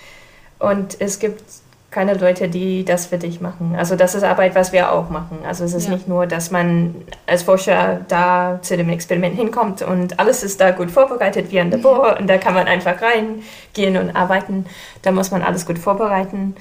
Und 0.59 1.01
es 1.01 1.19
gibt 1.19 1.43
keine 1.91 2.15
Leute, 2.15 2.49
die 2.49 2.85
das 2.85 3.07
für 3.07 3.17
dich 3.17 3.41
machen. 3.41 3.75
Also 3.77 3.97
das 3.97 4.15
ist 4.15 4.23
Arbeit, 4.23 4.55
was 4.55 4.73
wir 4.73 4.93
auch 4.93 5.09
machen. 5.09 5.39
Also 5.47 5.65
es 5.65 5.73
ist 5.73 5.87
ja. 5.87 5.95
nicht 5.95 6.07
nur, 6.07 6.27
dass 6.27 6.51
man 6.51 6.95
als 7.27 7.45
Forscher 7.45 8.01
da 8.09 8.59
zu 8.61 8.77
dem 8.77 8.91
Experiment 8.91 9.37
hinkommt 9.37 9.81
und 9.81 10.21
alles 10.21 10.43
ist 10.43 10.61
da 10.61 10.71
gut 10.71 10.91
vorbereitet 10.91 11.51
wie 11.51 11.61
ein 11.61 11.71
Labor 11.71 12.19
und 12.19 12.27
da 12.29 12.37
kann 12.37 12.53
man 12.53 12.67
einfach 12.67 13.01
reingehen 13.01 13.97
und 13.97 14.15
arbeiten. 14.15 14.67
Da 15.01 15.13
muss 15.13 15.31
man 15.31 15.43
alles 15.43 15.65
gut 15.65 15.79
vorbereiten 15.79 16.57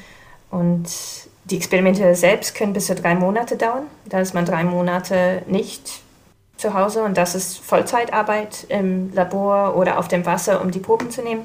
und 0.49 0.87
die 1.43 1.57
Experimente 1.57 2.15
selbst 2.15 2.55
können 2.55 2.71
bis 2.71 2.87
zu 2.87 2.95
drei 2.95 3.15
Monate 3.15 3.57
dauern. 3.57 3.83
Da 4.05 4.21
ist 4.21 4.33
man 4.33 4.45
drei 4.45 4.63
Monate 4.63 5.41
nicht 5.47 6.01
zu 6.55 6.73
Hause 6.73 7.03
und 7.03 7.17
das 7.17 7.35
ist 7.35 7.59
Vollzeitarbeit 7.59 8.65
im 8.69 9.13
Labor 9.13 9.75
oder 9.75 9.99
auf 9.99 10.07
dem 10.07 10.25
Wasser, 10.25 10.61
um 10.61 10.71
die 10.71 10.79
Proben 10.79 11.11
zu 11.11 11.21
nehmen. 11.21 11.41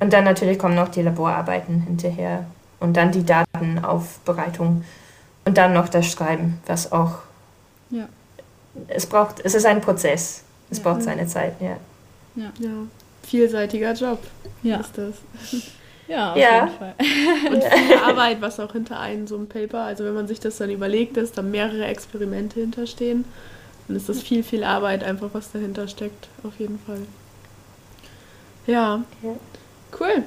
Und 0.00 0.14
dann 0.14 0.24
natürlich 0.24 0.58
kommen 0.58 0.74
noch 0.74 0.88
die 0.88 1.02
Laborarbeiten 1.02 1.82
hinterher 1.82 2.46
und 2.80 2.96
dann 2.96 3.12
die 3.12 3.24
Datenaufbereitung 3.24 4.84
und 5.44 5.58
dann 5.58 5.72
noch 5.72 5.88
das 5.88 6.06
Schreiben, 6.06 6.58
was 6.66 6.90
auch. 6.92 7.18
Ja. 7.90 8.08
Es 8.88 9.06
braucht, 9.06 9.40
es 9.44 9.54
ist 9.54 9.66
ein 9.66 9.80
Prozess. 9.80 10.44
Es 10.70 10.78
ja. 10.78 10.84
braucht 10.84 11.02
seine 11.02 11.26
Zeit, 11.26 11.60
ja. 11.60 11.76
Ja. 12.36 12.52
ja. 12.58 12.70
Vielseitiger 13.22 13.92
Job 13.92 14.18
ja. 14.62 14.78
ist 14.78 14.96
das. 14.96 15.14
Ja, 16.08 16.32
auf 16.32 16.38
ja. 16.38 16.66
jeden 16.66 16.78
Fall. 16.78 16.94
Und 17.52 17.64
viel 17.64 17.96
Arbeit, 17.98 18.40
was 18.40 18.58
auch 18.58 18.72
hinter 18.72 18.98
einem 18.98 19.26
so 19.26 19.36
einem 19.36 19.48
Paper, 19.48 19.82
also 19.82 20.04
wenn 20.04 20.14
man 20.14 20.26
sich 20.26 20.40
das 20.40 20.56
dann 20.56 20.70
überlegt, 20.70 21.16
dass 21.16 21.32
da 21.32 21.42
mehrere 21.42 21.84
Experimente 21.84 22.58
hinterstehen, 22.60 23.24
dann 23.86 23.96
ist 23.96 24.08
das 24.08 24.20
viel, 24.20 24.42
viel 24.42 24.64
Arbeit 24.64 25.04
einfach, 25.04 25.30
was 25.32 25.52
dahinter 25.52 25.86
steckt, 25.86 26.28
auf 26.42 26.58
jeden 26.58 26.80
Fall. 26.80 27.02
Ja. 28.66 29.02
ja. 29.22 29.34
Cool. 29.98 30.24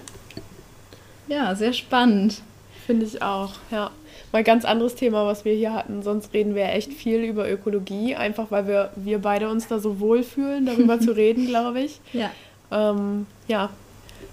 Ja, 1.28 1.56
sehr 1.56 1.74
spannend. 1.74 2.42
Finde 2.86 3.06
ich 3.06 3.22
auch, 3.22 3.54
ja. 3.72 3.92
Mal 4.32 4.44
ganz 4.44 4.66
anderes 4.66 4.96
Thema, 4.96 5.26
was 5.26 5.46
wir 5.46 5.54
hier 5.54 5.74
hatten. 5.74 6.04
Sonst 6.04 6.34
reden 6.34 6.56
wir 6.56 6.66
echt 6.66 6.92
viel 6.92 7.24
über 7.24 7.50
Ökologie, 7.50 8.16
einfach 8.16 8.52
weil 8.52 8.68
wir, 8.68 8.92
wir 8.96 9.20
beide 9.20 9.50
uns 9.50 9.68
da 9.68 9.80
so 9.80 10.00
wohlfühlen, 10.00 10.66
darüber 10.66 11.00
zu 11.00 11.12
reden, 11.16 11.48
glaube 11.48 11.82
ich. 11.82 12.00
Ja. 12.12 12.32
Ähm, 12.72 13.28
ja, 13.48 13.70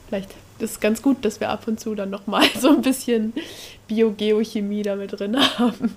vielleicht 0.08 0.30
ist 0.58 0.72
es 0.72 0.80
ganz 0.80 1.02
gut, 1.02 1.24
dass 1.24 1.40
wir 1.40 1.50
ab 1.50 1.68
und 1.68 1.78
zu 1.78 1.94
dann 1.94 2.10
nochmal 2.10 2.44
so 2.58 2.70
ein 2.70 2.82
bisschen 2.82 3.34
Biogeochemie 3.88 4.82
damit 4.82 5.18
drin 5.18 5.36
haben. 5.58 5.94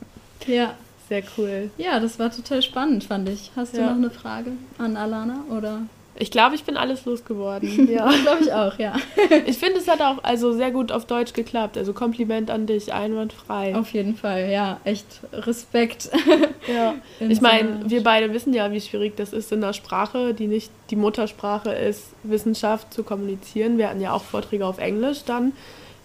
Ja. 0.47 0.75
Sehr 1.09 1.23
cool. 1.37 1.69
Ja, 1.77 1.99
das 1.99 2.17
war 2.17 2.31
total 2.31 2.61
spannend, 2.61 3.03
fand 3.03 3.27
ich. 3.29 3.51
Hast 3.55 3.75
du 3.75 3.81
ja. 3.81 3.87
noch 3.87 3.97
eine 3.97 4.09
Frage 4.09 4.51
an 4.77 4.95
Alana 4.95 5.43
oder? 5.49 5.81
Ich 6.15 6.29
glaube, 6.29 6.55
ich 6.55 6.63
bin 6.63 6.77
alles 6.77 7.05
losgeworden. 7.05 7.87
Ja, 7.93 8.09
glaube 8.09 8.43
ich 8.43 8.53
auch, 8.53 8.79
ja. 8.79 8.95
ich 9.45 9.57
finde, 9.57 9.79
es 9.79 9.87
hat 9.87 10.01
auch 10.01 10.23
also 10.23 10.53
sehr 10.53 10.71
gut 10.71 10.91
auf 10.91 11.05
Deutsch 11.05 11.33
geklappt. 11.33 11.77
Also 11.77 11.93
Kompliment 11.93 12.49
an 12.49 12.65
dich, 12.65 12.93
einwandfrei. 12.93 13.75
Auf 13.75 13.91
jeden 13.93 14.15
Fall, 14.15 14.49
ja. 14.49 14.79
Echt 14.83 15.05
Respekt. 15.31 16.09
ja. 16.73 16.95
ich 17.19 17.41
meine, 17.41 17.81
wir 17.85 18.03
beide 18.03 18.33
wissen 18.33 18.53
ja, 18.53 18.71
wie 18.71 18.81
schwierig 18.81 19.15
das 19.15 19.33
ist, 19.33 19.51
in 19.51 19.63
einer 19.63 19.73
Sprache, 19.73 20.33
die 20.33 20.47
nicht 20.47 20.71
die 20.89 20.95
Muttersprache 20.95 21.71
ist, 21.71 22.13
Wissenschaft 22.23 22.93
zu 22.93 23.03
kommunizieren. 23.03 23.77
Wir 23.77 23.89
hatten 23.89 24.01
ja 24.01 24.13
auch 24.13 24.23
Vorträge 24.23 24.65
auf 24.65 24.79
Englisch 24.79 25.23
dann 25.25 25.53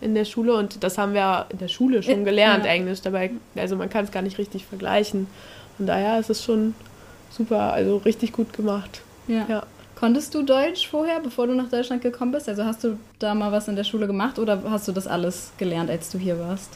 in 0.00 0.14
der 0.14 0.24
Schule 0.24 0.54
und 0.54 0.84
das 0.84 0.98
haben 0.98 1.14
wir 1.14 1.46
in 1.50 1.58
der 1.58 1.68
Schule 1.68 2.02
schon 2.02 2.24
gelernt, 2.24 2.64
ja. 2.64 2.72
Englisch. 2.72 3.00
Dabei, 3.00 3.30
also 3.56 3.76
man 3.76 3.88
kann 3.88 4.04
es 4.04 4.12
gar 4.12 4.22
nicht 4.22 4.38
richtig 4.38 4.64
vergleichen. 4.66 5.26
Von 5.76 5.86
daher 5.86 6.18
ist 6.18 6.30
es 6.30 6.44
schon 6.44 6.74
super, 7.30 7.72
also 7.72 7.98
richtig 7.98 8.32
gut 8.32 8.52
gemacht. 8.52 9.02
ja. 9.26 9.46
ja. 9.48 9.62
Konntest 9.98 10.32
du 10.32 10.42
Deutsch 10.42 10.86
vorher, 10.86 11.18
bevor 11.18 11.48
du 11.48 11.54
nach 11.54 11.68
Deutschland 11.68 12.02
gekommen 12.02 12.30
bist? 12.30 12.48
Also 12.48 12.64
hast 12.64 12.84
du 12.84 12.98
da 13.18 13.34
mal 13.34 13.50
was 13.50 13.66
in 13.66 13.74
der 13.74 13.82
Schule 13.82 14.06
gemacht 14.06 14.38
oder 14.38 14.62
hast 14.70 14.86
du 14.86 14.92
das 14.92 15.08
alles 15.08 15.50
gelernt, 15.58 15.90
als 15.90 16.08
du 16.10 16.18
hier 16.18 16.38
warst? 16.38 16.70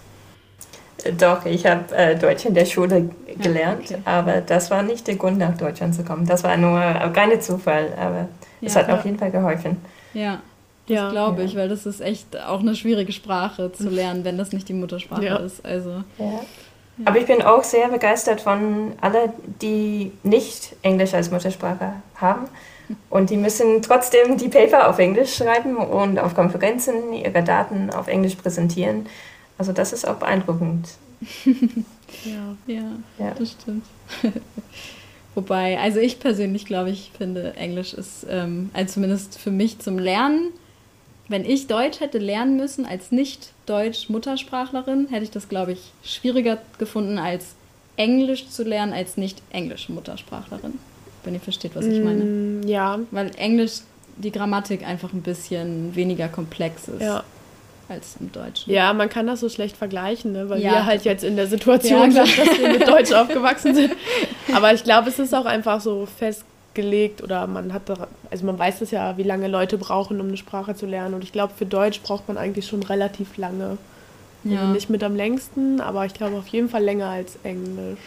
Doch, 1.18 1.46
ich 1.46 1.64
habe 1.64 1.94
äh, 1.94 2.18
Deutsch 2.18 2.44
in 2.46 2.54
der 2.54 2.64
Schule 2.64 3.10
gelernt, 3.40 3.90
ja, 3.90 3.96
okay. 3.98 4.02
aber 4.04 4.40
das 4.40 4.72
war 4.72 4.82
nicht 4.82 5.06
der 5.06 5.14
Grund, 5.14 5.38
nach 5.38 5.56
Deutschland 5.56 5.94
zu 5.94 6.02
kommen. 6.02 6.26
Das 6.26 6.42
war 6.42 6.56
nur 6.56 6.80
kein 7.12 7.40
Zufall, 7.40 7.92
aber 7.96 8.28
es 8.60 8.74
hat 8.74 8.88
ja. 8.88 8.94
auf 8.96 9.04
jeden 9.04 9.18
Fall 9.18 9.30
geholfen. 9.30 9.76
Ja, 10.14 10.40
das 10.88 10.96
ja. 10.96 11.10
glaube 11.10 11.44
ich, 11.44 11.54
weil 11.54 11.68
das 11.68 11.86
ist 11.86 12.00
echt 12.00 12.36
auch 12.36 12.58
eine 12.58 12.74
schwierige 12.74 13.12
Sprache 13.12 13.70
zu 13.70 13.88
lernen, 13.88 14.24
wenn 14.24 14.36
das 14.36 14.50
nicht 14.50 14.68
die 14.68 14.74
Muttersprache 14.74 15.40
ist. 15.44 15.64
Also. 15.64 16.02
Aber 17.04 17.18
ich 17.18 17.26
bin 17.26 17.40
auch 17.42 17.62
sehr 17.62 17.86
begeistert 17.86 18.40
von 18.40 18.92
allen, 19.00 19.32
die 19.60 20.10
nicht 20.24 20.74
Englisch 20.82 21.14
als 21.14 21.30
Muttersprache 21.30 21.94
haben 22.16 22.48
und 23.10 23.30
die 23.30 23.36
müssen 23.36 23.82
trotzdem 23.82 24.36
die 24.38 24.48
Paper 24.48 24.88
auf 24.88 24.98
Englisch 24.98 25.36
schreiben 25.36 25.76
und 25.76 26.18
auf 26.18 26.34
Konferenzen 26.34 27.12
ihre 27.12 27.42
Daten 27.42 27.90
auf 27.90 28.08
Englisch 28.08 28.34
präsentieren. 28.36 29.06
Also 29.58 29.72
das 29.72 29.92
ist 29.92 30.06
auch 30.06 30.16
beeindruckend. 30.16 30.88
ja, 32.24 32.56
ja, 32.66 32.82
ja, 33.18 33.34
das 33.38 33.52
stimmt. 33.52 33.84
Wobei, 35.34 35.78
also 35.78 35.98
ich 35.98 36.20
persönlich 36.20 36.66
glaube, 36.66 36.90
ich 36.90 37.10
finde, 37.16 37.54
Englisch 37.56 37.94
ist, 37.94 38.26
ähm, 38.28 38.70
also 38.74 38.94
zumindest 38.94 39.38
für 39.38 39.50
mich 39.50 39.78
zum 39.78 39.98
Lernen, 39.98 40.50
wenn 41.28 41.44
ich 41.44 41.68
Deutsch 41.68 42.00
hätte 42.00 42.18
lernen 42.18 42.56
müssen 42.56 42.84
als 42.84 43.12
Nicht-Deutsch-Muttersprachlerin, 43.12 45.08
hätte 45.08 45.24
ich 45.24 45.30
das, 45.30 45.48
glaube 45.48 45.72
ich, 45.72 45.92
schwieriger 46.02 46.58
gefunden, 46.78 47.18
als 47.18 47.54
Englisch 47.96 48.48
zu 48.48 48.62
lernen 48.64 48.92
als 48.92 49.16
Nicht-Englisch-Muttersprachlerin 49.16 50.78
wenn 51.24 51.34
ihr 51.34 51.40
versteht, 51.40 51.74
was 51.74 51.84
ich 51.86 52.02
meine. 52.02 52.24
Mm, 52.24 52.62
ja. 52.66 52.98
Weil 53.10 53.30
Englisch 53.36 53.80
die 54.16 54.32
Grammatik 54.32 54.86
einfach 54.86 55.12
ein 55.12 55.22
bisschen 55.22 55.94
weniger 55.94 56.28
komplex 56.28 56.88
ist. 56.88 57.02
Ja. 57.02 57.22
Als 57.88 58.16
im 58.20 58.32
Deutschen. 58.32 58.72
Ja, 58.72 58.92
man 58.92 59.08
kann 59.08 59.26
das 59.26 59.40
so 59.40 59.48
schlecht 59.48 59.76
vergleichen, 59.76 60.32
ne? 60.32 60.48
weil 60.48 60.62
ja. 60.62 60.72
wir 60.72 60.86
halt 60.86 61.04
jetzt 61.04 61.24
in 61.24 61.36
der 61.36 61.46
Situation 61.46 62.12
ja, 62.12 62.24
sind, 62.24 62.38
dass 62.38 62.58
wir 62.58 62.68
mit 62.72 62.88
Deutsch 62.88 63.12
aufgewachsen 63.12 63.74
sind. 63.74 63.92
Aber 64.54 64.72
ich 64.72 64.84
glaube, 64.84 65.08
es 65.08 65.18
ist 65.18 65.34
auch 65.34 65.44
einfach 65.44 65.80
so 65.80 66.06
festgelegt 66.06 67.22
oder 67.22 67.46
man 67.46 67.72
hat, 67.72 67.82
also 68.30 68.46
man 68.46 68.58
weiß 68.58 68.80
es 68.82 68.92
ja, 68.92 69.16
wie 69.18 69.24
lange 69.24 69.48
Leute 69.48 69.78
brauchen, 69.78 70.20
um 70.20 70.28
eine 70.28 70.36
Sprache 70.36 70.74
zu 70.74 70.86
lernen. 70.86 71.14
Und 71.14 71.24
ich 71.24 71.32
glaube, 71.32 71.52
für 71.56 71.66
Deutsch 71.66 72.00
braucht 72.00 72.28
man 72.28 72.38
eigentlich 72.38 72.66
schon 72.66 72.82
relativ 72.82 73.36
lange. 73.36 73.78
Ja. 74.44 74.60
Also 74.60 74.72
nicht 74.72 74.88
mit 74.88 75.02
am 75.02 75.16
längsten, 75.16 75.80
aber 75.80 76.06
ich 76.06 76.14
glaube 76.14 76.36
auf 76.36 76.48
jeden 76.48 76.68
Fall 76.68 76.82
länger 76.82 77.08
als 77.08 77.38
Englisch. 77.42 77.98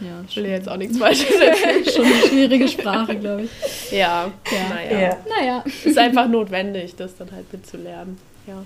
Ja, 0.00 0.22
ich 0.28 0.36
will 0.36 0.46
jetzt 0.46 0.68
auch 0.68 0.76
nichts 0.76 0.98
Falsches 0.98 1.30
erzählen. 1.40 1.84
Schon 1.94 2.04
eine 2.04 2.14
schwierige 2.28 2.68
Sprache, 2.68 3.16
glaube 3.16 3.42
ich. 3.42 3.90
Ja, 3.92 4.30
Ja. 4.50 4.74
naja. 4.74 5.00
Ja. 5.00 5.16
Naja. 5.28 5.64
Ist 5.84 5.98
einfach 5.98 6.28
notwendig, 6.28 6.94
das 6.96 7.16
dann 7.16 7.30
halt 7.32 7.52
mitzulernen. 7.52 8.18
Ja. 8.46 8.62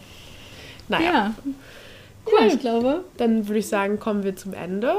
Naja, 0.88 1.04
Ja. 1.12 1.34
Cool. 2.26 2.40
Ja, 2.40 2.46
ich 2.46 2.60
glaube. 2.60 3.04
dann 3.16 3.48
würde 3.48 3.58
ich 3.58 3.66
sagen, 3.66 3.98
kommen 3.98 4.22
wir 4.24 4.36
zum 4.36 4.54
Ende. 4.54 4.94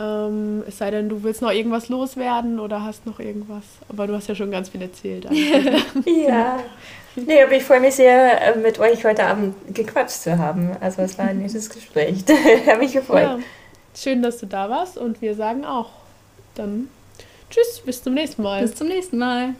Ähm, 0.00 0.62
es 0.68 0.78
sei 0.78 0.90
denn, 0.90 1.08
du 1.08 1.22
willst 1.22 1.42
noch 1.42 1.50
irgendwas 1.50 1.88
loswerden 1.88 2.60
oder 2.60 2.84
hast 2.84 3.06
noch 3.06 3.18
irgendwas. 3.20 3.64
Aber 3.88 4.06
du 4.06 4.14
hast 4.14 4.28
ja 4.28 4.34
schon 4.34 4.50
ganz 4.50 4.68
viel 4.68 4.82
erzählt. 4.82 5.26
Ja. 6.06 6.58
Nee, 7.16 7.42
aber 7.42 7.52
ich 7.54 7.64
freue 7.64 7.80
mich 7.80 7.94
sehr, 7.94 8.54
äh, 8.54 8.58
mit 8.58 8.78
euch 8.78 9.04
heute 9.04 9.24
Abend 9.24 9.54
gequatscht 9.74 10.20
zu 10.22 10.38
haben. 10.38 10.70
Also 10.80 11.02
es 11.02 11.18
war 11.18 11.24
ein 11.26 11.38
nettes 11.42 11.68
Gespräch. 11.68 12.18
Habe 12.68 12.78
mich 12.78 12.92
gefreut. 12.92 13.22
ja. 13.22 13.38
Schön, 13.94 14.22
dass 14.22 14.38
du 14.38 14.46
da 14.46 14.70
warst 14.70 14.98
und 14.98 15.20
wir 15.20 15.34
sagen 15.34 15.64
auch 15.64 15.90
dann 16.54 16.88
Tschüss, 17.50 17.80
bis 17.84 18.02
zum 18.02 18.14
nächsten 18.14 18.42
Mal. 18.42 18.62
Bis 18.62 18.74
zum 18.74 18.88
nächsten 18.88 19.18
Mal. 19.18 19.54